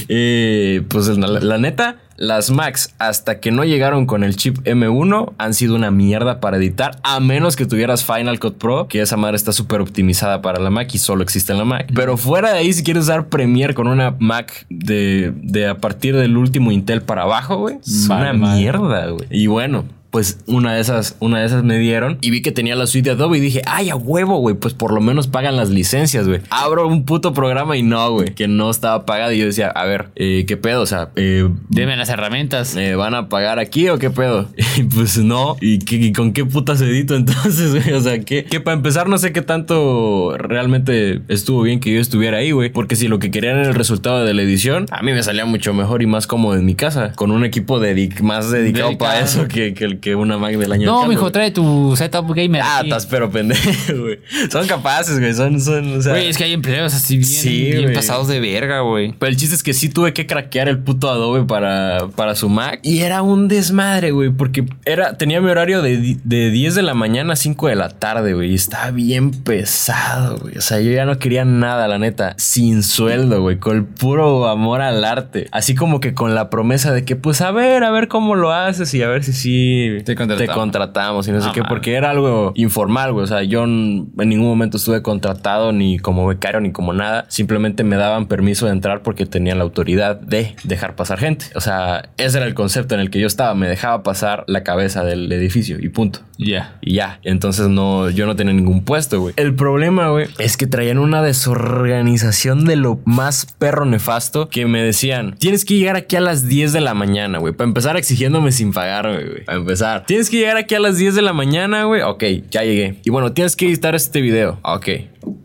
Eh, 0.09 0.83
pues 0.87 1.07
la, 1.17 1.27
la 1.27 1.57
neta. 1.57 1.97
Las 2.17 2.49
Macs, 2.49 2.93
hasta 2.97 3.39
que 3.39 3.51
no 3.51 3.63
llegaron 3.63 4.05
con 4.05 4.23
el 4.23 4.35
chip 4.35 4.57
M1, 4.65 5.33
han 5.37 5.53
sido 5.53 5.75
una 5.75 5.91
mierda 5.91 6.39
para 6.39 6.57
editar, 6.57 6.97
a 7.03 7.19
menos 7.19 7.55
que 7.55 7.65
tuvieras 7.65 8.03
Final 8.03 8.39
Cut 8.39 8.57
Pro, 8.57 8.87
que 8.87 9.01
esa 9.01 9.17
madre 9.17 9.37
está 9.37 9.51
súper 9.51 9.81
optimizada 9.81 10.41
para 10.41 10.59
la 10.59 10.69
Mac 10.69 10.93
y 10.93 10.97
solo 10.97 11.23
existe 11.23 11.51
en 11.51 11.59
la 11.59 11.65
Mac. 11.65 11.91
Pero 11.93 12.17
fuera 12.17 12.51
de 12.51 12.59
ahí, 12.59 12.73
si 12.73 12.83
quieres 12.83 13.03
usar 13.03 13.27
Premiere 13.27 13.73
con 13.73 13.87
una 13.87 14.15
Mac 14.19 14.65
de, 14.69 15.31
de 15.35 15.67
a 15.67 15.77
partir 15.77 16.15
del 16.15 16.37
último 16.37 16.71
Intel 16.71 17.01
para 17.01 17.23
abajo, 17.23 17.57
güey, 17.57 17.77
es 17.85 18.07
una 18.09 18.33
mierda, 18.33 19.07
güey. 19.07 19.27
Y 19.29 19.47
bueno. 19.47 19.85
Pues 20.11 20.39
una 20.47 20.73
de 20.73 20.81
esas, 20.81 21.15
una 21.19 21.39
de 21.39 21.45
esas 21.45 21.63
me 21.63 21.77
dieron 21.77 22.17
y 22.21 22.31
vi 22.31 22.41
que 22.41 22.51
tenía 22.51 22.75
la 22.75 22.87
suite 22.87 23.09
de 23.09 23.15
Adobe 23.15 23.37
y 23.37 23.41
dije, 23.41 23.61
ay, 23.65 23.89
a 23.89 23.95
huevo, 23.95 24.39
güey, 24.39 24.55
pues 24.55 24.73
por 24.73 24.93
lo 24.93 25.01
menos 25.01 25.27
pagan 25.27 25.55
las 25.57 25.69
licencias, 25.69 26.27
güey. 26.27 26.41
Abro 26.49 26.87
un 26.87 27.03
puto 27.05 27.33
programa 27.33 27.75
y 27.77 27.83
no, 27.83 28.11
güey, 28.11 28.33
que 28.33 28.47
no 28.47 28.69
estaba 28.69 29.05
pagado. 29.05 29.31
Y 29.33 29.39
yo 29.39 29.45
decía, 29.45 29.67
a 29.69 29.85
ver, 29.85 30.09
eh, 30.15 30.45
¿qué 30.47 30.57
pedo? 30.57 30.81
O 30.81 30.85
sea, 30.85 31.09
eh, 31.15 31.47
Deme 31.69 31.95
las 31.97 32.09
herramientas. 32.09 32.73
¿Me 32.75 32.95
van 32.95 33.15
a 33.15 33.29
pagar 33.29 33.59
aquí 33.59 33.89
o 33.89 33.97
qué 33.99 34.09
pedo? 34.09 34.49
Y 34.77 34.83
pues 34.83 35.17
no. 35.17 35.57
¿Y, 35.59 35.79
qué- 35.79 35.95
y 35.97 36.13
con 36.13 36.33
qué 36.33 36.45
putas 36.45 36.79
edito 36.81 37.15
entonces, 37.15 37.71
güey? 37.83 37.93
O 37.95 38.01
sea, 38.01 38.19
que, 38.19 38.45
que 38.45 38.59
para 38.61 38.77
empezar 38.77 39.09
no 39.09 39.17
sé 39.17 39.33
qué 39.33 39.41
tanto 39.41 40.35
realmente 40.37 41.21
estuvo 41.27 41.61
bien 41.63 41.79
que 41.79 41.93
yo 41.93 41.99
estuviera 41.99 42.37
ahí, 42.37 42.51
güey. 42.51 42.69
Porque 42.69 42.95
si 42.95 43.07
lo 43.07 43.19
que 43.19 43.31
querían 43.31 43.57
era 43.57 43.69
el 43.69 43.75
resultado 43.75 44.23
de 44.23 44.33
la 44.33 44.41
edición, 44.41 44.85
a 44.91 45.01
mí 45.01 45.11
me 45.13 45.23
salía 45.23 45.45
mucho 45.45 45.73
mejor 45.73 46.01
y 46.01 46.05
más 46.07 46.27
cómodo 46.27 46.55
en 46.55 46.65
mi 46.65 46.75
casa. 46.75 47.11
Con 47.15 47.31
un 47.31 47.43
equipo 47.45 47.79
más 48.21 48.51
dedicado 48.51 48.87
Dedicado. 48.89 48.97
para 48.97 49.19
eso 49.21 49.47
que, 49.47 49.73
que, 49.73 49.96
que 49.99 50.15
una 50.15 50.37
Mac 50.37 50.55
del 50.55 50.71
año 50.71 50.85
No, 50.85 50.99
del 51.01 51.09
mijo, 51.09 51.31
trae 51.31 51.51
tu 51.51 51.95
setup 51.95 52.33
gamer. 52.33 52.61
Ah, 52.63 52.81
estás 52.83 53.05
pero 53.05 53.29
pendejo, 53.29 53.63
güey. 53.99 54.19
Son 54.51 54.67
capaces, 54.67 55.19
güey. 55.19 55.33
Son, 55.33 55.59
son, 55.61 55.97
o 55.97 56.01
sea... 56.01 56.13
Güey, 56.13 56.27
es 56.27 56.37
que 56.37 56.43
hay 56.45 56.53
empleos 56.53 56.93
así 56.93 57.17
bien, 57.17 57.27
Sí, 57.29 57.63
bien 57.65 57.81
güey. 57.83 57.95
pasados 57.95 58.27
de 58.27 58.39
verga, 58.39 58.81
güey. 58.81 59.13
Pero 59.17 59.29
el 59.29 59.37
chiste 59.37 59.55
es 59.55 59.63
que 59.63 59.73
sí 59.73 59.89
tuve 59.89 60.13
que 60.13 60.27
craquear 60.27 60.67
el 60.69 60.79
puto 60.79 61.09
Adobe 61.09 61.43
para, 61.45 62.07
para 62.15 62.35
su 62.35 62.49
Mac. 62.49 62.79
Y 62.83 62.99
era 62.99 63.21
un 63.21 63.47
desmadre, 63.47 64.11
güey. 64.11 64.29
Porque 64.29 64.65
era, 64.85 65.17
tenía 65.17 65.41
mi 65.41 65.49
horario 65.49 65.81
de, 65.81 66.17
de 66.23 66.49
10 66.51 66.75
de 66.75 66.81
la 66.83 66.93
mañana 66.93 67.33
a 67.33 67.35
5 67.35 67.67
de 67.67 67.75
la 67.75 67.89
tarde, 67.89 68.33
güey. 68.33 68.51
Y 68.51 68.55
estaba 68.55 68.91
bien 68.91 69.31
pesado, 69.31 70.37
güey. 70.37 70.57
O 70.57 70.61
sea, 70.61 70.79
yo 70.79 70.91
ya 70.91 71.05
no 71.05 71.19
quería 71.19 71.45
nada, 71.45 71.87
la 71.87 71.97
neta. 71.97 72.35
Sin 72.37 72.83
sueldo, 72.83 73.41
güey. 73.41 73.57
Con 73.59 73.77
el 73.77 73.83
puro 73.85 74.47
amor 74.47 74.81
al 74.81 75.03
arte. 75.03 75.47
Así 75.51 75.75
como 75.75 75.99
que 75.99 76.13
con 76.13 76.35
la 76.35 76.49
promesa 76.49 76.91
de 76.93 77.03
que, 77.05 77.15
pues, 77.15 77.41
a 77.41 77.51
ver, 77.51 77.83
a 77.83 77.91
ver 77.91 78.07
cómo 78.07 78.35
lo 78.35 78.51
haces 78.53 78.93
y 78.93 79.01
a 79.01 79.07
ver 79.07 79.23
si 79.23 79.33
sí 79.33 79.86
Te 80.03 80.15
contratamos. 80.15 80.55
contratamos 80.55 81.27
y 81.27 81.31
no 81.31 81.41
sé 81.41 81.47
No 81.47 81.53
qué. 81.53 81.63
Porque 81.63 81.95
era 81.95 82.11
algo 82.11 82.51
informal, 82.55 83.13
güey. 83.13 83.23
O 83.23 83.27
sea, 83.27 83.43
yo 83.43 83.63
en 83.63 84.11
ningún 84.15 84.47
momento 84.47 84.77
estuve 84.77 85.01
contratado 85.01 85.71
ni 85.71 85.99
como 85.99 86.27
becario 86.27 86.59
ni 86.61 86.71
como 86.71 86.93
nada. 86.93 87.25
Simplemente 87.29 87.83
me 87.83 87.95
daban 87.95 88.27
permiso 88.27 88.65
de 88.65 88.71
entrar 88.73 89.01
porque 89.01 89.25
tenía 89.25 89.55
la 89.55 89.63
autoridad 89.63 90.19
de 90.19 90.55
dejar 90.63 90.95
pasar 90.95 91.19
gente. 91.19 91.45
O 91.55 91.61
sea, 91.61 92.09
ese 92.17 92.37
era 92.37 92.47
el 92.47 92.53
concepto 92.53 92.95
en 92.95 93.01
el 93.01 93.09
que 93.09 93.19
yo 93.19 93.27
estaba. 93.27 93.53
Me 93.55 93.67
dejaba 93.67 94.03
pasar 94.03 94.43
la 94.47 94.63
cabeza 94.63 95.03
del 95.03 95.31
edificio 95.31 95.77
y 95.79 95.89
punto. 95.89 96.19
Ya. 96.37 96.77
Y 96.81 96.93
ya, 96.95 97.19
entonces 97.23 97.67
no, 97.67 98.09
yo 98.09 98.25
no 98.25 98.35
tenía 98.35 98.53
ningún 98.53 98.83
puesto, 98.83 99.19
güey. 99.19 99.33
El 99.37 99.55
problema, 99.55 100.09
güey, 100.09 100.27
es 100.37 100.55
que 100.57 100.67
traían 100.67 100.99
una 100.99 101.21
desorganización 101.21 102.65
de 102.65 102.75
lo 102.75 102.99
más 103.05 103.45
perro 103.57 103.85
nefasto 103.85 104.49
que 104.49 104.65
me 104.65 104.81
decían, 104.81 105.35
tienes 105.37 105.65
que 105.65 105.75
llegar 105.75 105.95
aquí 105.95 106.15
a 106.15 106.21
las 106.21 106.47
10 106.47 106.73
de 106.73 106.81
la 106.81 106.93
mañana, 106.93 107.39
güey. 107.39 107.53
Para 107.53 107.67
empezar 107.67 107.97
exigiéndome 107.97 108.51
sin 108.51 108.71
pagarme, 108.71 109.23
güey. 109.23 109.45
Para 109.45 109.57
empezar, 109.57 109.76
tienes 110.05 110.29
que 110.29 110.37
llegar 110.37 110.57
aquí 110.57 110.75
a 110.75 110.79
las 110.79 110.97
10 110.97 111.15
de 111.15 111.21
la 111.21 111.33
mañana, 111.33 111.83
güey. 111.85 112.01
Ok, 112.01 112.23
ya 112.49 112.63
llegué. 112.63 112.99
Y 113.03 113.09
bueno, 113.09 113.33
tienes 113.33 113.55
que 113.55 113.67
editar 113.67 113.95
este 113.95 114.21
video. 114.21 114.59
Ok. 114.63 114.89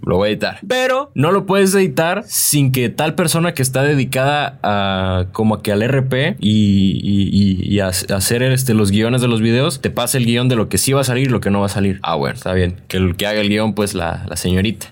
Lo 0.04 0.16
voy 0.16 0.28
a 0.28 0.32
editar. 0.32 0.58
Pero 0.66 1.10
no 1.14 1.32
lo 1.32 1.46
puedes 1.46 1.74
editar 1.74 2.24
sin 2.26 2.72
que 2.72 2.88
tal 2.88 3.14
persona 3.14 3.54
que 3.54 3.62
está 3.62 3.82
dedicada 3.82 4.58
a 4.62 5.26
como 5.32 5.62
que 5.62 5.72
al 5.72 5.82
RP 5.82 6.36
y, 6.40 7.00
y- 7.02 7.28
y- 7.32 7.74
y 7.74 7.80
a, 7.80 7.86
a 7.86 8.16
hacer 8.16 8.42
este, 8.42 8.74
los 8.74 8.90
guiones 8.90 9.20
de 9.20 9.28
los 9.28 9.40
videos 9.40 9.80
te 9.80 9.90
pase 9.90 10.18
el 10.18 10.26
guion 10.26 10.48
de 10.48 10.56
lo 10.56 10.68
que 10.68 10.78
sí 10.78 10.92
va 10.92 11.00
a 11.00 11.04
salir 11.04 11.28
y 11.28 11.30
lo 11.30 11.40
que 11.40 11.50
no 11.50 11.60
va 11.60 11.66
a 11.66 11.70
salir. 11.70 11.98
Ah, 12.02 12.14
bueno, 12.16 12.34
está 12.34 12.52
bien. 12.52 12.76
Que 12.88 12.96
el 12.98 13.16
que 13.16 13.26
haga 13.26 13.40
el 13.40 13.48
guion, 13.48 13.74
pues 13.74 13.94
la, 13.94 14.24
la 14.28 14.36
señorita. 14.36 14.88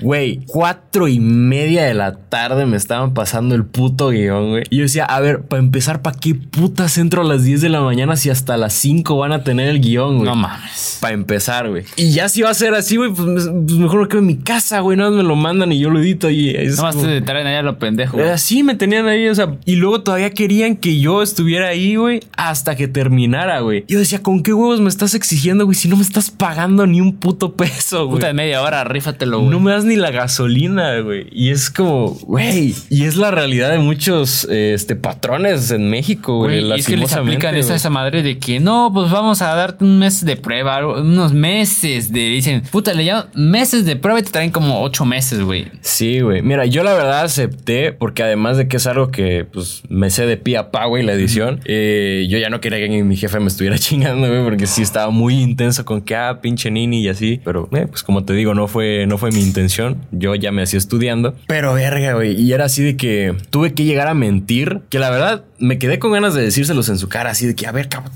Güey, 0.00 0.40
cuatro 0.46 1.06
y 1.06 1.20
media 1.20 1.84
de 1.84 1.92
la 1.92 2.14
tarde 2.16 2.64
me 2.64 2.78
estaban 2.78 3.12
pasando 3.12 3.54
el 3.54 3.64
puto 3.66 4.08
guion, 4.08 4.50
güey. 4.50 4.62
Y 4.70 4.78
yo 4.78 4.82
decía, 4.84 5.04
a 5.04 5.20
ver, 5.20 5.42
para 5.42 5.60
empezar, 5.62 6.00
¿para 6.00 6.16
qué 6.18 6.34
putas 6.34 6.96
entro 6.96 7.20
a 7.20 7.24
las 7.24 7.44
10 7.44 7.60
de 7.60 7.68
la 7.68 7.82
mañana 7.82 8.16
si 8.16 8.30
hasta 8.30 8.56
las 8.56 8.72
5 8.72 9.18
van 9.18 9.32
a 9.32 9.44
tener 9.44 9.68
el 9.68 9.80
guion, 9.80 10.16
güey? 10.16 10.28
No 10.28 10.34
mames. 10.34 10.98
Para 11.02 11.12
empezar, 11.12 11.68
güey. 11.68 11.84
Y 11.96 12.12
ya 12.12 12.28
si 12.30 12.40
va 12.40 12.50
a 12.50 12.54
ser 12.54 12.74
así, 12.74 12.96
güey, 12.96 13.10
pues, 13.12 13.26
me- 13.26 13.34
pues 13.62 13.78
mejor 13.78 14.08
quedo 14.08 14.20
en 14.20 14.26
mi 14.30 14.36
casa, 14.42 14.80
güey. 14.80 14.96
Nada 14.96 15.10
más 15.10 15.18
me 15.18 15.22
lo 15.24 15.36
mandan 15.36 15.72
y 15.72 15.78
yo 15.80 15.90
lo 15.90 16.00
edito 16.00 16.30
y 16.30 16.50
es 16.50 16.76
Nomás 16.76 16.96
como- 16.96 17.08
te 17.08 17.20
traen 17.20 17.46
allá 17.46 17.62
lo 17.62 17.78
pendejo. 17.78 18.18
Eh, 18.20 18.30
Así 18.30 18.62
me 18.62 18.74
tenían 18.74 19.06
ahí, 19.06 19.28
o 19.28 19.34
sea, 19.34 19.56
y 19.64 19.76
luego 19.76 20.02
todavía 20.02 20.30
querían 20.30 20.76
que 20.76 20.98
yo 21.00 21.22
estuviera 21.22 21.68
ahí, 21.68 21.96
güey, 21.96 22.20
hasta 22.36 22.76
que 22.76 22.88
terminara, 22.88 23.60
güey. 23.60 23.84
Yo 23.88 23.98
decía, 23.98 24.22
¿con 24.22 24.42
qué 24.42 24.52
huevos 24.52 24.80
me 24.80 24.88
estás 24.88 25.14
exigiendo, 25.14 25.64
güey? 25.64 25.74
Si 25.76 25.88
no 25.88 25.96
me 25.96 26.02
estás 26.02 26.30
pagando 26.30 26.86
ni 26.86 27.00
un 27.00 27.16
puto 27.16 27.54
peso, 27.54 28.06
güey. 28.06 28.16
Puta 28.16 28.28
de 28.28 28.34
media 28.34 28.62
hora, 28.62 28.84
rífatelo, 28.84 29.38
güey. 29.40 29.50
No 29.50 29.60
me 29.60 29.72
das 29.72 29.84
ni 29.84 29.96
la 29.96 30.10
gasolina, 30.10 30.98
güey. 31.00 31.26
Y 31.32 31.50
es 31.50 31.70
como, 31.70 32.10
güey. 32.22 32.74
Y 32.88 33.04
es 33.04 33.16
la 33.16 33.30
realidad 33.30 33.70
de 33.70 33.78
muchos 33.78 34.46
eh, 34.50 34.72
este, 34.74 34.96
patrones 34.96 35.70
en 35.70 35.90
México, 35.90 36.38
güey. 36.38 36.60
Güey, 36.64 36.76
y 36.76 36.80
es 36.80 36.86
que 36.86 36.96
les 36.96 37.12
aplican 37.12 37.54
esa, 37.56 37.74
esa 37.74 37.90
madre 37.90 38.22
de 38.22 38.38
que 38.38 38.60
no, 38.60 38.90
pues 38.94 39.10
vamos 39.10 39.42
a 39.42 39.54
darte 39.54 39.84
un 39.84 39.98
mes 39.98 40.24
de 40.24 40.36
prueba, 40.36 40.86
unos 40.86 41.32
meses 41.32 42.12
de. 42.12 42.20
Dicen, 42.28 42.62
puta, 42.70 42.94
le 42.94 43.04
llaman 43.04 43.26
meses 43.34 43.84
de 43.84 43.96
prueba 43.96 44.19
y 44.20 44.22
te 44.22 44.30
traen 44.30 44.50
como 44.50 44.82
ocho 44.82 45.04
meses, 45.04 45.40
güey. 45.40 45.66
Sí, 45.80 46.20
güey. 46.20 46.42
Mira, 46.42 46.66
yo 46.66 46.82
la 46.82 46.94
verdad 46.94 47.22
acepté 47.22 47.92
porque 47.92 48.22
además 48.22 48.56
de 48.56 48.68
que 48.68 48.76
es 48.76 48.86
algo 48.86 49.10
que 49.10 49.44
pues 49.44 49.82
me 49.88 50.10
sé 50.10 50.26
de 50.26 50.36
pie 50.36 50.58
a 50.58 50.70
pa, 50.70 50.86
güey, 50.86 51.04
la 51.04 51.12
edición, 51.12 51.60
eh, 51.64 52.26
yo 52.28 52.38
ya 52.38 52.50
no 52.50 52.60
quería 52.60 52.78
que 52.78 53.02
mi 53.02 53.16
jefe 53.16 53.40
me 53.40 53.48
estuviera 53.48 53.78
chingando, 53.80 54.28
güey, 54.28 54.44
porque 54.44 54.66
sí 54.66 54.82
estaba 54.82 55.10
muy 55.10 55.40
intenso 55.40 55.84
con 55.84 56.02
que, 56.02 56.14
ah, 56.16 56.40
pinche 56.40 56.70
nini 56.70 57.02
y 57.02 57.08
así. 57.08 57.40
Pero, 57.44 57.68
eh, 57.72 57.86
pues 57.88 58.02
como 58.02 58.24
te 58.24 58.32
digo, 58.32 58.54
no 58.54 58.68
fue, 58.68 59.06
no 59.06 59.18
fue 59.18 59.30
mi 59.30 59.40
intención. 59.40 59.98
Yo 60.12 60.34
ya 60.34 60.52
me 60.52 60.62
hacía 60.62 60.78
estudiando. 60.78 61.34
Pero 61.46 61.74
verga, 61.74 62.14
güey. 62.14 62.40
Y 62.40 62.52
era 62.52 62.66
así 62.66 62.82
de 62.82 62.96
que 62.96 63.34
tuve 63.50 63.74
que 63.74 63.84
llegar 63.84 64.08
a 64.08 64.14
mentir, 64.14 64.80
que 64.88 64.98
la 64.98 65.10
verdad 65.10 65.44
me 65.58 65.78
quedé 65.78 65.98
con 65.98 66.12
ganas 66.12 66.34
de 66.34 66.42
decírselos 66.42 66.88
en 66.88 66.98
su 66.98 67.08
cara, 67.08 67.30
así 67.30 67.46
de 67.46 67.54
que, 67.54 67.66
a 67.66 67.72
ver, 67.72 67.88
cabrón. 67.88 68.12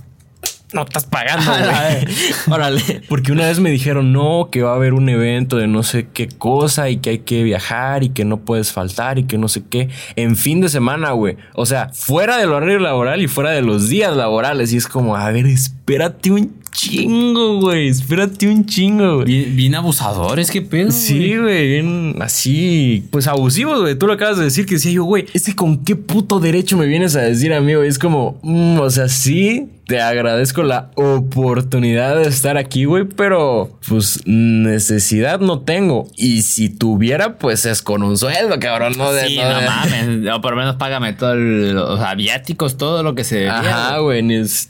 No 0.75 0.83
estás 0.83 1.05
pagando, 1.07 1.51
güey. 1.53 2.15
Órale. 2.51 3.03
Porque 3.09 3.33
una 3.33 3.47
vez 3.47 3.61
me 3.61 3.71
dijeron, 3.71 4.13
no, 4.13 4.49
que 4.51 4.63
va 4.63 4.73
a 4.73 4.75
haber 4.75 4.93
un 4.93 5.09
evento 5.09 5.57
de 5.57 5.69
no 5.69 5.83
sé 5.83 6.09
qué 6.13 6.29
cosa 6.29 6.91
y 6.91 6.97
que 6.97 7.11
hay 7.11 7.19
que 7.21 7.45
viajar 7.45 8.03
y 8.03 8.09
que 8.11 8.25
no 8.25 8.39
puedes 8.39 8.73
faltar 8.73 9.19
y 9.19 9.25
que 9.25 9.39
no 9.39 9.49
sé 9.49 9.63
qué. 9.71 9.89
En 10.17 10.37
fin 10.37 10.61
de 10.61 10.69
semana, 10.69 11.13
güey. 11.13 11.37
O 11.55 11.65
sea, 11.65 11.91
fuera 11.93 12.39
del 12.39 12.53
horario 12.53 12.81
laboral 12.81 13.23
y 13.23 13.29
fuera 13.29 13.51
de 13.51 13.63
los 13.63 13.89
días 13.89 14.17
laborales. 14.17 14.73
Y 14.73 14.77
es 14.77 14.89
como, 14.89 15.17
a 15.17 15.31
ver, 15.31 15.47
espérate 15.85 16.31
un 16.31 16.51
chingo, 16.73 17.61
güey. 17.61 17.89
Espérate 17.89 18.49
un 18.49 18.65
chingo, 18.65 19.17
güey. 19.17 19.27
Bien, 19.27 19.57
bien 19.57 19.75
abusadores, 19.75 20.51
qué 20.51 20.63
pedo. 20.63 20.91
Sí, 20.91 21.37
güey, 21.37 21.69
bien 21.69 22.17
así, 22.21 23.05
pues 23.11 23.27
abusivos, 23.27 23.83
güey. 23.83 23.95
Tú 23.95 24.07
lo 24.07 24.15
acabas 24.15 24.39
de 24.39 24.45
decir 24.45 24.65
que 24.65 24.75
decía 24.77 24.93
yo, 24.93 25.05
güey, 25.05 25.27
es 25.35 25.45
que 25.45 25.55
con 25.55 25.85
qué 25.85 25.95
puto 25.95 26.41
derecho 26.41 26.77
me 26.79 26.87
vienes 26.87 27.15
a 27.17 27.21
decir 27.21 27.53
a 27.53 27.61
mí, 27.61 27.75
güey. 27.75 27.89
Es 27.89 27.99
como, 27.99 28.39
mm, 28.43 28.81
o 28.81 28.91
sea, 28.91 29.09
sí, 29.09 29.69
te 29.87 30.01
agradezco 30.01 30.63
la 30.63 30.91
oportunidad 30.95 32.17
de 32.17 32.27
estar 32.29 32.57
aquí, 32.57 32.87
güey, 32.87 33.05
pero 33.05 33.79
pues 33.87 34.23
necesidad 34.25 35.41
no 35.41 35.61
tengo. 35.61 36.09
Y 36.17 36.41
si 36.43 36.71
tuviera, 36.71 37.37
pues 37.37 37.67
es 37.67 37.83
con 37.83 38.03
un 38.03 38.17
sueldo, 38.17 38.59
cabrón, 38.59 38.95
no 38.97 39.13
de. 39.13 39.27
Sí, 39.29 39.37
no 39.37 39.53
no, 39.53 39.61
de- 39.61 39.67
mames. 39.67 40.05
O 40.35 40.41
por 40.41 40.53
lo 40.53 40.57
menos 40.57 40.77
págame 40.77 41.13
todo 41.13 41.35
el- 41.35 41.73
los 41.75 42.01
aviáticos, 42.01 42.79
todo 42.79 43.03
lo 43.03 43.15
que 43.15 43.25
se 43.25 43.37
debía, 43.37 43.59
Ajá, 43.91 43.99
güey. 43.99 44.23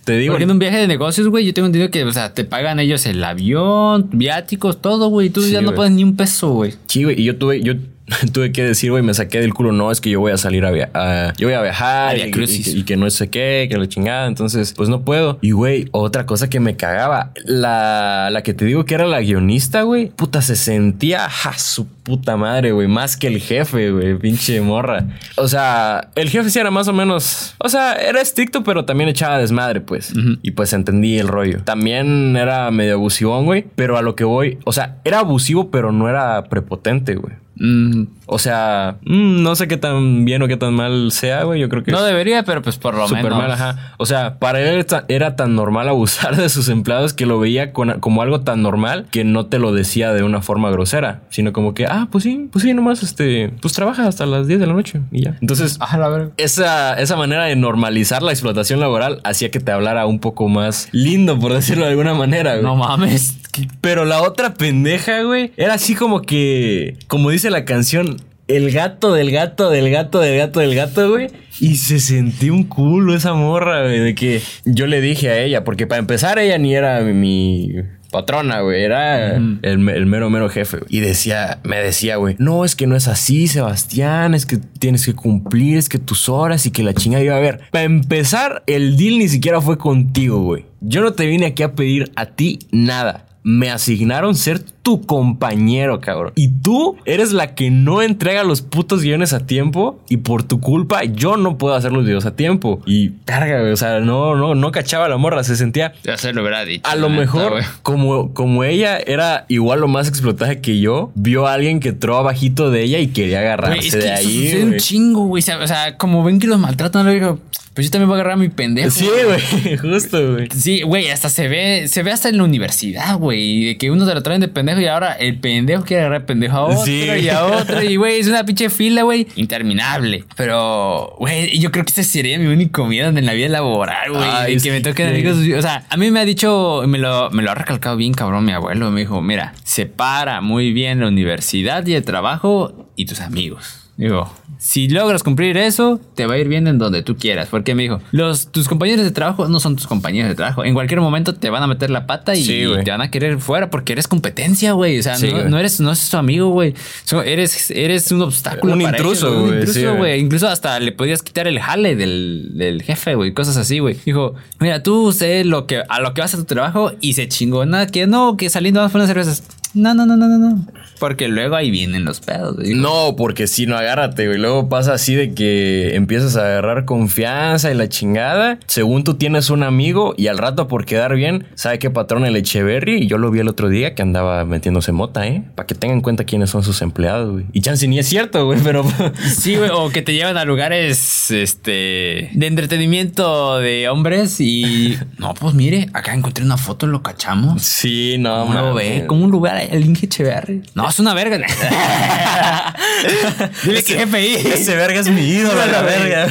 te 0.04 0.16
digo. 0.18 0.32
Porque 0.32 0.44
en 0.44 0.50
un 0.50 0.58
viaje 0.58 0.78
de 0.78 0.88
negocios, 1.04 1.28
güey, 1.28 1.44
yo 1.46 1.54
tengo 1.54 1.66
entendido 1.66 1.90
que, 1.90 2.04
o 2.04 2.12
sea, 2.12 2.34
te 2.34 2.44
pagan 2.44 2.80
ellos 2.80 3.04
el 3.06 3.22
avión, 3.22 4.08
viáticos, 4.12 4.80
todo, 4.80 5.08
güey. 5.08 5.28
y 5.28 5.30
Tú 5.30 5.42
Sí, 5.42 5.50
ya 5.52 5.60
no 5.60 5.68
güey. 5.68 5.76
pones 5.76 5.92
ni 5.92 6.04
un 6.04 6.16
peso, 6.16 6.50
güey. 6.52 6.74
Sí, 6.86 7.04
güey, 7.04 7.20
y 7.20 7.24
yo 7.24 7.36
tuve, 7.36 7.62
yo 7.62 7.74
tuve 8.32 8.52
que 8.52 8.62
decir, 8.62 8.90
güey, 8.90 9.02
me 9.02 9.14
saqué 9.14 9.40
del 9.40 9.54
culo, 9.54 9.72
no, 9.72 9.90
es 9.90 10.00
que 10.00 10.10
yo 10.10 10.20
voy 10.20 10.32
a 10.32 10.36
salir 10.36 10.64
a 10.66 10.70
viajar, 10.70 11.34
yo 11.38 11.46
voy 11.46 11.54
a 11.54 11.62
viajar 11.62 12.16
y, 12.18 12.20
y 12.28 12.30
que- 12.30 12.70
y 12.70 12.82
que 12.84 12.96
no 12.96 13.08
sé 13.10 13.30
qué, 13.30 13.66
que 13.70 13.78
la 13.78 13.88
chingada, 13.88 14.26
entonces, 14.26 14.74
pues 14.76 14.88
no 14.88 15.02
puedo. 15.02 15.38
Y, 15.40 15.52
güey, 15.52 15.88
otra 15.92 16.26
cosa 16.26 16.50
que 16.50 16.60
me 16.60 16.76
cagaba, 16.76 17.30
la, 17.44 18.28
la 18.30 18.42
que 18.42 18.52
te 18.54 18.64
digo 18.66 18.84
que 18.84 18.94
era 18.94 19.06
la 19.06 19.20
guionista, 19.20 19.82
güey, 19.82 20.08
puta, 20.08 20.42
se 20.42 20.56
sentía, 20.56 21.28
ja, 21.30 21.56
su 21.56 21.86
puta 21.86 22.36
madre, 22.36 22.72
güey, 22.72 22.88
más 22.88 23.16
que 23.16 23.28
el 23.28 23.40
jefe, 23.40 23.90
güey, 23.90 24.18
pinche 24.18 24.60
morra. 24.60 25.06
O 25.36 25.48
sea, 25.48 26.10
el 26.14 26.28
jefe 26.28 26.50
sí 26.50 26.58
era 26.58 26.70
más 26.70 26.86
o 26.88 26.92
menos, 26.92 27.54
o 27.58 27.68
sea, 27.70 27.94
era 27.94 28.20
estricto, 28.20 28.62
pero 28.64 28.84
también 28.84 29.08
echaba 29.08 29.38
desmadre, 29.38 29.80
pues. 29.80 30.12
Y 30.42 30.50
pues 30.50 30.72
entendí 30.74 31.18
el 31.18 31.28
rollo. 31.28 31.62
También 31.64 32.36
era 32.36 32.70
medio 32.70 32.94
abusivón, 32.94 33.46
güey, 33.46 33.64
pero 33.74 33.96
a 33.96 34.02
lo 34.02 34.14
que 34.14 34.24
voy, 34.24 34.58
o 34.64 34.72
sea, 34.72 34.98
era 35.04 35.20
abusivo, 35.20 35.70
pero 35.70 35.90
no 35.92 36.08
era 36.10 36.44
prepotente, 36.44 37.14
güey. 37.14 37.34
Mm, 37.56 38.04
O 38.26 38.38
sea, 38.38 38.96
mm, 39.04 39.42
no 39.42 39.54
sé 39.54 39.68
qué 39.68 39.76
tan 39.76 40.24
bien 40.24 40.40
o 40.42 40.48
qué 40.48 40.56
tan 40.56 40.72
mal 40.74 41.12
sea, 41.12 41.44
güey. 41.44 41.60
Yo 41.60 41.68
creo 41.68 41.84
que 41.84 41.92
no 41.92 42.02
debería, 42.02 42.42
pero 42.42 42.62
pues 42.62 42.78
por 42.78 42.94
lo 42.96 43.06
menos. 43.08 43.36
mal, 43.38 43.50
ajá. 43.50 43.92
O 43.98 44.06
sea, 44.06 44.38
para 44.38 44.60
él 44.60 44.86
era 45.08 45.36
tan- 45.36 45.54
normal 45.54 45.88
abusar 45.90 46.34
de 46.36 46.48
sus 46.48 46.68
empleados 46.70 47.12
que 47.12 47.26
lo 47.26 47.38
veía 47.38 47.72
con- 47.72 48.00
como 48.00 48.22
algo 48.22 48.40
tan 48.40 48.62
normal 48.62 49.06
que 49.10 49.24
no 49.24 49.46
te 49.46 49.58
lo 49.58 49.72
decía 49.74 50.12
de 50.14 50.22
una 50.22 50.40
forma 50.40 50.70
grosera, 50.70 51.20
sino 51.28 51.52
como 51.52 51.74
que, 51.74 51.84
ah, 51.86 52.08
pues 52.10 52.24
sí, 52.24 52.48
pues 52.50 52.62
sí, 52.64 52.72
nomás, 52.72 53.02
este, 53.02 53.52
pues 53.60 53.74
trabaja 53.74 54.08
hasta 54.08 54.24
las 54.26 54.46
10 54.48 54.58
de 54.58 54.66
la 54.66 54.72
noche 54.72 55.02
y 55.12 55.24
ya. 55.24 55.36
Entonces, 55.42 55.78
la 55.78 56.08
verga. 56.08 56.30
esa, 56.38 56.94
esa 56.94 57.16
manera 57.16 57.44
de 57.44 57.56
normalizar 57.56 58.22
la 58.22 58.32
explotación 58.32 58.80
laboral 58.80 59.20
hacía 59.24 59.50
que 59.50 59.60
te 59.60 59.70
hablara 59.70 60.06
un 60.06 60.18
poco 60.18 60.48
más 60.48 60.88
lindo, 60.92 61.38
por 61.38 61.52
decirlo 61.52 61.84
de 61.84 61.90
alguna 61.90 62.14
manera, 62.14 62.52
güey. 62.52 62.62
No 62.64 62.74
mames. 62.74 63.38
¿Qué- 63.54 63.68
Pero 63.80 64.04
la 64.04 64.20
otra 64.22 64.52
pendeja, 64.54 65.22
güey, 65.22 65.52
era 65.56 65.74
así 65.74 65.94
como 65.94 66.22
que, 66.22 66.96
como 67.06 67.30
dice 67.30 67.50
la 67.50 67.64
canción, 67.64 68.16
el 68.48 68.70
gato 68.72 69.14
del 69.14 69.30
gato 69.30 69.70
del 69.70 69.90
gato 69.90 70.18
del 70.20 70.36
gato 70.36 70.60
del 70.60 70.74
gato, 70.74 71.08
güey. 71.10 71.28
Y 71.60 71.76
se 71.76 72.00
sentía 72.00 72.52
un 72.52 72.64
culo 72.64 73.14
esa 73.14 73.32
morra, 73.34 73.82
güey, 73.84 74.00
de 74.00 74.14
que 74.16 74.42
yo 74.64 74.86
le 74.88 75.00
dije 75.00 75.30
a 75.30 75.38
ella, 75.40 75.62
porque 75.64 75.86
para 75.86 76.00
empezar 76.00 76.38
ella 76.40 76.58
ni 76.58 76.74
era 76.74 77.00
mi 77.02 77.70
patrona, 78.10 78.60
güey, 78.60 78.82
era 78.82 79.36
el, 79.36 79.60
el 79.62 80.06
mero, 80.06 80.30
mero 80.30 80.48
jefe. 80.48 80.78
güey. 80.78 80.88
Y 80.88 81.00
decía, 81.00 81.58
me 81.64 81.78
decía, 81.78 82.16
güey, 82.16 82.36
no, 82.38 82.64
es 82.64 82.74
que 82.76 82.86
no 82.86 82.96
es 82.96 83.08
así, 83.08 83.46
Sebastián, 83.48 84.34
es 84.34 84.46
que 84.46 84.58
tienes 84.78 85.06
que 85.06 85.14
cumplir, 85.14 85.78
es 85.78 85.88
que 85.88 85.98
tus 85.98 86.28
horas 86.28 86.66
y 86.66 86.70
que 86.70 86.82
la 86.82 86.92
chingada 86.94 87.24
iba 87.24 87.36
a 87.36 87.40
ver. 87.40 87.60
Para 87.70 87.84
empezar, 87.84 88.62
el 88.66 88.96
deal 88.96 89.18
ni 89.18 89.28
siquiera 89.28 89.60
fue 89.60 89.78
contigo, 89.78 90.40
güey. 90.42 90.64
Yo 90.80 91.00
no 91.00 91.12
te 91.14 91.26
vine 91.26 91.46
aquí 91.46 91.62
a 91.62 91.72
pedir 91.74 92.12
a 92.16 92.26
ti 92.26 92.58
nada. 92.72 93.26
Me 93.44 93.70
asignaron 93.70 94.34
ser 94.34 94.64
tu 94.84 95.00
compañero, 95.04 96.00
cabrón. 96.00 96.32
Y 96.36 96.48
tú 96.60 96.96
eres 97.06 97.32
la 97.32 97.54
que 97.54 97.70
no 97.70 98.02
entrega 98.02 98.44
los 98.44 98.62
putos 98.62 99.02
guiones 99.02 99.32
a 99.32 99.40
tiempo. 99.46 99.98
Y 100.08 100.18
por 100.18 100.42
tu 100.44 100.60
culpa, 100.60 101.02
yo 101.04 101.36
no 101.36 101.58
puedo 101.58 101.74
hacer 101.74 101.90
los 101.92 102.04
videos 102.04 102.26
a 102.26 102.36
tiempo. 102.36 102.80
Y 102.86 103.10
carga, 103.24 103.60
güey. 103.60 103.72
O 103.72 103.76
sea, 103.76 103.98
no, 104.00 104.36
no, 104.36 104.54
no 104.54 104.70
cachaba 104.70 105.08
la 105.08 105.16
morra. 105.16 105.42
Se 105.42 105.56
sentía 105.56 105.92
Ya 106.04 106.16
se 106.18 106.32
lo 106.32 106.42
hubiera 106.42 106.64
dicho. 106.64 106.88
a 106.88 106.94
lo 106.94 107.08
neta, 107.08 107.20
mejor, 107.20 107.50
güey. 107.52 107.64
como, 107.82 108.32
como 108.34 108.62
ella 108.62 108.98
era 108.98 109.46
igual 109.48 109.80
lo 109.80 109.88
más 109.88 110.06
explotada 110.08 110.60
que 110.60 110.78
yo, 110.78 111.10
vio 111.14 111.46
a 111.48 111.54
alguien 111.54 111.80
que 111.80 111.88
entró 111.88 112.16
abajito 112.18 112.70
de 112.70 112.82
ella 112.82 112.98
y 112.98 113.08
quería 113.08 113.40
agarrarse 113.40 113.76
Güey, 113.78 113.88
es 113.88 113.92
de 113.94 114.00
que 114.00 114.06
eso 114.06 114.14
ahí. 114.16 114.44
sucede 114.46 114.64
un 114.64 114.76
chingo, 114.76 115.24
güey. 115.26 115.40
O 115.42 115.44
sea, 115.46 115.58
o 115.58 115.66
sea, 115.66 115.96
como 115.96 116.22
ven 116.22 116.38
que 116.38 116.46
los 116.46 116.60
maltratan, 116.60 117.06
le 117.06 117.14
digo, 117.14 117.38
pues 117.72 117.88
yo 117.88 117.90
también 117.90 118.08
voy 118.08 118.14
a 118.14 118.20
agarrar 118.20 118.34
a 118.34 118.36
mi 118.40 118.50
pendejo. 118.50 118.90
Sí, 118.90 119.08
güey, 119.08 119.76
justo, 119.78 120.34
güey. 120.34 120.48
Sí, 120.56 120.82
güey, 120.82 121.08
hasta 121.10 121.28
se 121.28 121.48
ve, 121.48 121.88
se 121.88 122.02
ve 122.04 122.12
hasta 122.12 122.28
en 122.28 122.36
la 122.36 122.44
universidad, 122.44 123.16
güey, 123.18 123.64
de 123.64 123.78
que 123.78 123.90
uno 123.90 124.06
te 124.06 124.14
lo 124.14 124.22
traen 124.22 124.40
de 124.40 124.46
pendejo 124.48 124.73
y 124.80 124.86
ahora 124.86 125.12
el 125.12 125.38
pendejo 125.38 125.84
quiere 125.84 126.02
agarrar 126.02 126.26
pendejo 126.26 126.56
a 126.56 126.64
otro 126.64 126.84
Sí. 126.84 127.04
y 127.22 127.28
a 127.28 127.44
otro 127.44 127.82
y 127.82 127.96
güey, 127.96 128.20
es 128.20 128.28
una 128.28 128.44
pinche 128.44 128.70
fila, 128.70 129.02
güey, 129.02 129.26
interminable. 129.36 130.24
Pero, 130.36 131.14
güey, 131.18 131.58
yo 131.58 131.70
creo 131.70 131.84
que 131.84 131.90
este 131.90 132.04
sería 132.04 132.38
mi 132.38 132.46
único 132.46 132.86
miedo 132.86 133.08
en 133.08 133.26
la 133.26 133.32
vida 133.32 133.48
laboral, 133.48 134.10
güey, 134.12 134.54
de 134.54 134.60
que 134.62 134.70
me 134.70 134.78
sí. 134.78 134.82
toquen 134.82 135.08
amigos, 135.08 135.38
o 135.56 135.62
sea, 135.62 135.84
a 135.88 135.96
mí 135.96 136.10
me 136.10 136.20
ha 136.20 136.24
dicho, 136.24 136.82
me 136.86 136.98
lo, 136.98 137.30
me 137.30 137.42
lo 137.42 137.50
ha 137.50 137.54
recalcado 137.54 137.96
bien, 137.96 138.12
cabrón, 138.14 138.44
mi 138.44 138.52
abuelo, 138.52 138.90
me 138.90 139.00
dijo, 139.00 139.20
mira, 139.22 139.54
separa 139.64 140.40
muy 140.40 140.72
bien 140.72 141.00
la 141.00 141.08
universidad 141.08 141.86
y 141.86 141.94
el 141.94 142.04
trabajo 142.04 142.88
y 142.96 143.06
tus 143.06 143.20
amigos. 143.20 143.80
Digo, 143.96 144.28
si 144.58 144.88
logras 144.88 145.22
cumplir 145.22 145.56
eso, 145.56 146.00
te 146.16 146.26
va 146.26 146.34
a 146.34 146.38
ir 146.38 146.48
bien 146.48 146.66
en 146.66 146.78
donde 146.78 147.02
tú 147.02 147.16
quieras. 147.16 147.46
Porque 147.48 147.76
me 147.76 147.84
dijo, 147.84 148.00
los, 148.10 148.48
tus 148.50 148.66
compañeros 148.68 149.04
de 149.04 149.12
trabajo 149.12 149.46
no 149.46 149.60
son 149.60 149.76
tus 149.76 149.86
compañeros 149.86 150.28
de 150.28 150.34
trabajo. 150.34 150.64
En 150.64 150.74
cualquier 150.74 151.00
momento 151.00 151.34
te 151.34 151.48
van 151.48 151.62
a 151.62 151.68
meter 151.68 151.90
la 151.90 152.04
pata 152.06 152.34
y 152.34 152.42
Sí, 152.44 152.64
te 152.84 152.90
van 152.90 153.02
a 153.02 153.10
querer 153.12 153.38
fuera 153.38 153.70
porque 153.70 153.92
eres 153.92 154.08
competencia, 154.08 154.72
güey. 154.72 154.98
O 154.98 155.02
sea, 155.02 155.14
Sí, 155.16 155.30
no, 155.48 155.58
eres, 155.58 155.80
no 155.80 155.90
eres 155.90 156.10
tu 156.10 156.16
amigo, 156.16 156.48
güey. 156.50 156.74
So, 157.04 157.22
eres, 157.22 157.70
eres 157.70 158.10
un 158.10 158.22
obstáculo. 158.22 158.72
Un 158.72 158.82
para 158.82 158.96
intruso, 158.98 159.28
ellos, 159.28 159.40
güey. 159.42 159.52
Un 159.60 159.66
Sí, 159.66 159.68
intruso, 159.68 159.88
güey. 159.90 159.98
güey. 159.98 160.20
Incluso 160.20 160.48
hasta 160.48 160.80
le 160.80 160.90
podías 160.90 161.22
quitar 161.22 161.46
el 161.46 161.60
jale 161.60 161.94
del, 161.94 162.50
del 162.54 162.82
jefe, 162.82 163.14
güey. 163.14 163.32
Cosas 163.32 163.56
así, 163.56 163.78
güey. 163.78 163.96
Dijo, 164.04 164.34
mira, 164.58 164.82
tú 164.82 165.12
sé 165.12 165.44
lo 165.44 165.66
que, 165.68 165.82
a 165.88 166.00
lo 166.00 166.14
que 166.14 166.20
vas 166.20 166.34
a 166.34 166.36
tu 166.38 166.44
trabajo 166.46 166.90
y 167.00 167.12
se 167.12 167.28
chingó. 167.28 167.64
Nada, 167.64 167.86
que 167.86 168.08
no, 168.08 168.36
que 168.36 168.50
saliendo 168.50 168.80
más 168.82 168.92
unas 168.94 169.06
cervezas. 169.06 169.44
No, 169.72 169.94
no, 169.94 170.04
no, 170.06 170.16
no, 170.16 170.26
no, 170.28 170.38
no. 170.38 170.66
Porque 170.98 171.28
luego 171.28 171.56
ahí 171.56 171.70
vienen 171.70 172.04
los 172.04 172.20
pedos. 172.20 172.56
güey. 172.56 172.74
No, 172.74 173.14
porque 173.16 173.46
si 173.46 173.66
no, 173.66 173.76
agárrate, 173.76 174.26
güey. 174.26 174.38
Luego 174.38 174.68
pasa 174.68 174.94
así 174.94 175.14
de 175.14 175.34
que 175.34 175.94
empiezas 175.94 176.36
a 176.36 176.44
agarrar 176.46 176.84
confianza 176.84 177.70
y 177.70 177.74
la 177.74 177.88
chingada. 177.88 178.58
Según 178.66 179.04
tú 179.04 179.14
tienes 179.14 179.50
un 179.50 179.62
amigo 179.62 180.14
y 180.16 180.28
al 180.28 180.38
rato 180.38 180.68
por 180.68 180.84
quedar 180.84 181.14
bien, 181.14 181.46
sabe 181.54 181.78
qué 181.78 181.90
patrón 181.90 182.24
el 182.24 182.36
Echeverry. 182.36 183.02
Y 183.02 183.06
yo 183.06 183.18
lo 183.18 183.30
vi 183.30 183.40
el 183.40 183.48
otro 183.48 183.68
día 183.68 183.94
que 183.94 184.02
andaba 184.02 184.44
metiéndose 184.44 184.92
mota, 184.92 185.26
¿eh? 185.26 185.42
Para 185.54 185.66
que 185.66 185.74
tengan 185.74 185.98
en 185.98 186.02
cuenta 186.02 186.24
quiénes 186.24 186.50
son 186.50 186.62
sus 186.62 186.82
empleados, 186.82 187.32
güey. 187.32 187.46
Y 187.52 187.60
chance 187.60 187.86
ni 187.88 187.98
es 187.98 188.06
cierto, 188.08 188.44
güey, 188.46 188.60
pero... 188.62 188.84
Sí, 189.36 189.56
güey, 189.56 189.70
o 189.72 189.90
que 189.90 190.02
te 190.02 190.14
llevan 190.14 190.36
a 190.36 190.44
lugares 190.44 191.30
este 191.30 192.30
de 192.32 192.46
entretenimiento 192.46 193.58
de 193.58 193.88
hombres 193.88 194.40
y 194.40 194.96
no, 195.18 195.34
pues 195.34 195.54
mire, 195.54 195.88
acá 195.92 196.14
encontré 196.14 196.44
una 196.44 196.56
foto, 196.56 196.86
lo 196.86 197.02
cachamos. 197.02 197.62
sí, 197.62 198.16
no, 198.18 198.40
¿Cómo 198.46 198.54
lo 198.54 198.74
mames. 198.74 199.00
ve? 199.02 199.06
Como 199.06 199.24
un 199.24 199.30
lugar 199.30 199.60
el 199.70 199.84
Inge 199.84 200.06
Echeverri. 200.06 200.62
No, 200.74 200.83
es 200.88 200.98
una 200.98 201.14
verga. 201.14 201.38
Dile 203.64 203.82
que 203.82 204.04
GPI. 204.04 204.34
Ese 204.52 204.76
verga 204.76 205.00
es 205.00 205.08
mi 205.08 205.20
ídolo, 205.22 205.64
la 205.66 205.82
verga. 205.82 206.26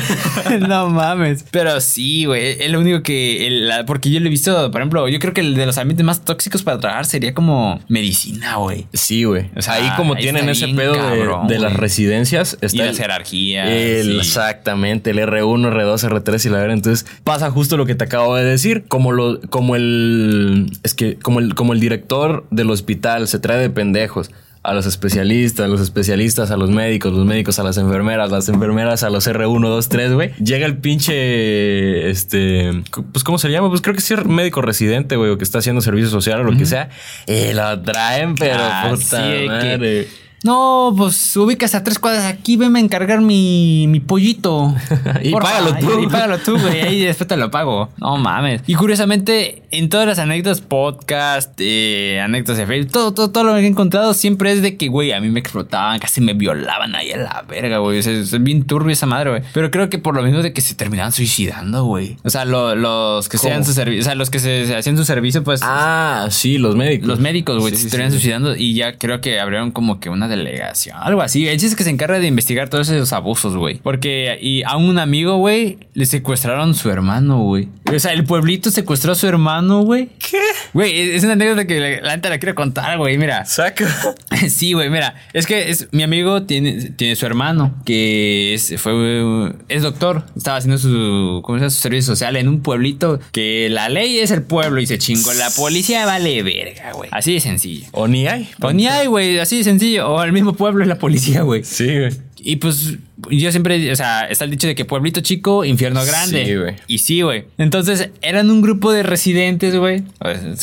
no 0.68 0.90
mames. 0.90 1.46
Pero 1.52 1.80
sí, 1.82 2.26
güey. 2.26 2.62
Es 2.64 2.70
lo 2.72 2.80
único 2.80 3.04
que. 3.04 3.48
el- 3.48 3.68
la- 3.68 3.86
porque 3.86 4.10
yo 4.10 4.20
lo 4.20 4.28
he 4.28 4.30
visto, 4.30 4.72
por 4.72 4.82
ejemplo, 4.82 5.08
yo 5.08 5.20
creo 5.20 5.34
que 5.34 5.42
el 5.42 5.56
de 5.56 5.66
los 5.66 5.78
ambientes 5.78 6.06
más 6.06 6.24
tóxicos 6.26 6.64
para 6.64 6.80
trabajar 6.80 7.06
sería 7.06 7.34
como 7.34 7.80
medicina, 7.88 8.56
güey. 8.58 8.88
Sí, 8.94 9.24
güey. 9.24 9.50
O 9.56 9.62
sea, 9.62 9.76
ahí 9.76 9.90
como 9.98 10.16
ahí 10.16 10.24
tienen 10.24 10.50
ese 10.50 10.66
bien 10.66 10.78
pedo 10.78 10.94
de- 10.94 11.00
cabrón, 11.00 11.48
de, 11.48 11.60
las 11.60 11.74
residencias. 11.74 12.58
Y 12.62 12.66
Está 12.66 12.86
las 12.86 12.96
el- 12.96 13.02
jerarquías. 13.02 13.68
el- 13.70 14.12
y- 14.14 14.18
Exactamente, 14.20 15.12
el 15.12 15.20
R1, 15.20 15.70
R2, 15.72 16.04
R3 16.10 16.46
y 16.46 16.50
la 16.50 16.58
verdad. 16.60 16.74
Entonces 16.76 17.06
pasa 17.24 17.52
justo 17.52 17.78
lo 17.78 17.86
que 17.86 17.96
te 17.96 18.04
acabo 18.06 18.36
de 18.36 18.44
decir. 18.44 18.86
Como 18.88 19.12
lo, 19.12 19.40
como 19.50 19.76
el. 19.76 20.72
Es 20.84 20.94
que 20.94 21.18
como 21.18 21.40
el, 21.40 21.56
como 21.56 21.74
el 21.74 21.80
director 21.80 22.46
del 22.52 22.70
hospital 22.70 23.28
se 23.28 23.40
trae 23.40 23.58
de 23.60 23.70
pendejos. 23.70 24.32
A 24.66 24.74
los 24.74 24.86
especialistas, 24.86 25.70
los 25.70 25.82
especialistas 25.82 26.50
a 26.50 26.56
los 26.56 26.70
médicos, 26.70 27.12
los 27.12 27.26
médicos 27.26 27.60
a 27.60 27.64
las 27.64 27.78
enfermeras, 27.78 28.32
las 28.32 28.48
enfermeras 28.48 29.04
a 29.04 29.10
los 29.10 29.28
R1, 29.28 29.60
2, 29.68 29.90
3, 29.90 30.14
güey. 30.14 30.32
Llega 30.42 30.66
el 30.66 30.78
pinche, 30.78 32.10
este, 32.10 32.72
pues 33.12 33.26
¿cómo 33.26 33.38
se 33.38 33.50
llama? 33.50 33.68
Pues 33.70 33.82
creo 33.82 33.94
que 33.94 34.02
sí 34.02 34.16
médico 34.26 34.62
residente, 34.62 35.18
güey, 35.18 35.32
o 35.32 35.38
que 35.38 35.44
está 35.44 35.60
haciendo 35.60 35.82
servicio 35.82 36.10
social 36.10 36.40
o 36.40 36.44
lo 36.46 36.58
que 36.58 36.66
sea. 36.66 36.90
Y 37.28 37.52
lo 37.54 37.82
traen, 37.82 38.36
pero 38.36 38.56
Ah, 38.58 38.88
puta 38.90 39.22
de 39.26 39.40
que- 39.42 39.48
madre. 39.48 40.08
No, 40.44 40.94
pues 40.98 41.36
ubicas 41.38 41.74
a 41.76 41.84
tres 41.84 42.00
cuadras 42.00 42.26
aquí, 42.26 42.58
venme 42.58 42.80
a 42.80 42.82
encargar 42.84 43.22
mi, 43.22 43.86
mi 43.88 44.00
pollito. 44.00 44.74
Y 45.24 45.32
Porfa, 45.32 45.50
págalo 45.50 45.76
tú. 45.78 46.00
Y, 46.00 46.04
y 46.04 46.08
págalo 46.08 46.38
tú, 46.40 46.60
güey. 46.60 46.82
Ahí 46.82 47.02
después 47.06 47.28
te 47.28 47.38
lo 47.38 47.50
pago. 47.50 47.90
No 47.98 48.18
mames. 48.18 48.62
Y 48.68 48.74
curiosamente, 48.76 49.64
en 49.72 49.88
todas 49.90 50.06
las 50.08 50.20
anécdotas, 50.20 50.60
podcast, 50.62 51.52
eh, 51.60 52.20
anécdotas 52.22 52.58
de 52.58 52.66
Facebook, 52.68 52.92
todo, 52.92 53.14
todo, 53.14 53.32
todo 53.32 53.44
lo 53.46 53.54
que 53.56 53.62
he 53.62 53.68
encontrado 53.68 54.14
siempre 54.14 54.52
es 54.52 54.62
de 54.62 54.76
que, 54.76 54.88
güey, 54.90 55.12
a 55.14 55.22
mí 55.22 55.30
me 55.30 55.40
explotaban, 55.40 56.00
casi 56.00 56.20
me 56.20 56.34
violaban 56.34 56.96
ahí 56.96 57.12
a 57.12 57.18
la 57.18 57.46
verga, 57.48 57.78
güey. 57.78 58.00
O 58.00 58.04
sea, 58.04 58.12
es 58.14 58.44
bien 58.44 58.64
turbio 58.66 58.92
esa 58.92 59.06
madre, 59.06 59.30
güey. 59.30 59.44
Pero 59.54 59.72
creo 59.72 59.90
que 59.90 59.98
por 59.98 60.16
lo 60.16 60.24
mismo 60.24 60.42
de 60.42 60.52
que 60.52 60.62
se 60.62 60.76
terminaban 60.76 61.12
suicidando, 61.14 61.86
güey. 61.86 62.18
O 62.24 62.30
sea, 62.30 62.44
lo- 62.46 62.76
los 62.76 63.30
que 63.30 63.38
se 63.38 63.44
¿Cómo? 63.44 63.54
hacían 63.54 63.66
su 63.66 63.74
servicio, 63.74 64.02
o 64.02 64.06
sea, 64.06 64.16
los 64.16 64.30
que 64.30 64.40
se, 64.40 64.68
se 64.68 64.76
hacían 64.76 64.98
su 64.98 65.06
servicio, 65.06 65.44
pues. 65.44 65.62
Ah, 65.64 66.28
sí, 66.32 66.58
los 66.58 66.76
médicos. 66.76 67.08
Los 67.08 67.20
médicos, 67.20 67.60
güey, 67.60 67.76
Sí, 67.76 67.90
se 67.90 67.98
sí. 67.98 68.10
suicidando 68.12 68.56
y 68.56 68.74
ya 68.76 68.98
creo 68.98 69.22
que 69.22 69.40
abrieron 69.40 69.72
como 69.72 70.00
que 70.00 70.10
una 70.10 70.28
delegación, 70.36 70.98
algo 71.00 71.22
así. 71.22 71.48
El 71.48 71.58
chiste 71.58 71.68
es 71.68 71.76
que 71.76 71.84
se 71.84 71.90
encarga 71.90 72.20
de 72.20 72.28
investigar 72.28 72.70
todos 72.70 72.90
esos 72.90 73.14
abusos, 73.14 73.56
güey. 73.56 73.80
Porque 73.80 74.38
y 74.42 74.64
a 74.64 74.78
un 74.78 75.00
amigo, 75.00 75.38
güey, 75.38 75.78
le 75.94 76.06
secuestraron 76.06 76.76
su 76.76 76.90
hermano, 76.90 77.40
güey. 77.40 77.70
O 77.94 78.00
sea, 78.00 78.14
el 78.14 78.24
pueblito 78.24 78.72
secuestró 78.72 79.12
a 79.12 79.16
su 79.16 79.28
hermano, 79.28 79.84
güey. 79.84 80.10
¿Qué? 80.18 80.40
Güey, 80.74 81.12
es 81.12 81.24
una 81.24 81.34
anécdota 81.34 81.68
que 81.68 81.80
la, 81.80 82.02
la 82.02 82.16
neta 82.16 82.30
la 82.30 82.40
quiero 82.40 82.56
contar, 82.56 82.98
güey. 82.98 83.18
Mira, 83.18 83.46
Saca. 83.46 83.86
Sí, 84.50 84.74
güey, 84.74 84.90
mira, 84.90 85.16
es 85.34 85.46
que 85.46 85.70
es, 85.70 85.88
mi 85.92 86.04
amigo 86.04 86.44
tiene, 86.44 86.92
tiene 86.92 87.16
su 87.16 87.26
hermano 87.26 87.74
que 87.86 88.54
es, 88.54 88.74
fue, 88.78 89.54
es 89.70 89.84
doctor, 89.84 90.26
estaba 90.36 90.58
haciendo 90.58 90.78
su, 90.78 91.42
¿cómo 91.44 91.58
se 91.58 91.62
llama? 91.62 91.70
su 91.70 91.82
servicio 91.82 92.16
social 92.16 92.36
en 92.36 92.48
un 92.48 92.62
pueblito 92.62 93.20
que 93.32 93.70
la 93.70 93.90
ley 93.90 94.20
es 94.20 94.32
el 94.32 94.42
pueblo 94.42 94.82
y 94.82 94.86
se 94.86 94.98
chingó, 94.98 95.34
la 95.34 95.50
policía 95.52 96.06
vale 96.06 96.44
verga, 96.44 96.92
güey. 96.94 97.10
Así 97.14 97.34
de 97.34 97.40
sencillo. 97.40 97.88
O 97.92 98.08
ni 98.08 98.28
hay. 98.28 98.50
O 98.62 98.74
ni 98.74 98.88
hay, 98.88 99.08
güey, 99.08 99.40
así 99.40 99.60
de 99.60 99.64
sencillo. 99.64 100.10
O 100.10 100.20
el 100.26 100.34
mismo 100.34 100.54
pueblo 100.54 100.84
es 100.84 100.88
la 100.88 100.98
policía, 100.98 101.42
güey. 101.42 101.64
Sí, 101.64 101.86
güey. 101.86 102.12
Y 102.46 102.58
pues 102.58 102.98
yo 103.30 103.52
siempre, 103.52 103.92
o 103.92 103.96
sea, 103.96 104.26
está 104.28 104.44
el 104.44 104.52
dicho 104.52 104.68
de 104.68 104.76
que 104.76 104.84
pueblito 104.84 105.22
chico, 105.22 105.64
infierno 105.64 106.04
grande. 106.06 106.46
Sí, 106.46 106.56
güey. 106.56 106.76
Y 106.88 106.98
sí, 106.98 107.22
güey. 107.22 107.46
Entonces 107.58 108.10
eran 108.22 108.52
un 108.52 108.62
grupo 108.62 108.92
de 108.92 109.04
residentes, 109.04 109.76
güey. 109.76 110.04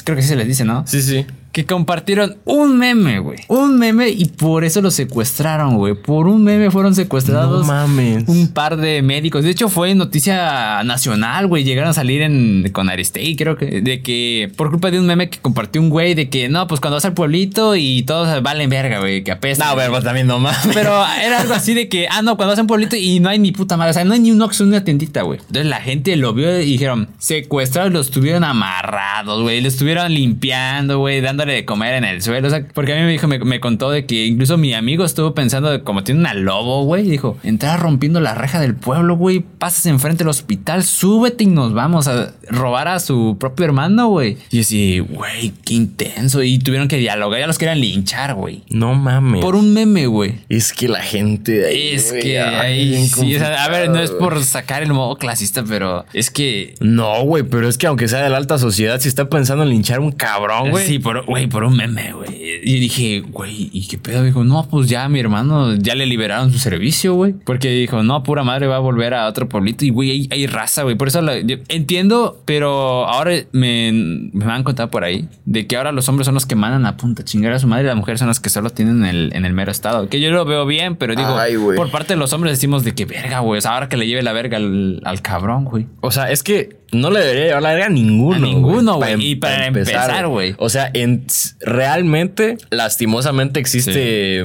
Creo 0.05 0.17
que 0.17 0.23
sí 0.23 0.29
se 0.29 0.37
les 0.37 0.47
dice, 0.47 0.65
¿no? 0.65 0.87
Sí, 0.87 1.01
sí. 1.01 1.25
Que 1.53 1.67
compartieron 1.67 2.37
un 2.45 2.79
meme, 2.79 3.19
güey. 3.19 3.39
Un 3.49 3.79
meme 3.79 4.09
y 4.09 4.27
por 4.27 4.65
eso 4.65 4.81
lo 4.81 4.91
secuestraron, 4.91 5.77
güey. 5.77 5.95
Por 5.95 6.29
un 6.29 6.45
meme 6.45 6.71
fueron 6.71 6.95
secuestrados. 6.95 7.67
No 7.67 7.73
mames. 7.73 8.25
Un 8.29 8.49
par 8.49 8.77
de 8.77 9.03
médicos. 9.03 9.43
De 9.43 9.51
hecho, 9.51 9.69
fue 9.69 9.95
noticia 9.95 10.83
nacional, 10.85 11.49
güey. 11.49 11.65
Llegaron 11.65 11.91
a 11.91 11.93
salir 11.93 12.23
en, 12.23 12.71
con 12.73 12.89
Aristei, 12.89 13.35
creo 13.35 13.57
que. 13.57 13.81
De 13.81 14.01
que 14.01 14.53
por 14.57 14.71
culpa 14.71 14.91
de 14.91 15.01
un 15.01 15.07
meme 15.07 15.29
que 15.29 15.39
compartió 15.39 15.81
un 15.81 15.91
güey, 15.91 16.15
de 16.15 16.29
que 16.29 16.49
no, 16.49 16.67
pues 16.69 16.81
cuando 16.81 16.97
vas 16.97 17.05
al 17.05 17.15
pueblito 17.15 17.75
y 17.75 18.05
todos 18.05 18.43
valen 18.43 18.71
verga, 18.71 19.01
güey. 19.01 19.25
Que 19.25 19.33
apesta. 19.33 19.67
No, 19.67 19.77
pero 19.77 19.91
pues 19.91 20.05
también 20.05 20.29
no 20.29 20.39
mames. 20.39 20.71
Pero 20.73 21.05
era 21.23 21.41
algo 21.41 21.55
así 21.55 21.75
de 21.75 21.89
que, 21.89 22.07
ah, 22.09 22.23
no, 22.23 22.37
cuando 22.37 22.53
vas 22.53 22.59
a 22.59 22.63
un 22.63 22.69
pueblito 22.69 22.95
y 22.95 23.19
no 23.19 23.29
hay 23.29 23.41
ni 23.41 23.51
puta 23.51 23.77
madre, 23.77 23.91
o 23.91 23.95
sea, 23.95 24.05
no 24.05 24.15
hay 24.15 24.21
ni 24.21 24.31
un 24.31 24.41
Oxxo, 24.41 24.65
ni 24.65 24.71
una 24.71 24.85
tiendita, 24.85 25.23
güey. 25.23 25.41
Entonces 25.41 25.67
la 25.67 25.81
gente 25.81 26.15
lo 26.17 26.33
vio 26.33 26.61
y 26.61 26.65
dijeron, 26.65 27.09
secuestrados, 27.19 27.93
los 27.93 28.11
tuvieron 28.11 28.45
amarrados, 28.45 29.43
güey, 29.43 29.61
los 29.61 29.75
estuvieron 29.75 30.15
limpiando, 30.15 30.99
güey, 30.99 31.21
dándole 31.41 31.55
de 31.55 31.65
comer 31.65 31.95
en 31.95 32.05
el 32.05 32.23
suelo, 32.23 32.49
o 32.49 32.51
sea, 32.51 32.67
porque 32.75 32.93
a 32.93 32.97
mí 32.97 33.03
me 33.03 33.13
dijo, 33.13 33.27
me, 33.27 33.39
me 33.39 33.61
contó 33.61 33.91
de 33.91 34.05
que 34.07 34.27
incluso 34.27 34.59
mi 34.59 34.75
amigo 34.75 35.05
estuvo 35.05 35.35
pensando, 35.35 35.71
de, 35.71 35.83
como 35.83 36.05
tiene 36.05 36.21
una 36.21 36.35
lobo, 36.35 36.85
güey, 36.85 37.09
dijo, 37.09 37.39
entrar 37.43 37.81
rompiendo 37.81 38.21
la 38.21 38.35
reja 38.35 38.61
del 38.61 38.75
pueblo, 38.75 39.17
güey, 39.17 39.41
pasas 39.41 39.87
enfrente 39.87 40.19
del 40.19 40.29
hospital, 40.29 40.85
súbete 40.85 41.45
y 41.45 41.47
nos 41.47 41.73
vamos 41.73 42.09
a 42.09 42.35
robar 42.49 42.89
a 42.89 43.01
su 43.01 43.37
propio 43.39 43.65
hermano, 43.65 44.09
güey. 44.09 44.37
Y 44.51 44.61
así, 44.61 44.99
güey, 44.99 45.53
qué 45.65 45.75
intenso, 45.75 46.43
y 46.43 46.59
tuvieron 46.59 46.89
que 46.89 46.99
dialogar, 46.99 47.41
ya 47.41 47.47
los 47.47 47.59
querían 47.59 47.81
linchar, 47.81 48.35
güey. 48.35 48.63
No 48.69 48.95
mames. 48.95 49.41
Por 49.41 49.57
un 49.57 49.73
meme, 49.73 50.07
güey. 50.07 50.35
Es 50.49 50.73
que 50.73 50.89
la 50.89 51.01
gente 51.01 51.53
de 51.53 51.69
ahí. 51.69 51.89
Es 51.95 52.11
güey, 52.11 52.23
que 52.23 52.41
ahí 52.41 53.09
sí, 53.09 53.37
o 53.37 53.39
sea, 53.39 53.65
a 53.65 53.69
ver, 53.69 53.89
no 53.89 54.01
es 54.01 54.11
por 54.11 54.43
sacar 54.45 54.83
el 54.83 54.93
modo 54.93 55.17
clasista, 55.17 55.65
pero 55.65 56.05
es 56.13 56.31
que 56.31 56.75
No, 56.81 57.23
güey, 57.23 57.43
pero 57.43 57.69
es 57.69 57.79
que 57.79 57.87
aunque 57.87 58.09
sea 58.09 58.23
de 58.23 58.29
la 58.29 58.37
alta 58.37 58.59
sociedad, 58.59 59.01
si 59.01 59.09
está 59.09 59.29
pensando 59.29 59.65
en 59.65 59.71
linchar 59.71 59.99
a 59.99 60.01
un 60.01 60.13
cabrón, 60.13 60.71
güey. 60.71 60.87
sí, 60.87 60.99
por, 60.99 61.25
güey, 61.31 61.47
por 61.47 61.63
un 61.65 61.77
meme, 61.77 62.13
güey. 62.13 62.29
Y 62.65 62.81
dije, 62.81 63.21
güey, 63.21 63.71
¿y 63.73 63.87
qué 63.89 63.97
pedo? 63.99 64.23
Dijo, 64.25 64.43
no, 64.45 64.67
pues 64.69 64.89
ya 64.89 65.09
mi 65.09 65.21
hermano 65.21 65.75
ya 65.77 65.95
le 65.95 66.05
liberaron 66.07 66.53
su 66.53 66.59
servicio, 66.59 67.15
güey. 67.15 67.33
Porque 67.33 67.71
dijo, 67.71 68.03
no, 68.03 68.23
pura 68.23 68.43
madre 68.43 68.67
va 68.67 68.77
a 68.77 68.81
volver 68.81 69.15
a 69.15 69.27
otro 69.29 69.49
pueblito. 69.49 69.85
Y, 69.85 69.91
güey, 69.91 70.11
hay, 70.11 70.29
hay 70.31 70.47
raza, 70.47 70.83
güey. 70.83 70.97
Por 70.97 71.09
eso 71.09 71.23
la- 71.23 71.39
yo 71.41 71.57
entiendo, 71.69 72.43
pero 72.45 73.07
ahora 73.09 73.33
me, 73.53 73.93
me 74.33 74.45
van 74.45 74.61
a 74.61 74.65
contar 74.65 74.91
por 74.91 75.05
ahí 75.05 75.29
de 75.45 75.67
que 75.67 75.77
ahora 75.77 75.93
los 75.93 76.09
hombres 76.09 76.27
son 76.27 76.35
los 76.35 76.47
que 76.47 76.57
mandan 76.57 76.85
a 76.85 76.97
punta 76.97 77.25
chingar 77.25 77.53
a 77.53 77.59
su 77.61 77.67
madre 77.69 77.85
y 77.85 77.87
las 77.87 77.97
mujeres 77.97 78.19
son 78.19 78.29
las 78.29 78.41
que 78.41 78.51
solo 78.51 78.71
tienen 78.71 79.05
el, 79.05 79.31
en 79.35 79.45
el 79.45 79.53
mero 79.53 79.71
estado. 79.71 80.09
Que 80.09 80.21
yo 80.21 80.31
lo 80.33 80.45
veo 80.45 80.67
bien, 80.67 80.97
pero 80.97 81.15
digo, 81.15 81.39
Ay, 81.39 81.55
por 81.77 81.91
parte 81.91 82.15
de 82.15 82.19
los 82.19 82.33
hombres 82.33 82.53
decimos 82.55 82.83
de 82.85 82.95
que 82.95 83.05
verga, 83.07 83.39
güey. 83.41 83.59
O 83.59 83.61
sea, 83.61 83.75
ahora 83.75 83.89
que 83.89 83.97
le 83.97 84.07
lleve 84.07 84.23
la 84.23 84.33
verga 84.33 84.57
al, 84.57 85.01
al 85.05 85.23
cabrón, 85.23 85.65
güey. 85.65 85.87
O 86.01 86.11
sea, 86.11 86.31
es 86.31 86.43
que 86.43 86.80
no 86.93 87.11
le 87.11 87.21
debería 87.21 87.45
llevar 87.47 87.63
la 87.63 87.71
verga 87.71 87.87
a 87.87 87.91
ninguno. 87.91 88.37
A 88.37 88.39
ninguno, 88.39 88.97
güey. 88.97 89.25
Y 89.25 89.37
para 89.37 89.67
empezar, 89.67 90.27
güey. 90.29 90.55
O 90.59 90.69
sea, 90.69 90.91
en, 90.93 91.25
realmente, 91.61 92.59
lastimosamente 92.71 93.61
existe 93.61 94.45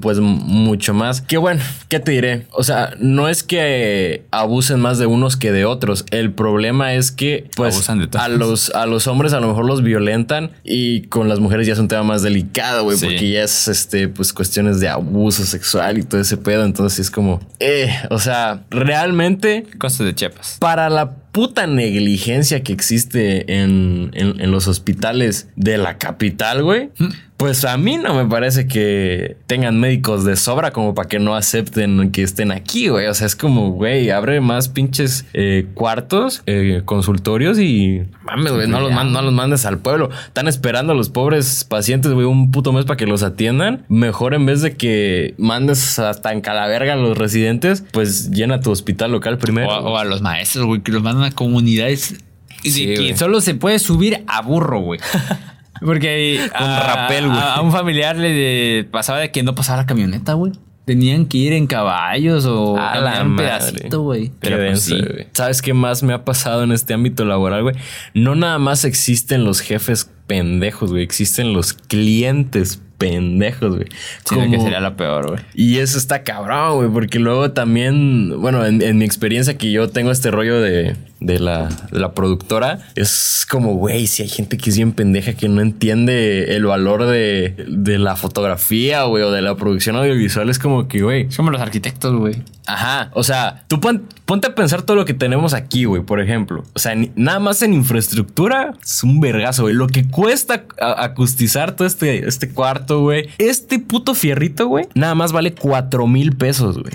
pues 0.00 0.20
mucho 0.20 0.94
más. 0.94 1.20
Que 1.20 1.36
bueno, 1.36 1.62
¿qué 1.88 2.00
te 2.00 2.12
diré? 2.12 2.46
O 2.52 2.62
sea, 2.62 2.94
no 2.98 3.28
es 3.28 3.42
que 3.42 4.24
abusen 4.30 4.80
más 4.80 4.98
de 4.98 5.06
unos 5.06 5.36
que 5.36 5.52
de 5.52 5.64
otros. 5.64 6.04
El 6.10 6.32
problema 6.32 6.94
es 6.94 7.10
que 7.10 7.48
pues 7.56 7.74
Abusan 7.74 7.98
de 7.98 8.06
todos. 8.06 8.24
a 8.24 8.28
los, 8.28 8.70
a 8.70 8.86
los 8.86 9.06
hombres 9.06 9.32
a 9.32 9.40
lo 9.40 9.48
mejor 9.48 9.66
los 9.66 9.82
violentan 9.82 10.52
y 10.62 11.02
con 11.02 11.28
las 11.28 11.40
mujeres 11.40 11.66
ya 11.66 11.74
es 11.74 11.78
un 11.78 11.88
tema 11.88 12.02
más 12.02 12.22
delicado, 12.22 12.84
güey. 12.84 12.96
Sí. 12.96 13.06
Porque 13.06 13.30
ya 13.30 13.42
es 13.42 13.68
este, 13.68 14.08
pues 14.08 14.32
cuestiones 14.32 14.80
de 14.80 14.88
abuso 14.88 15.44
sexual 15.44 15.98
y 15.98 16.02
todo 16.02 16.20
ese 16.20 16.36
pedo. 16.36 16.64
Entonces 16.64 16.98
es 17.00 17.10
como, 17.10 17.40
eh, 17.60 17.94
o 18.10 18.18
sea, 18.18 18.64
realmente 18.70 19.66
Cosas 19.78 20.06
de 20.06 20.14
Chiapas. 20.14 20.56
para 20.60 20.88
la 20.88 21.23
puta 21.34 21.66
negligencia 21.66 22.62
que 22.62 22.72
existe 22.72 23.60
en, 23.60 24.10
en- 24.14 24.40
en 24.40 24.50
los 24.52 24.68
hospitales 24.68 25.48
de 25.56 25.76
la 25.78 25.98
capital, 25.98 26.62
güey. 26.62 26.90
Pues 27.36 27.64
a 27.64 27.76
mí 27.76 27.96
no 27.96 28.14
me 28.14 28.24
parece 28.26 28.68
que 28.68 29.36
tengan 29.48 29.78
médicos 29.80 30.24
de 30.24 30.36
sobra 30.36 30.70
como 30.70 30.94
para 30.94 31.08
que 31.08 31.18
no 31.18 31.34
acepten 31.34 32.12
que 32.12 32.22
estén 32.22 32.52
aquí, 32.52 32.88
güey. 32.88 33.06
O 33.08 33.14
sea, 33.14 33.26
es 33.26 33.34
como, 33.34 33.72
güey, 33.72 34.10
abre 34.10 34.40
más 34.40 34.68
pinches 34.68 35.26
eh, 35.34 35.66
cuartos, 35.74 36.42
eh, 36.46 36.82
consultorios 36.84 37.58
y 37.58 38.02
mames, 38.22 38.52
güey, 38.52 38.68
no 38.68 38.80
los, 38.80 38.92
man- 38.92 39.12
no 39.12 39.20
los 39.20 39.32
mandes 39.32 39.66
al 39.66 39.78
pueblo. 39.78 40.10
Están 40.26 40.46
esperando 40.46 40.92
a 40.92 40.96
los 40.96 41.08
pobres 41.10 41.64
pacientes, 41.64 42.12
güey, 42.12 42.24
un 42.24 42.52
puto 42.52 42.72
mes 42.72 42.84
para 42.84 42.96
que 42.96 43.06
los 43.06 43.24
atiendan. 43.24 43.84
Mejor 43.88 44.34
en 44.34 44.46
vez 44.46 44.62
de 44.62 44.76
que 44.76 45.34
mandes 45.36 45.98
hasta 45.98 46.32
en 46.32 46.40
calaverga 46.40 46.92
a 46.92 46.96
los 46.96 47.18
residentes, 47.18 47.84
pues 47.90 48.30
llena 48.30 48.60
tu 48.60 48.70
hospital 48.70 49.10
local 49.10 49.38
primero. 49.38 49.68
O, 49.68 49.72
a- 49.72 49.80
o 49.80 49.98
a 49.98 50.04
los 50.04 50.22
maestros, 50.22 50.66
güey, 50.66 50.82
que 50.82 50.92
los 50.92 51.02
mandan 51.02 51.24
a 51.24 51.32
comunidades 51.32 52.14
y 52.62 52.70
Sí, 52.70 52.86
de 52.86 52.94
que 52.94 53.16
solo 53.16 53.40
se 53.40 53.54
puede 53.56 53.80
subir 53.80 54.22
a 54.28 54.40
burro, 54.40 54.78
güey. 54.80 55.00
Porque 55.84 56.40
Con 56.56 56.66
a, 56.68 56.80
rapel, 56.94 57.26
güey. 57.26 57.38
a- 57.38 57.54
a 57.56 57.60
un 57.60 57.72
familiar 57.72 58.16
le 58.16 58.30
de- 58.30 58.84
pasaba 58.90 59.18
de 59.18 59.30
que 59.30 59.42
no 59.42 59.54
pasaba 59.54 59.78
la 59.82 59.86
camioneta, 59.86 60.32
güey. 60.34 60.52
Tenían 60.86 61.24
que 61.24 61.38
ir 61.38 61.52
en 61.54 61.66
caballos 61.66 62.44
o 62.44 62.76
A 62.76 62.98
la 63.00 63.22
un 63.22 63.30
madre. 63.30 63.46
pedacito, 63.48 64.02
güey. 64.02 64.30
Pero 64.40 64.58
pues 64.58 64.82
sí. 64.82 64.98
güey. 65.00 65.26
¿Sabes 65.32 65.62
qué 65.62 65.72
más 65.72 66.02
me 66.02 66.12
ha 66.12 66.24
pasado 66.26 66.62
en 66.62 66.72
este 66.72 66.92
ámbito 66.92 67.24
laboral, 67.24 67.62
güey? 67.62 67.74
No 68.12 68.34
nada 68.34 68.58
más 68.58 68.84
existen 68.84 69.44
los 69.44 69.60
jefes 69.60 70.10
pendejos, 70.26 70.90
güey. 70.90 71.02
Existen 71.02 71.54
los 71.54 71.72
clientes 71.72 72.80
pendejos, 72.98 73.76
güey. 73.76 73.86
Sí, 74.24 74.34
que 74.34 74.40
Como- 74.42 74.62
sería 74.62 74.80
la 74.80 74.94
peor, 74.94 75.28
güey. 75.30 75.40
Y 75.54 75.78
eso 75.78 75.96
está 75.96 76.22
cabrón, 76.22 76.76
güey, 76.76 76.88
porque 76.90 77.18
luego 77.18 77.50
también, 77.52 78.38
bueno, 78.40 78.64
en, 78.66 78.82
en 78.82 78.98
mi 78.98 79.04
experiencia 79.06 79.56
que 79.56 79.70
yo 79.72 79.88
tengo 79.88 80.10
este 80.10 80.30
rollo 80.30 80.60
de, 80.60 80.96
de 81.26 81.38
la, 81.38 81.68
de 81.90 81.98
la 81.98 82.12
productora, 82.12 82.80
es 82.94 83.46
como, 83.50 83.74
güey, 83.74 84.06
si 84.06 84.22
hay 84.22 84.28
gente 84.28 84.56
que 84.56 84.70
es 84.70 84.76
bien 84.76 84.92
pendeja 84.92 85.34
que 85.34 85.48
no 85.48 85.60
entiende 85.60 86.56
el 86.56 86.64
valor 86.66 87.06
de, 87.06 87.64
de 87.68 87.98
la 87.98 88.16
fotografía, 88.16 89.04
güey, 89.04 89.22
o 89.22 89.30
de 89.30 89.42
la 89.42 89.56
producción 89.56 89.96
audiovisual, 89.96 90.48
es 90.50 90.58
como 90.58 90.88
que, 90.88 91.02
güey, 91.02 91.30
Somos 91.30 91.52
los 91.52 91.60
arquitectos, 91.60 92.14
güey. 92.18 92.36
Ajá, 92.66 93.10
o 93.12 93.22
sea, 93.22 93.64
tú 93.68 93.78
pon- 93.78 94.04
ponte 94.24 94.46
a 94.48 94.54
pensar 94.54 94.80
todo 94.82 94.96
lo 94.96 95.04
que 95.04 95.12
tenemos 95.12 95.52
aquí, 95.52 95.84
güey, 95.84 96.02
por 96.02 96.18
ejemplo. 96.20 96.64
O 96.72 96.78
sea, 96.78 96.94
ni- 96.94 97.12
nada 97.14 97.38
más 97.38 97.60
en 97.60 97.74
infraestructura 97.74 98.72
es 98.82 99.04
un 99.04 99.20
vergazo, 99.20 99.64
güey. 99.64 99.74
Lo 99.74 99.86
que 99.86 100.08
cuesta 100.08 100.64
acustizar 100.80 101.76
todo 101.76 101.86
este, 101.86 102.26
este 102.26 102.48
cuarto, 102.48 103.00
güey. 103.02 103.28
Este 103.36 103.78
puto 103.78 104.14
fierrito, 104.14 104.66
güey, 104.66 104.86
nada 104.94 105.14
más 105.14 105.32
vale 105.32 105.52
cuatro 105.54 106.06
mil 106.06 106.34
pesos, 106.36 106.78
güey. 106.78 106.94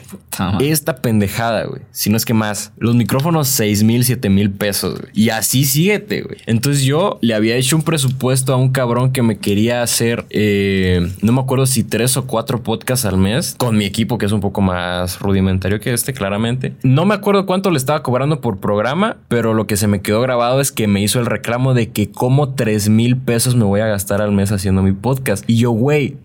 Esta 0.59 0.95
pendejada, 0.97 1.65
güey. 1.65 1.81
Si 1.91 2.09
no 2.09 2.17
es 2.17 2.25
que 2.25 2.33
más. 2.33 2.71
Los 2.79 2.95
micrófonos, 2.95 3.47
seis 3.47 3.83
mil, 3.83 4.03
siete 4.05 4.18
7 4.19 4.29
mil 4.29 4.51
pesos, 4.51 4.99
güey. 4.99 5.11
Y 5.13 5.29
así 5.29 5.63
síguete, 5.65 6.21
güey. 6.21 6.37
Entonces 6.45 6.83
yo 6.83 7.17
le 7.21 7.33
había 7.33 7.55
hecho 7.55 7.75
un 7.75 7.83
presupuesto 7.83 8.53
a 8.53 8.57
un 8.57 8.69
cabrón 8.69 9.11
que 9.11 9.21
me 9.21 9.37
quería 9.37 9.81
hacer, 9.81 10.25
eh, 10.29 11.09
no 11.21 11.31
me 11.31 11.41
acuerdo 11.41 11.65
si 11.65 11.83
tres 11.83 12.17
o 12.17 12.25
cuatro 12.27 12.61
podcasts 12.63 13.05
al 13.05 13.17
mes 13.17 13.55
con 13.57 13.77
mi 13.77 13.85
equipo, 13.85 14.17
que 14.17 14.25
es 14.25 14.31
un 14.31 14.41
poco 14.41 14.61
más 14.61 15.19
rudimentario 15.19 15.79
que 15.79 15.93
este, 15.93 16.13
claramente. 16.13 16.73
No 16.83 17.05
me 17.05 17.15
acuerdo 17.15 17.45
cuánto 17.45 17.71
le 17.71 17.77
estaba 17.77 18.03
cobrando 18.03 18.41
por 18.41 18.59
programa, 18.59 19.17
pero 19.27 19.53
lo 19.53 19.67
que 19.67 19.77
se 19.77 19.87
me 19.87 20.01
quedó 20.01 20.21
grabado 20.21 20.59
es 20.61 20.71
que 20.71 20.87
me 20.87 21.01
hizo 21.01 21.19
el 21.19 21.25
reclamo 21.25 21.73
de 21.73 21.89
que 21.91 22.11
como 22.11 22.53
3 22.55 22.89
mil 22.89 23.17
pesos 23.17 23.55
me 23.55 23.63
voy 23.63 23.81
a 23.81 23.87
gastar 23.87 24.21
al 24.21 24.31
mes 24.31 24.51
haciendo 24.51 24.81
mi 24.83 24.91
podcast. 24.91 25.43
Y 25.47 25.57
yo, 25.57 25.71
güey, 25.71 26.17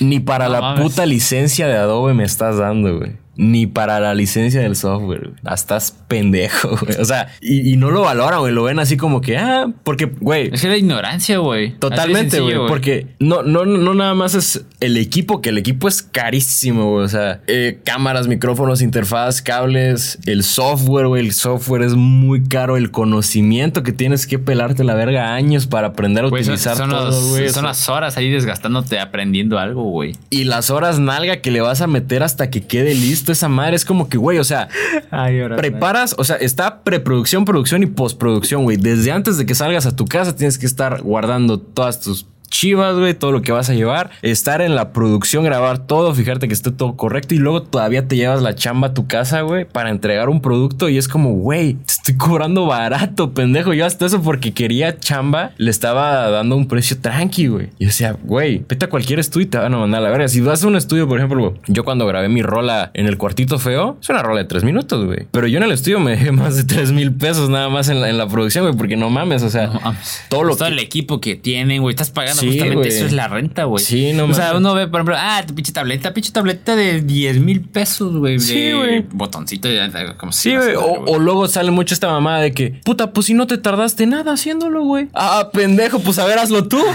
ni 0.00 0.20
para 0.20 0.46
No 0.46 0.52
la 0.52 0.60
mames. 0.60 0.82
puta 0.82 1.06
licencia 1.06 1.66
de 1.66 1.74
Adobe 1.76 2.14
me 2.14 2.24
estás 2.24 2.58
dando, 2.58 2.98
güey. 2.98 3.12
Ni 3.36 3.66
para 3.66 3.98
la 4.00 4.14
licencia 4.14 4.60
del 4.60 4.76
software. 4.76 5.20
güey. 5.28 5.34
Ah, 5.44 5.54
Estás 5.54 5.92
pendejo, 6.08 6.76
güey. 6.80 7.00
O 7.00 7.04
sea, 7.04 7.28
y, 7.40 7.72
y 7.72 7.76
no 7.76 7.90
lo 7.90 8.02
valoran, 8.02 8.40
güey. 8.40 8.52
Lo 8.52 8.64
ven 8.64 8.78
así 8.78 8.96
como 8.96 9.20
que, 9.20 9.36
ah, 9.36 9.66
porque, 9.82 10.06
güey. 10.20 10.50
Es 10.52 10.60
que 10.62 10.68
la 10.68 10.76
ignorancia, 10.76 11.38
güey. 11.38 11.72
Totalmente, 11.78 12.36
de 12.36 12.42
güey. 12.42 12.52
sencillo, 12.54 12.68
Porque 12.68 13.08
no, 13.18 13.42
no, 13.42 13.64
no 13.64 13.94
nada 13.94 14.14
más 14.14 14.34
es 14.34 14.64
el 14.80 14.96
equipo, 14.96 15.40
que 15.40 15.48
el 15.48 15.58
equipo 15.58 15.88
es 15.88 16.02
carísimo, 16.02 16.90
güey. 16.92 17.04
O 17.04 17.08
sea, 17.08 17.40
eh, 17.46 17.80
cámaras, 17.84 18.28
micrófonos, 18.28 18.82
interfaz, 18.82 19.42
cables, 19.42 20.18
el 20.26 20.42
software, 20.44 21.08
güey. 21.08 21.24
El 21.24 21.32
software 21.32 21.82
es 21.82 21.94
muy 21.94 22.44
caro. 22.44 22.76
El 22.76 22.90
conocimiento 22.90 23.82
que 23.82 23.92
tienes 23.92 24.26
que 24.26 24.38
pelarte 24.38 24.84
la 24.84 24.94
verga 24.94 25.34
años 25.34 25.66
para 25.66 25.88
aprender 25.88 26.24
a 26.24 26.28
Güey, 26.28 26.44
son, 26.44 26.54
utilizar 26.54 26.76
son 26.76 26.90
todo, 26.90 27.06
los- 27.06 27.28
güey. 27.30 27.48
Son 27.50 27.64
las 27.64 27.88
horas 27.88 28.16
ahí 28.16 28.30
desgastándote 28.30 28.98
aprendiendo 29.00 29.58
algo, 29.58 29.82
güey. 29.84 30.12
y 30.30 30.44
las 30.44 30.70
horas 30.70 30.98
nalga 30.98 31.38
que 31.40 31.50
le 31.50 31.60
vas 31.60 31.80
a 31.80 31.86
meter 31.86 32.22
hasta 32.22 32.50
que 32.50 32.62
quede 32.62 32.94
listo 32.94 33.23
esa 33.32 33.48
madre. 33.48 33.76
Es 33.76 33.84
como 33.84 34.08
que, 34.08 34.18
güey, 34.18 34.38
o 34.38 34.44
sea, 34.44 34.68
Ay, 35.10 35.40
ahora. 35.40 35.56
preparas, 35.56 36.14
o 36.18 36.24
sea, 36.24 36.36
está 36.36 36.82
preproducción, 36.82 37.44
producción 37.44 37.82
y 37.82 37.86
postproducción, 37.86 38.64
güey. 38.64 38.76
Desde 38.76 39.12
antes 39.12 39.36
de 39.38 39.46
que 39.46 39.54
salgas 39.54 39.86
a 39.86 39.96
tu 39.96 40.04
casa 40.06 40.36
tienes 40.36 40.58
que 40.58 40.66
estar 40.66 41.02
guardando 41.02 41.58
todas 41.58 42.00
tus 42.00 42.26
chivas, 42.54 42.96
güey, 42.96 43.14
todo 43.14 43.32
lo 43.32 43.42
que 43.42 43.50
vas 43.50 43.68
a 43.68 43.74
llevar, 43.74 44.10
estar 44.22 44.60
en 44.60 44.76
la 44.76 44.92
producción, 44.92 45.42
grabar 45.42 45.78
todo, 45.78 46.14
fijarte 46.14 46.46
que 46.46 46.54
esté 46.54 46.70
todo 46.70 46.96
correcto 46.96 47.34
y 47.34 47.38
luego 47.38 47.64
todavía 47.64 48.06
te 48.06 48.14
llevas 48.14 48.42
la 48.42 48.54
chamba 48.54 48.88
a 48.88 48.94
tu 48.94 49.08
casa, 49.08 49.40
güey, 49.40 49.64
para 49.64 49.90
entregar 49.90 50.28
un 50.28 50.40
producto 50.40 50.88
y 50.88 50.96
es 50.96 51.08
como, 51.08 51.32
güey, 51.32 51.74
te 51.74 51.92
estoy 51.92 52.16
cobrando 52.16 52.66
barato, 52.66 53.34
pendejo. 53.34 53.74
Yo 53.74 53.84
hasta 53.84 54.06
eso 54.06 54.22
porque 54.22 54.52
quería 54.54 55.00
chamba, 55.00 55.50
le 55.56 55.68
estaba 55.68 56.30
dando 56.30 56.54
un 56.54 56.68
precio 56.68 56.96
tranqui, 57.00 57.48
güey. 57.48 57.70
Y 57.80 57.86
decía, 57.86 58.16
güey, 58.22 58.64
vete 58.68 58.84
a 58.84 58.88
cualquier 58.88 59.18
estudio 59.18 59.46
y 59.46 59.50
te 59.50 59.58
van 59.58 59.74
a 59.74 59.78
mandar 59.78 60.00
a 60.00 60.04
la 60.04 60.10
verga. 60.10 60.28
Si 60.28 60.40
vas 60.40 60.62
a 60.62 60.68
un 60.68 60.76
estudio, 60.76 61.08
por 61.08 61.18
ejemplo, 61.18 61.54
yo 61.66 61.84
cuando 61.84 62.06
grabé 62.06 62.28
mi 62.28 62.42
rola 62.42 62.92
en 62.94 63.08
el 63.08 63.18
cuartito 63.18 63.58
feo, 63.58 63.98
es 64.00 64.08
una 64.08 64.22
rola 64.22 64.42
de 64.42 64.46
tres 64.46 64.62
minutos, 64.62 65.04
güey. 65.04 65.26
Pero 65.32 65.48
yo 65.48 65.58
en 65.58 65.64
el 65.64 65.72
estudio 65.72 65.98
me 65.98 66.12
dejé 66.12 66.30
más 66.32 66.56
de 66.56 66.62
tres 66.62 66.92
mil 66.92 67.12
pesos 67.12 67.50
nada 67.50 67.68
más 67.68 67.88
en 67.88 68.00
la, 68.00 68.08
en 68.08 68.16
la 68.16 68.28
producción, 68.28 68.64
güey, 68.64 68.76
porque 68.76 68.96
no 68.96 69.10
mames, 69.10 69.42
o 69.42 69.50
sea, 69.50 69.66
No 69.66 69.80
todo 70.28 70.44
lo 70.44 70.54
Todo 70.54 70.68
que 70.68 70.74
el 70.74 70.78
equipo 70.78 71.20
que 71.20 71.34
tienen, 71.34 71.82
güey. 71.82 71.94
Estás 71.94 72.12
pagando 72.12 72.43
Sí, 72.44 72.58
justamente 72.58 72.88
eso 72.88 73.06
es 73.06 73.12
la 73.12 73.28
renta, 73.28 73.64
güey. 73.64 73.84
Sí, 73.84 74.12
no 74.12 74.24
O 74.24 74.34
sea, 74.34 74.56
uno 74.56 74.74
ve, 74.74 74.86
por 74.88 75.00
ejemplo, 75.00 75.16
ah, 75.18 75.42
tu 75.46 75.54
pinche 75.54 75.72
tableta, 75.72 76.14
pinche 76.14 76.32
tableta 76.32 76.76
de 76.76 77.00
10 77.00 77.40
mil 77.40 77.60
pesos, 77.60 78.16
güey. 78.16 78.38
Sí, 78.40 78.72
güey. 78.72 79.04
Botoncito, 79.12 79.70
ya, 79.70 79.90
como 80.16 80.32
Sí, 80.32 80.54
güey. 80.54 80.74
O, 80.74 81.04
o 81.06 81.18
luego 81.18 81.48
sale 81.48 81.70
mucho 81.70 81.94
esta 81.94 82.08
mamada 82.08 82.40
de 82.40 82.52
que, 82.52 82.80
puta, 82.84 83.12
pues 83.12 83.26
si 83.26 83.34
no 83.34 83.46
te 83.46 83.58
tardaste 83.58 84.06
nada 84.06 84.32
haciéndolo, 84.32 84.84
güey. 84.84 85.08
Ah, 85.14 85.50
pendejo, 85.52 85.98
pues 86.00 86.18
a 86.18 86.26
ver, 86.26 86.38
hazlo 86.38 86.66
tú. 86.68 86.80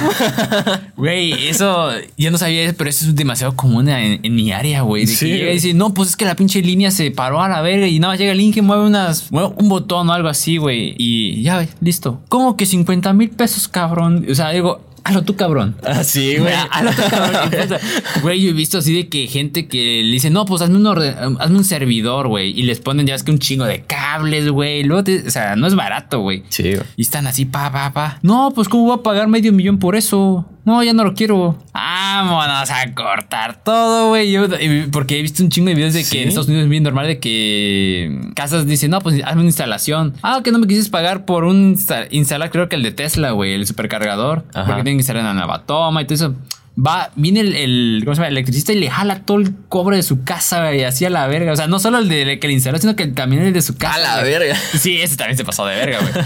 Güey, 0.95 1.47
eso 1.47 1.89
yo 2.17 2.29
no 2.29 2.37
sabía, 2.37 2.63
eso, 2.63 2.75
pero 2.77 2.89
eso 2.89 3.05
es 3.05 3.15
demasiado 3.15 3.55
común 3.55 3.87
en, 3.87 4.19
en 4.23 4.35
mi 4.35 4.51
área, 4.51 4.81
güey. 4.81 5.05
De 5.05 5.13
Sí, 5.13 5.25
que 5.27 5.37
llega 5.37 5.51
y 5.51 5.53
dice, 5.53 5.73
no, 5.73 5.93
pues 5.93 6.09
es 6.09 6.15
que 6.15 6.25
la 6.25 6.35
pinche 6.35 6.61
línea 6.61 6.91
se 6.91 7.09
paró 7.11 7.41
a 7.41 7.47
la 7.47 7.61
verga 7.61 7.87
y 7.87 7.99
nada 7.99 8.15
llega 8.15 8.31
el 8.33 8.37
link 8.37 8.57
y 8.57 8.61
mueve 8.61 8.85
unas, 8.85 9.31
mueve 9.31 9.53
un 9.55 9.69
botón 9.69 10.09
o 10.09 10.13
algo 10.13 10.27
así, 10.27 10.57
güey. 10.57 10.95
Y 10.97 11.41
ya, 11.41 11.67
listo. 11.81 12.21
¿Cómo 12.29 12.57
que 12.57 12.65
50 12.65 13.13
mil 13.13 13.29
pesos, 13.29 13.67
cabrón? 13.67 14.25
O 14.29 14.35
sea, 14.35 14.49
digo, 14.51 14.81
hazlo 15.09 15.23
tú, 15.23 15.35
cabrón. 15.35 15.75
Así, 15.83 16.37
güey. 16.37 16.39
Güey, 16.53 16.55
hazlo 16.71 16.91
tú, 16.91 17.01
cabrón. 17.09 17.79
Güey, 18.21 18.41
yo 18.41 18.49
he 18.49 18.53
visto 18.53 18.77
así 18.77 18.93
de 18.93 19.07
que 19.09 19.27
gente 19.27 19.67
que 19.67 20.01
le 20.03 20.11
dice, 20.11 20.29
no, 20.29 20.45
pues 20.45 20.61
hazme 20.61 20.77
un, 20.77 20.85
orden- 20.85 21.37
hazme 21.39 21.57
un 21.57 21.63
servidor, 21.63 22.27
güey. 22.27 22.57
Y 22.57 22.63
les 22.63 22.79
ponen 22.79 23.05
ya 23.07 23.15
es 23.15 23.23
que 23.23 23.31
un 23.31 23.39
chingo 23.39 23.65
de 23.65 23.81
cables, 23.83 24.49
güey. 24.49 24.83
Luego, 24.83 25.03
te- 25.03 25.27
o 25.27 25.31
sea, 25.31 25.55
no 25.55 25.67
es 25.67 25.75
barato, 25.75 26.19
güey. 26.21 26.43
Sí, 26.49 26.63
güey. 26.63 26.83
Y 26.95 27.01
están 27.01 27.27
así, 27.27 27.45
pa, 27.45 27.71
pa, 27.71 27.91
pa. 27.93 28.19
No, 28.21 28.51
pues 28.53 28.67
¿cómo 28.69 28.85
voy 28.85 28.99
a 28.99 29.03
pagar 29.03 29.27
medio 29.27 29.51
millón 29.53 29.79
por 29.79 29.95
eso? 29.95 30.45
No, 30.65 30.83
ya 30.83 30.93
no 30.93 31.03
lo 31.03 31.13
quiero. 31.15 31.57
Vámonos 31.73 32.69
a 32.69 32.93
cortar 32.93 33.63
todo, 33.63 34.09
güey. 34.09 34.31
Yo- 34.31 34.45
y- 34.59 34.87
Porque 34.91 35.17
he 35.17 35.21
visto 35.21 35.41
un 35.41 35.49
chingo 35.49 35.69
de 35.69 35.75
videos 35.75 35.93
de 35.93 36.03
que 36.03 36.21
en 36.21 36.27
Estados 36.27 36.47
Unidos 36.47 36.65
es 36.65 36.69
bien 36.69 36.83
normal 36.83 37.07
de 37.07 37.19
que 37.19 38.19
casas 38.35 38.67
dicen, 38.67 38.91
no, 38.91 38.99
pues 39.01 39.15
hazme 39.23 39.41
una 39.41 39.49
instalación. 39.49 40.13
Ah, 40.21 40.41
que 40.43 40.51
no 40.51 40.59
me 40.59 40.67
quisiste 40.67 40.91
pagar 40.91 41.25
por 41.25 41.43
un 41.45 41.75
insta- 41.75 42.07
instalar, 42.11 42.51
creo 42.51 42.69
que 42.69 42.75
el 42.75 42.83
de 42.83 42.91
Tesla, 42.91 43.31
güey, 43.31 43.53
el 43.53 43.65
supercargador. 43.65 44.45
Ajá. 44.53 44.65
Porque 44.67 44.83
tienen 44.83 44.97
que 44.97 45.01
instalar 45.01 45.25
en 45.25 45.37
la 45.39 45.45
latoma 45.47 46.01
y 46.01 46.05
todo 46.05 46.15
eso. 46.15 46.35
Va, 46.77 47.11
viene 47.15 47.41
el, 47.41 47.55
el, 47.55 48.01
¿cómo 48.05 48.15
se 48.15 48.19
llama? 48.19 48.27
el 48.27 48.33
electricista 48.37 48.71
y 48.71 48.79
le 48.79 48.89
jala 48.89 49.21
todo 49.25 49.37
el 49.39 49.53
cobre 49.67 49.97
de 49.97 50.03
su 50.03 50.23
casa, 50.23 50.61
güey, 50.67 50.83
así 50.85 51.03
a 51.03 51.09
la 51.09 51.27
verga. 51.27 51.51
O 51.51 51.55
sea, 51.55 51.67
no 51.67 51.77
solo 51.79 51.97
el 51.97 52.07
de 52.07 52.39
que 52.39 52.47
le 52.47 52.53
instaló, 52.53 52.77
sino 52.77 52.95
que 52.95 53.07
también 53.07 53.41
el 53.43 53.51
de 53.53 53.61
su 53.61 53.75
casa. 53.75 53.95
A 53.95 53.99
la 53.99 54.19
güey. 54.21 54.31
verga. 54.31 54.55
Sí, 54.77 55.01
ese 55.01 55.17
también 55.17 55.35
se 55.37 55.43
pasó 55.43 55.65
de 55.65 55.75
verga, 55.75 55.97
güey. 55.99 56.13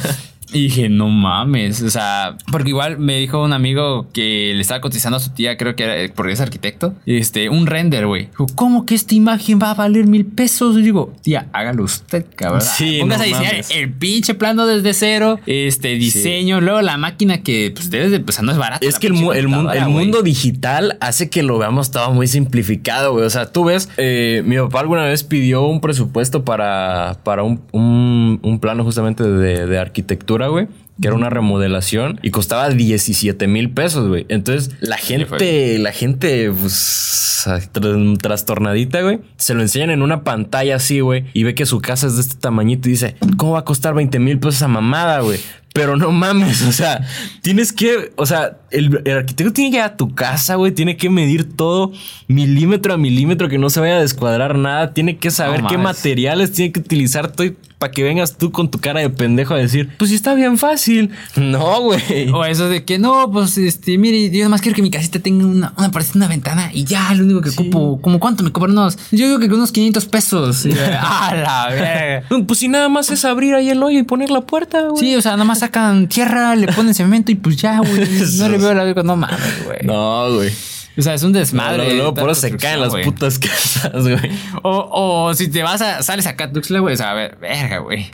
Y 0.54 0.64
dije, 0.64 0.90
no 0.90 1.10
mames, 1.10 1.82
o 1.82 1.90
sea, 1.90 2.38
porque 2.52 2.70
igual 2.70 2.98
me 3.00 3.18
dijo 3.18 3.44
un 3.44 3.54
amigo 3.54 4.08
que 4.14 4.52
le 4.56 4.62
estaba 4.62 4.82
cotizando 4.82 5.18
a 5.18 5.20
su 5.20 5.32
tía, 5.32 5.58
creo 5.58 5.76
que 5.76 5.84
era, 5.84 6.14
porque 6.14 6.34
es 6.34 6.42
arquitecto, 6.42 6.94
este, 7.06 7.50
un 7.50 7.66
render, 7.68 8.06
güey. 8.08 8.28
Dijo, 8.28 8.46
¿cómo 8.56 8.86
que 8.86 8.96
esta 8.96 9.16
imagen 9.16 9.60
va 9.62 9.72
a 9.72 9.74
valer 9.74 10.06
mil 10.08 10.26
pesos? 10.26 10.78
Y 10.78 10.82
digo, 10.82 11.14
tía, 11.22 11.48
hágalo 11.54 11.84
usted, 11.84 12.26
cabrón. 12.36 12.62
Sí, 12.62 12.98
Póngase 13.00 13.18
no 13.20 13.24
a 13.24 13.26
diseñar 13.28 13.52
mames. 13.54 13.72
el 13.72 13.92
pinche 13.94 14.34
plano 14.36 14.66
desde 14.66 14.94
cero, 14.94 15.40
este, 15.46 15.90
diseño, 15.96 16.62
luego 16.62 16.82
la 16.82 16.98
máquina 16.98 17.42
que, 17.44 17.72
pues, 17.74 17.90
debes 17.90 18.12
de, 18.12 18.20
pues, 18.20 18.42
no 18.42 18.52
es 18.52 18.58
barata. 18.58 18.86
Es 18.86 19.00
que 19.00 19.08
el, 19.08 19.14
pinche 19.14 19.26
mu- 19.26 19.34
el 19.34 19.48
mu- 19.48 19.56
computadora, 19.56 19.86
el 19.86 19.92
güey. 19.92 20.06
mundo 20.06 20.22
digital 20.24 20.98
hace 21.02 21.30
que 21.30 21.44
lo 21.44 21.58
veamos 21.58 21.92
todo 21.92 22.12
muy 22.12 22.28
simplificado, 22.28 23.14
güey. 23.14 23.26
O 23.26 23.30
sea, 23.30 23.52
tú 23.52 23.66
ves, 23.66 23.90
eh, 23.98 24.44
mi 24.46 24.58
papá 24.58 24.82
alguna 24.82 25.04
vez 25.06 25.24
pidió 25.24 25.66
un 25.66 25.82
presupuesto 25.82 26.44
para, 26.46 27.18
para 27.24 27.44
un, 27.44 27.62
un- 27.72 28.40
un 28.44 28.60
plano 28.60 28.84
justamente 28.84 29.24
de, 29.24 29.66
de 29.66 29.80
arquitectura, 29.80 30.43
güey. 30.48 30.68
Que 31.02 31.08
era 31.08 31.16
una 31.18 31.32
remodelación 31.32 32.20
y 32.22 32.30
costaba 32.30 32.70
17 32.70 33.48
mil 33.48 33.72
pesos, 33.72 34.08
güey. 34.08 34.28
Entonces, 34.30 34.76
la 34.80 34.98
gente, 34.98 35.80
la 35.80 35.92
gente, 35.92 36.52
pues, 36.52 37.44
tr- 37.74 38.18
trastornadita, 38.22 39.02
güey, 39.02 39.20
se 39.38 39.56
lo 39.56 39.62
enseñan 39.64 39.90
en 39.90 40.04
una 40.04 40.24
pantalla 40.24 40.76
así, 40.76 41.00
güey, 41.00 41.26
y 41.34 41.44
ve 41.44 41.56
que 41.56 41.66
su 41.66 41.80
casa 41.82 42.06
es 42.08 42.16
de 42.16 42.22
este 42.22 42.36
tamañito 42.36 42.90
y 42.90 42.92
dice, 42.92 43.16
¿cómo 43.38 43.54
va 43.54 43.60
a 43.60 43.66
costar 43.66 43.96
20 43.96 44.20
mil 44.20 44.38
pesos 44.38 44.58
esa 44.58 44.68
mamada, 44.68 45.22
güey? 45.22 45.40
Pero 45.74 45.98
no 45.98 46.12
mames, 46.12 46.62
o 46.68 46.72
sea, 46.72 47.02
tienes 47.42 47.74
que, 47.74 48.14
o 48.16 48.28
sea, 48.28 48.60
el, 48.74 49.02
el 49.06 49.18
arquitecto 49.18 49.54
tiene 49.54 49.72
que 49.72 49.78
ir 49.78 49.84
a 49.84 49.96
tu 49.96 50.14
casa, 50.14 50.56
güey, 50.56 50.72
tiene 50.72 50.98
que 50.98 51.10
medir 51.10 51.56
todo 51.56 51.92
milímetro 52.28 52.94
a 52.94 52.98
milímetro, 52.98 53.48
que 53.48 53.58
no 53.58 53.70
se 53.70 53.80
vaya 53.80 53.98
a 53.98 54.02
descuadrar 54.02 54.58
nada, 54.58 54.94
tiene 54.94 55.18
que 55.18 55.32
saber 55.32 55.64
No 55.64 55.70
qué 55.70 55.78
materiales 55.78 56.52
tiene 56.52 56.72
que 56.72 56.80
utilizar 56.80 57.32
para 57.78 57.92
que 57.92 58.04
vengas 58.04 58.38
tú 58.38 58.52
con 58.52 58.72
tu 58.72 58.80
cara 58.80 59.02
de 59.02 59.10
pendejo 59.10 59.54
a 59.54 59.58
decir, 59.58 59.90
pues 59.98 60.10
sí 60.10 60.16
está 60.16 60.34
bien 60.34 60.58
fácil. 60.58 61.12
No, 61.36 61.82
güey. 61.82 62.30
O 62.30 62.46
eso 62.46 62.70
de 62.70 62.86
que 62.86 62.98
no, 62.98 63.30
pues 63.32 63.58
este, 63.58 63.98
mire, 63.98 64.30
yo 64.30 64.40
nada 64.40 64.50
más 64.50 64.62
quiero 64.62 64.76
que 64.76 64.82
mi 64.82 64.90
casita 64.90 65.20
tenga 65.20 65.46
una, 65.46 65.74
una 65.78 65.92
pared, 65.92 66.06
una 66.16 66.28
ventana 66.28 66.70
y 66.74 66.86
ya, 66.86 67.14
lo 67.14 67.26
único 67.26 67.42
que 67.42 67.50
ocupo, 67.50 68.00
como 68.02 68.20
cuánto 68.20 68.44
me 68.44 68.52
cobran 68.52 68.72
unos, 68.72 68.98
yo 69.12 69.26
digo 69.26 69.40
que 69.40 69.48
unos 69.48 69.72
500 69.72 70.06
pesos. 70.06 70.66
A 71.00 71.36
la 71.36 71.68
verga. 71.70 72.28
Pues 72.48 72.60
si 72.60 72.68
nada 72.68 72.90
más 72.90 73.10
es 73.12 73.26
abrir 73.26 73.54
ahí 73.54 73.70
el 73.70 73.82
hoyo 73.84 74.00
y 74.00 74.04
poner 74.04 74.30
la 74.30 74.42
puerta, 74.42 74.88
güey. 74.88 75.00
Sí, 75.00 75.16
o 75.16 75.22
sea, 75.22 75.34
nada 75.34 75.44
más 75.44 75.60
sacan 75.60 76.08
tierra, 76.08 76.56
le 76.56 76.68
ponen 76.68 76.94
cemento 76.94 77.32
y 77.32 77.36
pues 77.36 77.58
ya, 77.58 77.80
güey. 77.80 78.08
No 78.38 78.50
le 78.50 78.60
veo 78.64 78.74
la 78.74 78.84
vida, 78.84 79.04
no 79.04 79.16
mames, 79.16 79.66
güey. 79.66 79.80
No, 79.84 80.34
güey. 80.34 80.52
O 80.98 81.02
sea, 81.02 81.14
es 81.14 81.24
un 81.24 81.34
desmadre. 81.34 81.96
Luego, 81.96 82.14
por 82.14 82.30
eso 82.30 82.42
se 82.42 82.56
caen 82.56 82.82
las 82.82 82.94
putas 82.96 83.40
casas, 83.40 84.04
güey. 84.04 84.32
O, 84.62 85.26
o 85.28 85.34
si 85.34 85.48
te 85.50 85.64
vas 85.64 85.82
a, 85.82 86.04
sales 86.04 86.28
acá 86.28 86.46
a 86.46 86.52
Tuxtla, 86.52 86.80
güey, 86.80 86.94
o 86.94 86.98
sea, 86.98 87.12
a 87.12 87.14
ver, 87.14 87.38
verga, 87.42 87.80
güey. 87.80 88.12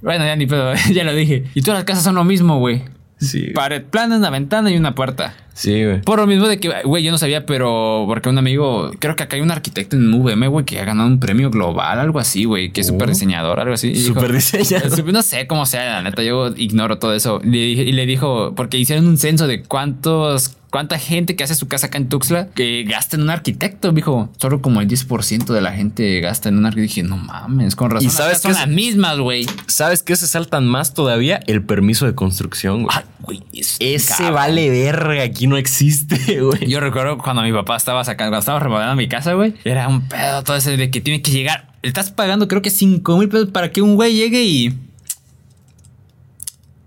Bueno, 0.00 0.24
ya 0.24 0.36
ni 0.36 0.46
pedo, 0.46 0.72
ya 0.92 1.04
lo 1.04 1.14
dije. 1.14 1.44
Y 1.54 1.62
todas 1.62 1.78
las 1.78 1.84
casas 1.84 2.04
son 2.04 2.14
lo 2.14 2.24
mismo, 2.24 2.58
güey. 2.58 2.82
Sí. 3.22 3.48
Pared 3.54 3.82
plana, 3.84 4.16
una 4.16 4.30
ventana 4.30 4.70
y 4.70 4.76
una 4.76 4.94
puerta. 4.94 5.34
Sí, 5.54 5.84
güey. 5.84 6.00
Por 6.00 6.18
lo 6.18 6.26
mismo 6.26 6.48
de 6.48 6.58
que, 6.58 6.70
güey, 6.84 7.02
yo 7.04 7.10
no 7.10 7.18
sabía, 7.18 7.44
pero 7.44 8.04
porque 8.06 8.28
un 8.30 8.38
amigo, 8.38 8.90
creo 8.98 9.16
que 9.16 9.22
acá 9.24 9.36
hay 9.36 9.42
un 9.42 9.50
arquitecto 9.50 9.96
en 9.96 10.12
UVM, 10.12 10.46
güey, 10.48 10.64
que 10.64 10.80
ha 10.80 10.84
ganado 10.84 11.08
un 11.08 11.20
premio 11.20 11.50
global, 11.50 12.00
algo 12.00 12.18
así, 12.18 12.44
güey, 12.44 12.70
que 12.72 12.80
es 12.80 12.86
súper 12.86 13.08
diseñador, 13.10 13.60
algo 13.60 13.74
así. 13.74 13.94
Súper 13.94 14.32
diseñador. 14.32 15.04
No 15.12 15.22
sé 15.22 15.46
cómo 15.46 15.66
sea, 15.66 15.84
la 15.84 16.02
neta, 16.02 16.22
yo 16.22 16.48
ignoro 16.56 16.98
todo 16.98 17.14
eso. 17.14 17.38
Le 17.44 17.50
dije- 17.58 17.82
y 17.82 17.92
le 17.92 18.06
dijo, 18.06 18.54
porque 18.56 18.78
hicieron 18.78 19.06
un 19.06 19.18
censo 19.18 19.46
de 19.46 19.62
cuántos, 19.62 20.56
cuánta 20.72 20.98
gente 20.98 21.36
que 21.36 21.44
hace 21.44 21.54
su 21.54 21.68
casa 21.68 21.86
acá 21.86 21.98
en 21.98 22.08
Tuxtla 22.08 22.48
que 22.48 22.82
gasta 22.82 23.14
en 23.16 23.22
un 23.22 23.30
arquitecto. 23.30 23.92
Dijo, 23.92 24.32
solo 24.38 24.60
como 24.60 24.80
el 24.80 24.88
10% 24.88 25.44
de 25.52 25.60
la 25.60 25.72
gente 25.72 26.18
gasta 26.20 26.48
en 26.48 26.58
un 26.58 26.66
arquitecto. 26.66 26.88
Dije, 26.88 27.02
no 27.04 27.16
mames, 27.18 27.76
con 27.76 27.90
razón. 27.90 28.08
¿Y 28.08 28.10
sabes 28.10 28.38
acá 28.38 28.42
son 28.42 28.50
es- 28.52 28.58
las 28.58 28.68
mismas, 28.68 29.18
güey. 29.18 29.46
¿Sabes 29.68 30.02
qué 30.02 30.16
se 30.16 30.26
saltan 30.26 30.66
más 30.66 30.94
todavía? 30.94 31.38
El 31.46 31.62
permiso 31.62 32.06
de 32.06 32.14
construcción, 32.16 32.82
güey. 32.84 32.96
Ay, 32.96 33.04
güey, 33.20 33.42
es 33.52 33.76
Ese 33.78 34.08
cabrón. 34.08 34.34
vale 34.34 34.70
verga, 34.70 35.22
aquí 35.22 35.46
no 35.46 35.56
existe, 35.58 36.16
güey. 36.40 36.66
Yo 36.68 36.80
recuerdo 36.80 37.18
cuando 37.18 37.42
mi 37.42 37.52
papá 37.52 37.76
estaba 37.76 38.02
sacando, 38.04 38.30
cuando 38.30 38.40
estaba 38.40 38.58
remodelando 38.58 38.96
mi 38.96 39.08
casa, 39.08 39.34
güey. 39.34 39.54
Era 39.64 39.86
un 39.88 40.08
pedo 40.08 40.42
todo 40.42 40.56
ese 40.56 40.76
de 40.76 40.90
que 40.90 41.00
tiene 41.00 41.22
que 41.22 41.30
llegar. 41.30 41.70
Le 41.82 41.88
estás 41.88 42.10
pagando 42.10 42.48
creo 42.48 42.62
que 42.62 42.70
5 42.70 43.18
mil 43.18 43.28
pesos 43.28 43.50
para 43.50 43.70
que 43.72 43.82
un 43.82 43.94
güey 43.96 44.14
llegue 44.14 44.42
y 44.44 44.74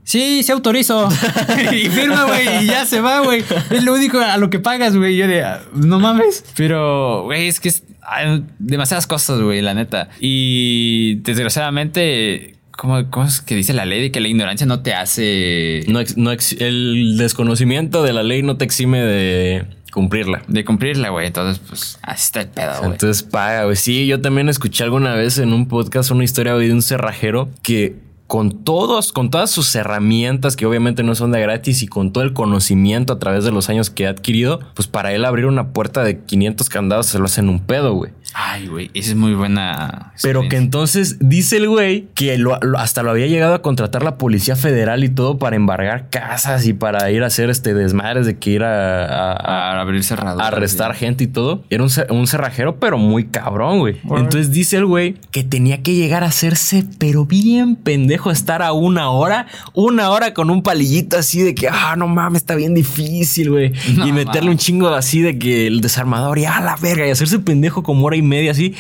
Sí, 0.05 0.43
se 0.43 0.53
autorizó. 0.53 1.09
y 1.73 1.89
firma, 1.89 2.23
güey, 2.23 2.63
y 2.63 2.67
ya 2.67 2.85
se 2.85 3.01
va, 3.01 3.19
güey. 3.19 3.43
Es 3.69 3.83
lo 3.83 3.93
único 3.93 4.19
a 4.19 4.37
lo 4.37 4.49
que 4.49 4.59
pagas, 4.59 4.95
güey. 4.95 5.17
Yo 5.17 5.27
de, 5.27 5.43
ah, 5.43 5.61
no 5.73 5.99
mames. 5.99 6.45
Pero, 6.55 7.23
güey, 7.23 7.47
es 7.47 7.59
que 7.59 7.69
es 7.69 7.83
hay 8.07 8.43
demasiadas 8.59 9.07
cosas, 9.07 9.41
güey, 9.41 9.61
la 9.61 9.73
neta. 9.73 10.09
Y 10.19 11.15
desgraciadamente, 11.15 12.55
¿cómo, 12.71 13.09
¿cómo, 13.09 13.25
es 13.25 13.41
que 13.41 13.55
dice 13.55 13.73
la 13.73 13.85
ley 13.85 14.01
de 14.01 14.11
que 14.11 14.19
la 14.19 14.27
ignorancia 14.27 14.65
no 14.65 14.81
te 14.81 14.93
hace... 14.93 15.83
No, 15.87 15.99
no 16.15 16.31
el 16.31 17.17
desconocimiento 17.17 18.03
de 18.03 18.13
la 18.13 18.23
ley 18.23 18.43
no 18.43 18.57
te 18.57 18.65
exime 18.65 19.01
de 19.01 19.65
cumplirla. 19.91 20.43
De 20.47 20.63
cumplirla, 20.65 21.09
güey. 21.09 21.27
Entonces, 21.27 21.61
pues, 21.67 21.99
así 22.03 22.23
está 22.25 22.41
el 22.41 22.49
pedo, 22.49 22.79
güey. 22.79 22.91
Entonces 22.91 23.23
paga, 23.23 23.65
güey. 23.65 23.75
Sí, 23.75 24.07
yo 24.07 24.21
también 24.21 24.49
escuché 24.49 24.83
alguna 24.83 25.15
vez 25.15 25.37
en 25.37 25.53
un 25.53 25.67
podcast 25.67 26.11
una 26.11 26.23
historia 26.23 26.55
de 26.55 26.71
un 26.71 26.81
cerrajero 26.81 27.49
que 27.63 27.95
con 28.27 28.63
todos, 28.63 29.13
con 29.13 29.29
todas 29.29 29.51
sus 29.51 29.73
herramientas 29.75 30.55
que 30.55 30.65
obviamente 30.65 31.03
no 31.03 31.13
son 31.13 31.31
de 31.31 31.41
gratis 31.41 31.83
y 31.83 31.87
con 31.87 32.11
todo 32.11 32.23
el 32.23 32.33
conocimiento 32.33 33.13
a 33.13 33.19
través 33.19 33.43
de 33.43 33.51
los 33.51 33.69
años 33.69 33.89
que 33.89 34.07
ha 34.07 34.09
adquirido, 34.09 34.59
pues 34.73 34.87
para 34.87 35.13
él 35.13 35.25
abrir 35.25 35.45
una 35.45 35.73
puerta 35.73 36.03
de 36.03 36.21
500 36.21 36.69
candados 36.69 37.05
se 37.05 37.19
lo 37.19 37.25
hacen 37.25 37.49
un 37.49 37.59
pedo, 37.59 37.93
güey. 37.93 38.11
Ay, 38.37 38.67
güey, 38.67 38.91
esa 38.93 39.11
es 39.11 39.15
muy 39.15 39.33
buena. 39.33 40.11
Pero 40.21 40.49
que 40.49 40.57
entonces 40.57 41.19
dice 41.21 41.55
el 41.55 41.69
güey 41.69 42.09
que 42.15 42.37
hasta 42.77 43.01
lo 43.01 43.11
había 43.11 43.27
llegado 43.27 43.53
a 43.53 43.61
contratar 43.61 44.03
la 44.03 44.17
Policía 44.17 44.57
Federal 44.57 45.05
y 45.05 45.09
todo 45.09 45.39
para 45.39 45.55
embargar 45.55 46.09
casas 46.09 46.67
y 46.67 46.73
para 46.73 47.09
ir 47.11 47.23
a 47.23 47.27
hacer 47.27 47.49
este 47.49 47.73
desmadres 47.73 48.25
de 48.25 48.37
que 48.37 48.49
ir 48.49 48.63
a, 48.63 49.31
a, 49.31 49.79
abrir 49.79 50.03
cerraduras. 50.03 50.45
A 50.45 50.49
arrestar 50.49 50.95
gente 50.95 51.23
y 51.23 51.27
todo. 51.27 51.63
Era 51.69 51.83
un, 51.83 52.27
cerrajero, 52.27 52.77
pero 52.77 52.97
muy 52.97 53.23
cabrón, 53.23 53.79
güey. 53.79 54.01
Entonces 54.03 54.51
dice 54.51 54.75
el 54.75 54.85
güey 54.85 55.15
que 55.31 55.45
tenía 55.45 55.81
que 55.81 55.93
llegar 55.93 56.25
a 56.25 56.27
hacerse, 56.27 56.83
pero 56.97 57.25
bien 57.25 57.77
pendejo, 57.77 58.31
estar 58.31 58.61
a 58.61 58.73
una 58.73 59.11
hora, 59.11 59.47
una 59.73 60.09
hora 60.09 60.33
con 60.33 60.49
un 60.49 60.61
palillito 60.61 61.17
así 61.17 61.41
de 61.41 61.55
que, 61.55 61.69
ah, 61.69 61.95
no 61.95 62.09
mames, 62.09 62.41
está 62.41 62.55
bien 62.55 62.73
difícil, 62.73 63.49
güey. 63.49 63.71
y 64.05 64.11
meterle 64.11 64.49
un 64.51 64.57
chingo 64.57 64.89
así 64.89 65.21
de 65.21 65.39
que 65.39 65.67
el 65.67 65.79
desarmador 65.79 66.37
y 66.37 66.43
a 66.43 66.59
la 66.59 66.75
verga 66.75 67.07
y 67.07 67.11
hacerse 67.11 67.39
pendejo 67.39 67.81
como 67.81 68.07
hora 68.07 68.17
y 68.17 68.24
media 68.25 68.51
así. 68.51 68.75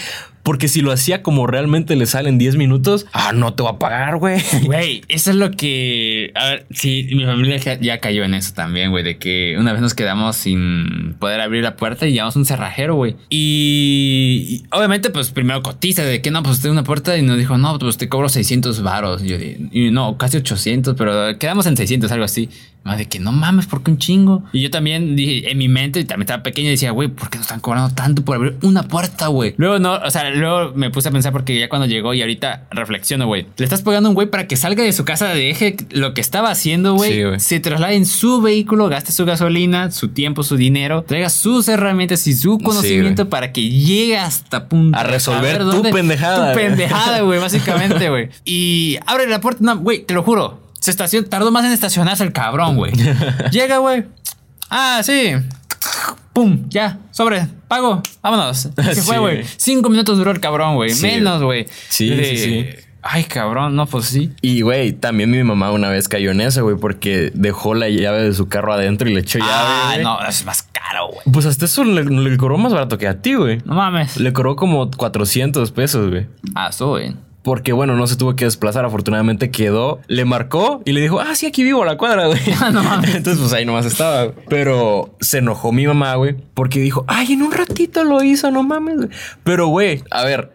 Porque 0.45 0.67
si 0.67 0.81
lo 0.81 0.91
hacía 0.91 1.23
como 1.23 1.47
realmente 1.47 1.95
le 1.95 2.05
salen 2.05 2.37
10 2.37 2.55
minutos, 2.55 3.07
ah, 3.13 3.31
no 3.33 3.55
te 3.55 3.63
va 3.63 3.71
a 3.71 3.79
pagar, 3.79 4.17
güey. 4.17 4.39
Güey, 4.63 5.01
eso 5.07 5.31
es 5.31 5.37
lo 5.37 5.49
que. 5.49 6.31
A 6.35 6.45
ver, 6.45 6.67
sí, 6.69 7.07
mi 7.15 7.25
familia 7.25 7.57
ya 7.57 7.97
cayó 7.97 8.23
en 8.23 8.35
eso 8.35 8.53
también, 8.53 8.91
güey. 8.91 9.03
De 9.03 9.17
que 9.17 9.55
una 9.57 9.73
vez 9.73 9.81
nos 9.81 9.95
quedamos 9.95 10.35
sin 10.35 11.15
poder 11.17 11.41
abrir 11.41 11.63
la 11.63 11.75
puerta 11.75 12.05
y 12.05 12.13
llevamos 12.13 12.35
un 12.35 12.45
cerrajero, 12.45 12.93
güey. 12.93 13.15
Y, 13.27 14.65
obviamente, 14.71 15.09
pues 15.09 15.31
primero 15.31 15.63
cotiza 15.63 16.03
de 16.03 16.21
que 16.21 16.29
no, 16.29 16.43
pues 16.43 16.61
tengo 16.61 16.73
una 16.73 16.83
puerta 16.83 17.17
y 17.17 17.23
nos 17.23 17.39
dijo, 17.39 17.57
no, 17.57 17.79
pues 17.79 17.97
te 17.97 18.07
cobro 18.07 18.29
600 18.29 18.83
varos. 18.83 19.23
Y 19.23 19.29
yo 19.29 19.39
dije, 19.39 19.57
y 19.71 19.89
no, 19.89 20.15
casi 20.19 20.37
800, 20.37 20.93
pero 20.95 21.39
quedamos 21.39 21.65
en 21.65 21.75
600, 21.75 22.11
algo 22.11 22.23
así. 22.23 22.51
Más 22.83 22.99
de 22.99 23.07
que 23.07 23.19
no 23.19 23.31
mames, 23.31 23.65
¿por 23.65 23.81
qué 23.81 23.89
un 23.89 23.97
chingo? 23.97 24.43
Y 24.53 24.61
yo 24.61 24.69
también 24.69 25.15
dije, 25.15 25.49
en 25.49 25.57
mi 25.57 25.67
mente, 25.67 26.03
también 26.03 26.27
estaba 26.27 26.43
pequeño 26.43 26.67
y 26.67 26.71
decía, 26.71 26.91
güey, 26.91 27.07
¿por 27.07 27.31
qué 27.31 27.39
nos 27.39 27.47
están 27.47 27.59
cobrando 27.59 27.95
tanto 27.95 28.23
por 28.23 28.35
abrir 28.35 28.57
una 28.61 28.83
puerta, 28.87 29.25
güey? 29.25 29.55
Luego 29.57 29.79
no, 29.79 29.95
o 29.95 30.11
sea, 30.11 30.29
luego 30.35 30.73
me 30.75 30.89
puse 30.89 31.09
a 31.09 31.11
pensar 31.11 31.31
porque 31.31 31.57
ya 31.59 31.69
cuando 31.69 31.87
llegó 31.87 32.13
y 32.13 32.21
ahorita 32.21 32.65
reflexiono, 32.71 33.27
güey. 33.27 33.45
Le 33.57 33.63
estás 33.63 33.81
pagando 33.81 34.07
a 34.07 34.09
un 34.11 34.15
güey 34.15 34.27
para 34.27 34.47
que 34.47 34.55
salga 34.55 34.83
de 34.83 34.93
su 34.93 35.05
casa, 35.05 35.27
deje 35.29 35.77
lo 35.91 36.13
que 36.13 36.21
estaba 36.21 36.49
haciendo, 36.51 36.95
güey. 36.95 37.39
se 37.39 37.59
traslade 37.59 37.95
en 37.95 38.05
su 38.05 38.41
vehículo, 38.41 38.89
gaste 38.89 39.11
su 39.11 39.25
gasolina, 39.25 39.91
su 39.91 40.09
tiempo, 40.09 40.43
su 40.43 40.57
dinero, 40.57 41.03
traiga 41.03 41.29
sus 41.29 41.67
herramientas 41.67 42.27
y 42.27 42.33
su 42.33 42.59
conocimiento 42.59 43.29
para 43.29 43.51
que 43.51 43.69
llegue 43.69 44.17
hasta 44.17 44.67
punto. 44.67 44.97
A 44.97 45.03
resolver 45.03 45.59
tu 45.59 45.83
pendejada. 45.83 46.53
Tu 46.53 46.59
pendejada, 46.59 47.21
güey, 47.21 47.39
básicamente, 47.41 48.09
güey. 48.09 48.29
Y 48.43 48.97
abre 49.05 49.27
la 49.27 49.41
puerta, 49.41 49.59
no, 49.63 49.77
güey, 49.77 50.05
te 50.05 50.13
lo 50.13 50.23
juro 50.23 50.65
se 50.85 50.91
estaciona, 50.91 51.27
tardó 51.27 51.51
más 51.51 51.65
en 51.65 51.71
estacionarse 51.71 52.23
el 52.23 52.31
cabrón, 52.31 52.75
güey. 52.75 52.91
Llega, 53.51 53.79
güey. 53.79 54.05
Ah, 54.69 55.01
sí. 55.03 55.31
Pum, 56.35 56.65
ya, 56.67 56.99
sobre, 57.11 57.47
pago, 57.69 58.03
vámonos. 58.21 58.57
Se 58.93 59.01
fue, 59.03 59.19
güey. 59.19 59.45
Cinco 59.55 59.89
minutos 59.89 60.17
duró 60.17 60.31
el 60.31 60.41
cabrón, 60.41 60.75
güey. 60.75 60.93
Menos, 60.95 61.41
güey. 61.41 61.65
Sí, 61.87 62.09
sí, 62.09 62.37
sí. 62.37 62.65
Ay, 63.01 63.23
cabrón, 63.23 63.77
no, 63.77 63.85
pues 63.85 64.07
sí. 64.07 64.33
Y, 64.41 64.59
güey, 64.59 64.91
también 64.91 65.31
mi 65.31 65.41
mamá 65.43 65.71
una 65.71 65.87
vez 65.87 66.09
cayó 66.09 66.31
en 66.31 66.41
eso, 66.41 66.61
güey, 66.63 66.75
porque 66.75 67.31
dejó 67.33 67.73
la 67.73 67.87
llave 67.87 68.23
de 68.23 68.33
su 68.33 68.49
carro 68.49 68.73
adentro 68.73 69.09
y 69.09 69.13
le 69.13 69.21
echó 69.21 69.39
llave. 69.39 69.53
Ah, 69.53 69.95
no, 70.03 70.27
es 70.27 70.43
más 70.43 70.63
caro, 70.63 71.07
güey. 71.07 71.21
Pues 71.31 71.45
hasta 71.45 71.63
eso 71.63 71.85
le, 71.85 72.03
le 72.03 72.35
cobró 72.35 72.57
más 72.57 72.73
barato 72.73 72.97
que 72.97 73.07
a 73.07 73.21
ti, 73.21 73.35
güey. 73.35 73.59
No 73.63 73.73
mames. 73.75 74.17
Le 74.17 74.33
cobró 74.33 74.57
como 74.57 74.91
400 74.91 75.71
pesos, 75.71 76.09
güey. 76.09 76.27
Ah, 76.53 76.67
eso, 76.69 76.89
güey 76.89 77.15
porque 77.45 77.73
bueno, 77.73 77.95
no 77.95 78.07
se 78.07 78.17
tuvo 78.17 78.35
que 78.35 78.45
desplazar, 78.45 78.85
afortunadamente 78.85 79.51
quedó, 79.51 80.01
le 80.07 80.25
marcó 80.25 80.81
y 80.83 80.93
le 80.93 80.99
dijo, 80.99 81.19
ah, 81.19 81.35
sí, 81.35 81.45
aquí 81.45 81.63
vivo 81.63 81.83
a 81.83 81.85
la 81.85 81.95
cuadra, 81.95 82.25
güey. 82.25 82.39
Ah, 82.59 82.71
no 82.71 82.81
Entonces, 83.03 83.37
pues 83.37 83.53
ahí 83.53 83.65
nomás 83.65 83.85
estaba. 83.85 84.31
Pero 84.49 85.15
se 85.21 85.37
enojó 85.37 85.71
mi 85.71 85.85
mamá, 85.85 86.15
güey, 86.15 86.35
porque 86.55 86.79
dijo, 86.79 87.05
ay, 87.07 87.33
en 87.33 87.43
un 87.43 87.51
ratito 87.51 88.03
lo 88.03 88.23
hizo, 88.23 88.49
no 88.49 88.63
mames. 88.63 89.09
Pero, 89.43 89.67
güey, 89.67 90.01
a 90.09 90.25
ver, 90.25 90.53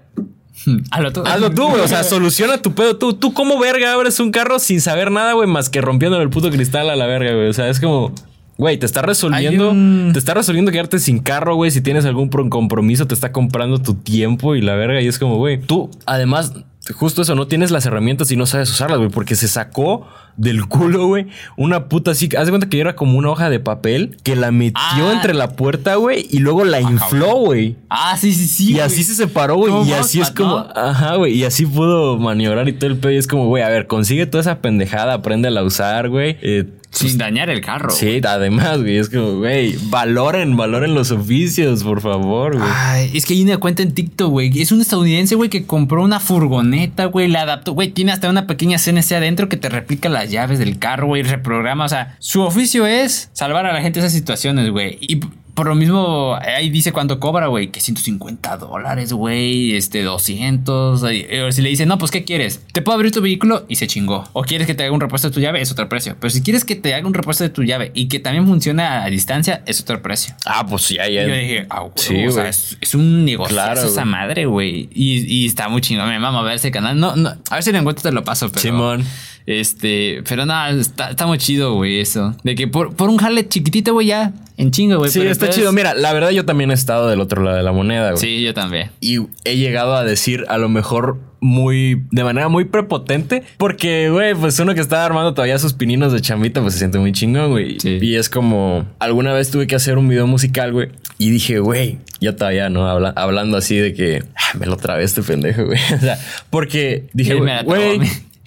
Hazlo 0.91 1.12
tú. 1.12 1.22
Hazlo 1.24 1.53
tú, 1.53 1.68
güey. 1.68 1.80
O 1.80 1.86
sea, 1.88 2.03
soluciona 2.03 2.59
tu 2.59 2.74
pedo 2.74 2.97
tú. 2.97 3.14
Tú, 3.14 3.32
¿cómo 3.32 3.61
verga 3.61 3.93
abres 3.93 4.18
un 4.18 4.32
carro 4.32 4.59
sin 4.59 4.80
saber 4.80 5.12
nada, 5.12 5.34
güey? 5.34 5.47
Más 5.49 5.70
que 5.70 5.80
rompiendo 5.80 6.20
el 6.20 6.28
puto 6.28 6.51
cristal 6.51 6.91
a 6.91 6.97
la 6.97 7.07
verga, 7.07 7.32
güey. 7.32 7.49
O 7.49 7.53
sea, 7.53 7.68
es 7.68 7.78
como. 7.78 8.12
Güey, 8.59 8.78
te 8.78 8.84
está 8.84 9.01
resolviendo. 9.01 9.72
Te 10.12 10.18
está 10.18 10.34
resolviendo 10.34 10.70
quedarte 10.70 10.99
sin 10.99 11.20
carro, 11.20 11.55
güey. 11.55 11.70
Si 11.70 11.80
tienes 11.80 12.05
algún 12.05 12.28
compromiso, 12.28 13.07
te 13.07 13.14
está 13.14 13.32
comprando 13.32 13.78
tu 13.78 13.95
tiempo 13.95 14.55
y 14.55 14.61
la 14.61 14.74
verga. 14.74 15.01
Y 15.01 15.07
es 15.07 15.18
como, 15.18 15.36
güey, 15.36 15.59
tú, 15.62 15.88
además, 16.05 16.53
justo 16.94 17.22
eso, 17.22 17.34
no 17.34 17.46
tienes 17.46 17.70
las 17.70 17.86
herramientas 17.86 18.30
y 18.30 18.36
no 18.36 18.46
sabes 18.46 18.70
usarlas, 18.70 18.98
güey, 18.98 19.10
porque 19.10 19.36
se 19.36 19.48
sacó 19.48 20.08
del 20.36 20.66
culo, 20.66 21.06
güey, 21.06 21.26
una 21.56 21.88
puta 21.88 22.12
así. 22.12 22.28
Haz 22.36 22.46
de 22.46 22.50
cuenta 22.50 22.68
que 22.68 22.80
era 22.80 22.96
como 22.96 23.18
una 23.18 23.30
hoja 23.30 23.50
de 23.50 23.60
papel 23.60 24.16
que 24.22 24.36
la 24.36 24.50
metió 24.50 24.80
ah. 25.08 25.12
entre 25.12 25.34
la 25.34 25.56
puerta, 25.56 25.96
güey, 25.96 26.26
y 26.30 26.38
luego 26.38 26.64
la 26.64 26.80
infló, 26.80 27.36
güey. 27.36 27.76
Ah, 27.88 28.16
sí, 28.18 28.32
sí, 28.32 28.46
sí. 28.46 28.72
Y 28.74 28.80
así 28.80 29.04
se 29.04 29.14
separó, 29.14 29.56
güey. 29.56 29.88
Y 29.88 29.92
así 29.92 30.20
es 30.20 30.30
como, 30.30 30.58
ajá, 30.74 31.16
güey. 31.16 31.34
Y 31.34 31.44
así 31.44 31.66
pudo 31.66 32.18
maniobrar 32.18 32.68
y 32.68 32.72
todo 32.72 32.90
el 32.90 32.96
pedo. 32.96 33.12
Y 33.12 33.16
es 33.16 33.26
como, 33.26 33.46
güey, 33.46 33.62
a 33.62 33.68
ver, 33.68 33.86
consigue 33.86 34.26
toda 34.26 34.42
esa 34.42 34.60
pendejada, 34.60 35.14
aprende 35.14 35.48
a 35.48 35.62
usar, 35.62 36.08
güey. 36.08 36.36
Eh, 36.42 36.66
sin 36.90 37.18
dañar 37.18 37.50
el 37.50 37.60
carro. 37.60 37.90
Sí, 37.90 38.20
además, 38.26 38.80
güey. 38.80 38.96
Es 38.96 39.08
como, 39.08 39.38
güey, 39.38 39.76
valoren, 39.90 40.56
valoren 40.56 40.94
los 40.94 41.12
oficios, 41.12 41.84
por 41.84 42.00
favor, 42.00 42.58
güey. 42.58 42.70
Ay, 42.72 43.10
es 43.14 43.26
que 43.26 43.34
hay 43.34 43.42
una 43.42 43.58
cuenta 43.58 43.82
en 43.82 43.94
TikTok, 43.94 44.30
güey. 44.30 44.60
Es 44.60 44.72
un 44.72 44.80
estadounidense, 44.80 45.36
güey, 45.36 45.50
que 45.50 45.66
compró 45.66 46.02
una 46.02 46.18
furgoneta, 46.18 47.06
güey. 47.06 47.28
La 47.28 47.42
adaptó, 47.42 47.74
güey. 47.74 47.90
Tiene 47.90 48.12
hasta 48.12 48.28
una 48.28 48.46
pequeña 48.46 48.78
CNC 48.78 49.12
adentro 49.12 49.48
que 49.48 49.56
te 49.56 49.68
replica 49.68 50.08
las 50.20 50.30
llaves 50.30 50.58
del 50.58 50.78
carro, 50.78 51.06
güey. 51.06 51.22
Reprograma. 51.22 51.84
O 51.84 51.88
sea, 51.88 52.16
su 52.18 52.42
oficio 52.42 52.86
es 52.86 53.30
salvar 53.32 53.66
a 53.66 53.72
la 53.72 53.80
gente 53.80 54.00
de 54.00 54.06
esas 54.06 54.16
situaciones, 54.16 54.70
güey. 54.70 54.98
Y 55.00 55.20
por 55.54 55.66
lo 55.66 55.74
mismo, 55.74 56.38
ahí 56.40 56.70
dice 56.70 56.92
cuánto 56.92 57.20
cobra, 57.20 57.48
güey. 57.48 57.70
Que 57.70 57.80
150 57.80 58.56
dólares, 58.56 59.12
güey. 59.12 59.74
Este, 59.74 60.02
200. 60.02 61.00
Si 61.00 61.62
le 61.62 61.68
dice, 61.68 61.86
no, 61.86 61.98
pues, 61.98 62.10
¿qué 62.10 62.24
quieres? 62.24 62.62
Te 62.72 62.82
puedo 62.82 62.96
abrir 62.96 63.12
tu 63.12 63.20
vehículo 63.20 63.64
y 63.68 63.76
se 63.76 63.86
chingó. 63.86 64.28
O 64.32 64.42
quieres 64.42 64.66
que 64.66 64.74
te 64.74 64.84
haga 64.84 64.92
un 64.92 65.00
repuesto 65.00 65.28
de 65.28 65.34
tu 65.34 65.40
llave, 65.40 65.60
es 65.60 65.72
otro 65.72 65.88
precio. 65.88 66.16
Pero 66.20 66.30
si 66.30 66.42
quieres 66.42 66.64
que 66.64 66.76
te 66.76 66.94
haga 66.94 67.06
un 67.06 67.14
repuesto 67.14 67.44
de 67.44 67.50
tu 67.50 67.62
llave 67.62 67.90
y 67.94 68.08
que 68.08 68.20
también 68.20 68.46
funcione 68.46 68.82
a 68.82 69.06
distancia, 69.06 69.62
es 69.66 69.80
otro 69.80 70.00
precio. 70.02 70.34
Ah, 70.46 70.66
pues 70.66 70.82
sí, 70.82 70.98
ahí 70.98 71.14
Yo 71.14 71.26
dije, 71.26 71.66
ah, 71.70 71.86
sí, 71.94 72.26
o 72.26 72.32
sea, 72.32 72.48
es, 72.48 72.94
un 72.94 73.24
negocio 73.24 73.54
claro, 73.54 73.82
esa 73.82 74.04
madre, 74.04 74.46
güey. 74.46 74.88
Y, 74.92 75.46
está 75.46 75.68
muy 75.68 75.80
chingón. 75.80 76.08
Me 76.08 76.18
mama 76.18 76.40
a 76.40 76.42
ver 76.42 76.54
ese 76.54 76.70
canal. 76.70 76.98
No, 76.98 77.16
no, 77.16 77.30
a 77.50 77.54
ver 77.54 77.62
si 77.62 77.72
lo 77.72 77.78
encuentro, 77.78 78.02
te 78.02 78.12
lo 78.12 78.24
paso, 78.24 78.48
pero. 78.48 78.60
Simón. 78.60 79.04
Este, 79.47 80.22
pero 80.28 80.47
nada, 80.47 80.70
está, 80.70 81.26
muy 81.26 81.38
chido, 81.38 81.74
güey, 81.74 82.01
eso. 82.01 82.36
De 82.45 82.55
que 82.55 82.68
por, 82.68 82.95
por 82.95 83.09
un 83.09 83.16
jale 83.16 83.49
chiquitito, 83.49 83.93
güey, 83.93 84.09
ya 84.09 84.32
en 84.57 84.70
chingo, 84.70 84.99
güey. 84.99 85.11
Sí, 85.11 85.22
está 85.22 85.49
chido. 85.49 85.72
Mira, 85.72 85.95
la 85.95 86.12
verdad 86.12 86.30
yo 86.30 86.45
también 86.45 86.70
he 86.70 86.74
estado 86.74 87.09
del 87.09 87.20
otro 87.20 87.43
lado 87.43 87.57
de 87.57 87.62
la 87.62 87.72
moneda, 87.72 88.11
güey. 88.11 88.20
Sí, 88.20 88.43
yo 88.43 88.53
también. 88.53 88.91
Y 89.01 89.18
he 89.45 89.57
llegado 89.57 89.97
a 89.97 90.05
decir 90.05 90.45
a 90.49 90.59
lo 90.59 90.68
mejor 90.68 91.18
muy, 91.41 92.05
de 92.11 92.24
manera 92.24 92.49
muy 92.49 92.66
prepotente, 92.66 93.43
porque, 93.57 94.11
güey, 94.11 94.34
pues 94.34 94.59
uno 94.61 94.74
que 94.74 94.80
está 94.82 95.05
armando 95.05 95.32
todavía 95.32 95.59
sus 95.59 95.72
pininos 95.72 96.12
de 96.12 96.20
chamita, 96.20 96.61
pues 96.61 96.74
se 96.74 96.80
siente 96.80 96.99
muy 96.99 97.12
chingón, 97.12 97.51
güey. 97.51 97.78
Y 97.82 98.16
es 98.16 98.28
como, 98.28 98.86
alguna 98.99 99.32
vez 99.32 99.51
tuve 99.51 99.66
que 99.66 99.74
hacer 99.74 99.97
un 99.97 100.09
video 100.09 100.26
musical, 100.26 100.72
güey, 100.72 100.91
y 101.16 101.30
dije, 101.30 101.59
güey, 101.59 101.99
yo 102.20 102.36
todavía, 102.36 102.68
¿no? 102.68 102.86
hablando 102.86 103.57
así 103.57 103.76
de 103.76 103.95
que, 103.95 104.24
ah, 104.36 104.59
me 104.59 104.66
lo 104.66 104.76
trabé 104.76 105.05
este 105.05 105.22
pendejo, 105.22 105.64
güey. 105.64 105.78
o 105.95 105.99
sea, 105.99 106.18
porque 106.51 107.09
dije, 107.14 107.34
güey, 107.34 108.01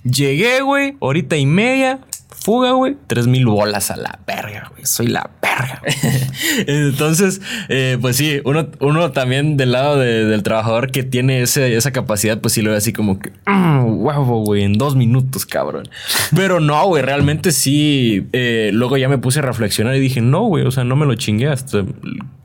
llegué, 0.04 0.62
güey, 0.62 0.95
horita 0.99 1.38
y 1.38 1.45
media, 1.45 1.99
fuga, 2.43 2.72
güey, 2.72 2.97
tres 3.08 3.28
mil 3.28 3.45
bolas 3.45 3.89
a 3.89 3.95
la 3.95 4.20
verga, 4.28 4.70
güey. 4.72 4.86
Soy 4.86 5.08
la 5.08 5.30
verga. 5.41 5.82
Entonces, 6.68 7.41
eh, 7.70 7.97
pues 8.01 8.18
sí, 8.18 8.41
uno, 8.43 8.68
uno 8.82 9.12
también 9.12 9.56
del 9.56 9.72
lado 9.72 9.97
del 9.97 10.43
trabajador 10.43 10.91
que 10.91 11.04
tiene 11.04 11.41
ese, 11.41 11.76
esa 11.76 11.91
capacidad, 11.91 12.41
pues 12.41 12.54
sí 12.54 12.62
lo 12.62 12.72
ve 12.72 12.78
así 12.78 12.91
como 12.91 13.20
que, 13.20 13.32
mm, 13.45 14.04
güey, 14.43 14.64
en 14.64 14.74
dos 14.74 14.95
minutos, 14.95 15.45
cabrón. 15.45 15.88
Pero 16.36 16.60
no, 16.60 16.86
güey, 16.88 17.01
realmente 17.01 17.51
sí. 17.51 18.28
Eh, 18.34 18.72
luego 18.74 18.97
ya 18.97 19.08
me 19.08 19.18
puse 19.18 19.39
a 19.39 19.43
reflexionar 19.43 19.95
y 19.95 19.99
dije, 19.99 20.20
no, 20.20 20.43
güey, 20.43 20.66
o 20.66 20.72
sea, 20.72 20.84
no 20.84 20.95
me 20.95 21.06
lo 21.06 21.16
chingué 21.16 21.47
hasta 21.47 21.86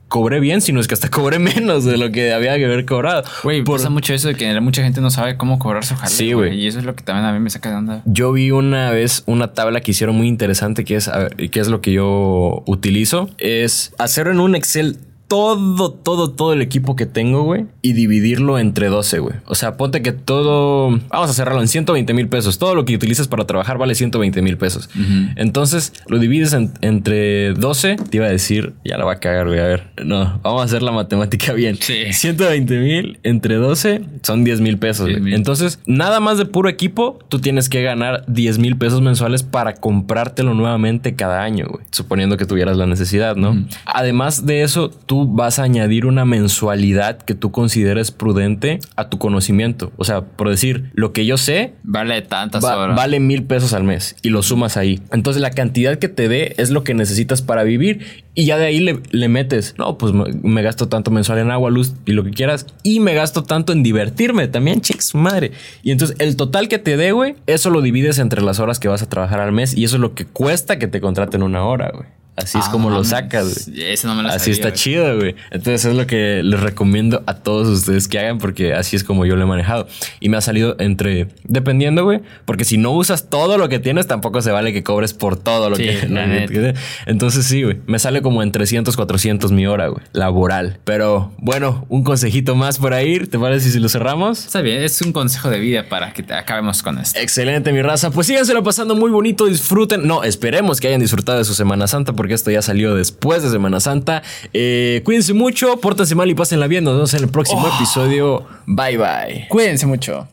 cobré 0.09 0.41
bien, 0.41 0.59
sino 0.59 0.81
es 0.81 0.87
que 0.89 0.95
hasta 0.95 1.09
cobré 1.09 1.39
menos 1.39 1.85
de 1.85 1.97
lo 1.97 2.11
que 2.11 2.33
había 2.33 2.57
que 2.57 2.65
haber 2.65 2.85
cobrado. 2.85 3.23
Güey, 3.43 3.63
Por- 3.63 3.77
pasa 3.77 3.89
mucho 3.89 4.13
eso 4.13 4.27
de 4.27 4.35
que 4.35 4.59
mucha 4.59 4.83
gente 4.83 4.99
no 4.99 5.09
sabe 5.09 5.37
cómo 5.37 5.57
cobrar 5.59 5.85
su 5.85 5.95
jale. 5.95 6.11
Sí, 6.13 6.33
güey. 6.33 6.59
Y 6.59 6.67
eso 6.67 6.79
es 6.79 6.85
lo 6.85 6.95
que 6.95 7.03
también 7.03 7.25
a 7.25 7.31
mí 7.31 7.39
me 7.39 7.49
saca 7.49 7.69
de 7.69 7.75
onda. 7.77 8.01
Yo 8.05 8.33
vi 8.33 8.51
una 8.51 8.91
vez 8.91 9.23
una 9.25 9.53
tabla 9.53 9.79
que 9.81 9.91
hicieron 9.91 10.15
muy 10.17 10.27
interesante 10.27 10.83
que 10.83 10.95
es, 10.97 11.07
a 11.07 11.17
ver, 11.19 11.35
que 11.49 11.59
es 11.61 11.69
lo 11.69 11.79
que 11.79 11.93
yo 11.93 12.63
utilizo. 12.65 13.29
Es 13.37 13.93
hacer 13.97 14.27
en 14.27 14.39
un 14.41 14.55
Excel 14.55 14.97
todo, 15.29 15.91
todo, 15.93 16.31
todo 16.31 16.51
el 16.53 16.61
equipo 16.61 16.97
que 16.97 17.05
tengo, 17.05 17.43
güey, 17.43 17.67
y 17.81 17.93
dividirlo 17.93 18.59
entre 18.59 18.87
12, 18.87 19.19
güey. 19.19 19.35
O 19.45 19.55
sea, 19.55 19.77
ponte 19.77 20.01
que 20.01 20.11
todo, 20.11 20.89
vamos 21.09 21.29
a 21.29 21.33
cerrarlo 21.33 21.61
en 21.61 21.67
120 21.69 22.13
mil 22.13 22.27
pesos. 22.27 22.57
Todo 22.59 22.75
lo 22.75 22.83
que 22.83 22.95
utilizas 22.95 23.27
para 23.29 23.45
trabajar 23.45 23.77
vale 23.77 23.95
120 23.95 24.41
mil 24.41 24.57
pesos. 24.57 24.89
Entonces, 25.37 25.93
lo 26.07 26.19
divides 26.19 26.53
en- 26.53 26.73
entre 26.81 27.53
12, 27.53 27.95
te 28.09 28.17
iba 28.17 28.25
a 28.25 28.29
decir, 28.29 28.73
ya 28.83 28.97
la 28.97 29.05
va 29.05 29.13
a 29.13 29.19
cagar, 29.19 29.47
güey, 29.47 29.59
a 29.59 29.63
ver. 29.65 29.87
No, 30.03 30.39
vamos 30.43 30.61
a 30.61 30.65
hacer 30.65 30.81
la 30.81 30.91
matemática 30.91 31.53
bien. 31.53 31.77
Sí. 31.79 32.11
120 32.11 32.79
mil 32.79 33.19
entre 33.23 33.55
12 33.55 34.01
son 34.23 34.43
10 34.43 34.61
mil 34.61 34.77
pesos, 34.79 35.05
güey. 35.05 35.15
10,000. 35.17 35.33
Entonces, 35.35 35.79
nada 35.85 36.19
más 36.19 36.37
de 36.39 36.45
puro 36.45 36.69
equipo, 36.69 37.19
tú 37.29 37.39
tienes 37.39 37.69
que 37.69 37.83
ganar 37.83 38.23
10 38.27 38.57
mil 38.57 38.77
pesos 38.77 39.01
mensuales 39.01 39.43
para 39.43 39.75
comprártelo 39.75 40.53
nuevamente 40.55 41.15
cada 41.15 41.43
año, 41.43 41.67
güey. 41.69 41.85
Suponiendo 41.91 42.35
que 42.37 42.45
tuvieras 42.45 42.77
la 42.77 42.87
necesidad, 42.87 43.35
¿no? 43.35 43.63
Además 43.85 44.45
de 44.47 44.63
eso, 44.63 44.89
tú 44.89 45.18
vas 45.27 45.59
a 45.59 45.63
añadir 45.63 46.05
una 46.05 46.25
mensualidad 46.25 47.17
que 47.19 47.35
tú 47.35 47.51
consideres 47.51 48.11
prudente 48.11 48.79
a 48.95 49.09
tu 49.09 49.17
conocimiento. 49.17 49.91
O 49.97 50.03
sea, 50.03 50.21
por 50.21 50.49
decir, 50.49 50.91
lo 50.93 51.13
que 51.13 51.25
yo 51.25 51.37
sé, 51.37 51.73
Vale 51.83 52.21
tantas 52.21 52.63
va- 52.63 52.77
horas. 52.77 52.95
vale 52.95 53.19
mil 53.19 53.43
pesos 53.43 53.73
al 53.73 53.83
mes 53.83 54.15
y 54.21 54.29
lo 54.29 54.43
sumas 54.43 54.77
ahí. 54.77 55.01
Entonces 55.11 55.41
la 55.41 55.51
cantidad 55.51 55.97
que 55.97 56.09
te 56.09 56.27
dé 56.27 56.55
es 56.57 56.69
lo 56.69 56.83
que 56.83 56.93
necesitas 56.93 57.41
para 57.41 57.63
vivir 57.63 58.05
y 58.35 58.45
ya 58.45 58.57
de 58.57 58.65
ahí 58.67 58.79
le, 58.79 58.99
le 59.11 59.27
metes, 59.27 59.75
no, 59.77 59.97
pues 59.97 60.13
me, 60.13 60.25
me 60.43 60.61
gasto 60.61 60.87
tanto 60.87 61.11
mensual 61.11 61.39
en 61.39 61.51
agua, 61.51 61.69
luz 61.71 61.93
y 62.05 62.13
lo 62.13 62.23
que 62.23 62.31
quieras 62.31 62.65
y 62.83 62.99
me 62.99 63.13
gasto 63.13 63.43
tanto 63.43 63.73
en 63.73 63.83
divertirme 63.83 64.47
también, 64.47 64.81
chicos, 64.81 65.13
madre. 65.15 65.51
Y 65.83 65.91
entonces 65.91 66.15
el 66.19 66.35
total 66.35 66.67
que 66.67 66.79
te 66.79 66.95
dé, 66.97 67.11
güey, 67.11 67.35
eso 67.47 67.69
lo 67.69 67.81
divides 67.81 68.19
entre 68.19 68.41
las 68.41 68.59
horas 68.59 68.79
que 68.79 68.87
vas 68.87 69.01
a 69.01 69.09
trabajar 69.09 69.39
al 69.39 69.51
mes 69.51 69.75
y 69.75 69.83
eso 69.83 69.95
es 69.97 70.01
lo 70.01 70.13
que 70.15 70.25
cuesta 70.25 70.79
que 70.79 70.87
te 70.87 71.01
contraten 71.01 71.43
una 71.43 71.63
hora, 71.65 71.91
güey. 71.93 72.07
Así 72.43 72.57
es 72.57 72.65
Ah, 72.67 72.71
como 72.71 72.89
no 72.89 72.97
lo 72.97 73.03
sacas, 73.03 73.67
güey. 73.67 73.83
Ese 73.91 74.07
no 74.07 74.15
me 74.15 74.23
lo 74.23 74.29
Así 74.29 74.39
sabía, 74.39 74.53
está 74.53 74.69
güey. 74.69 74.79
chido, 74.79 75.15
güey. 75.17 75.35
Entonces 75.51 75.85
es 75.85 75.95
lo 75.95 76.07
que 76.07 76.41
les 76.43 76.59
recomiendo 76.59 77.23
a 77.25 77.35
todos 77.35 77.67
ustedes 77.67 78.07
que 78.07 78.19
hagan 78.19 78.37
porque 78.37 78.73
así 78.73 78.95
es 78.95 79.03
como 79.03 79.25
yo 79.25 79.35
lo 79.35 79.43
he 79.43 79.45
manejado. 79.45 79.87
Y 80.19 80.29
me 80.29 80.37
ha 80.37 80.41
salido 80.41 80.75
entre, 80.79 81.27
dependiendo, 81.43 82.03
güey, 82.03 82.21
porque 82.45 82.65
si 82.65 82.77
no 82.77 82.91
usas 82.91 83.29
todo 83.29 83.57
lo 83.57 83.69
que 83.69 83.79
tienes, 83.79 84.07
tampoco 84.07 84.41
se 84.41 84.51
vale 84.51 84.73
que 84.73 84.83
cobres 84.83 85.13
por 85.13 85.37
todo 85.37 85.69
lo 85.69 85.75
Sí, 85.75 85.83
que... 85.83 86.07
la 86.09 86.73
Entonces 87.05 87.45
sí, 87.45 87.63
güey. 87.63 87.77
Me 87.87 87.99
sale 87.99 88.21
como 88.21 88.43
en 88.43 88.51
300, 88.51 88.95
400 88.95 89.51
mi 89.51 89.67
hora, 89.67 89.87
güey. 89.87 90.03
Laboral. 90.13 90.79
Pero 90.83 91.31
bueno, 91.37 91.85
un 91.89 92.03
consejito 92.03 92.55
más 92.55 92.77
por 92.77 92.93
ahí. 92.93 93.19
¿Te 93.19 93.37
parece 93.39 93.69
si 93.71 93.79
lo 93.79 93.89
cerramos? 93.89 94.45
Está 94.45 94.61
bien, 94.61 94.81
es 94.83 95.01
un 95.01 95.11
consejo 95.11 95.49
de 95.49 95.59
vida 95.59 95.87
para 95.89 96.13
que 96.13 96.23
te 96.23 96.33
acabemos 96.33 96.81
con 96.83 96.97
esto. 96.99 97.19
Excelente, 97.19 97.71
mi 97.71 97.81
raza. 97.81 98.11
Pues 98.11 98.27
síganselo 98.27 98.63
pasando 98.63 98.95
muy 98.95 99.11
bonito, 99.11 99.45
disfruten. 99.45 100.07
No, 100.07 100.23
esperemos 100.23 100.79
que 100.79 100.87
hayan 100.87 100.99
disfrutado 101.01 101.37
de 101.37 101.45
su 101.45 101.53
Semana 101.53 101.87
Santa, 101.87 102.13
porque 102.13 102.28
esto 102.35 102.51
ya 102.51 102.61
salió 102.61 102.95
después 102.95 103.43
de 103.43 103.49
Semana 103.49 103.79
Santa. 103.79 104.23
Eh, 104.53 105.01
cuídense 105.03 105.33
mucho, 105.33 105.79
pórtense 105.79 106.15
mal 106.15 106.29
y 106.29 106.35
pásenla 106.35 106.67
bien. 106.67 106.83
Nos 106.83 106.95
vemos 106.95 107.13
en 107.13 107.23
el 107.23 107.29
próximo 107.29 107.67
episodio. 107.75 108.45
Bye 108.65 108.97
bye. 108.97 109.47
Cuídense 109.49 109.85
mucho. 109.85 110.27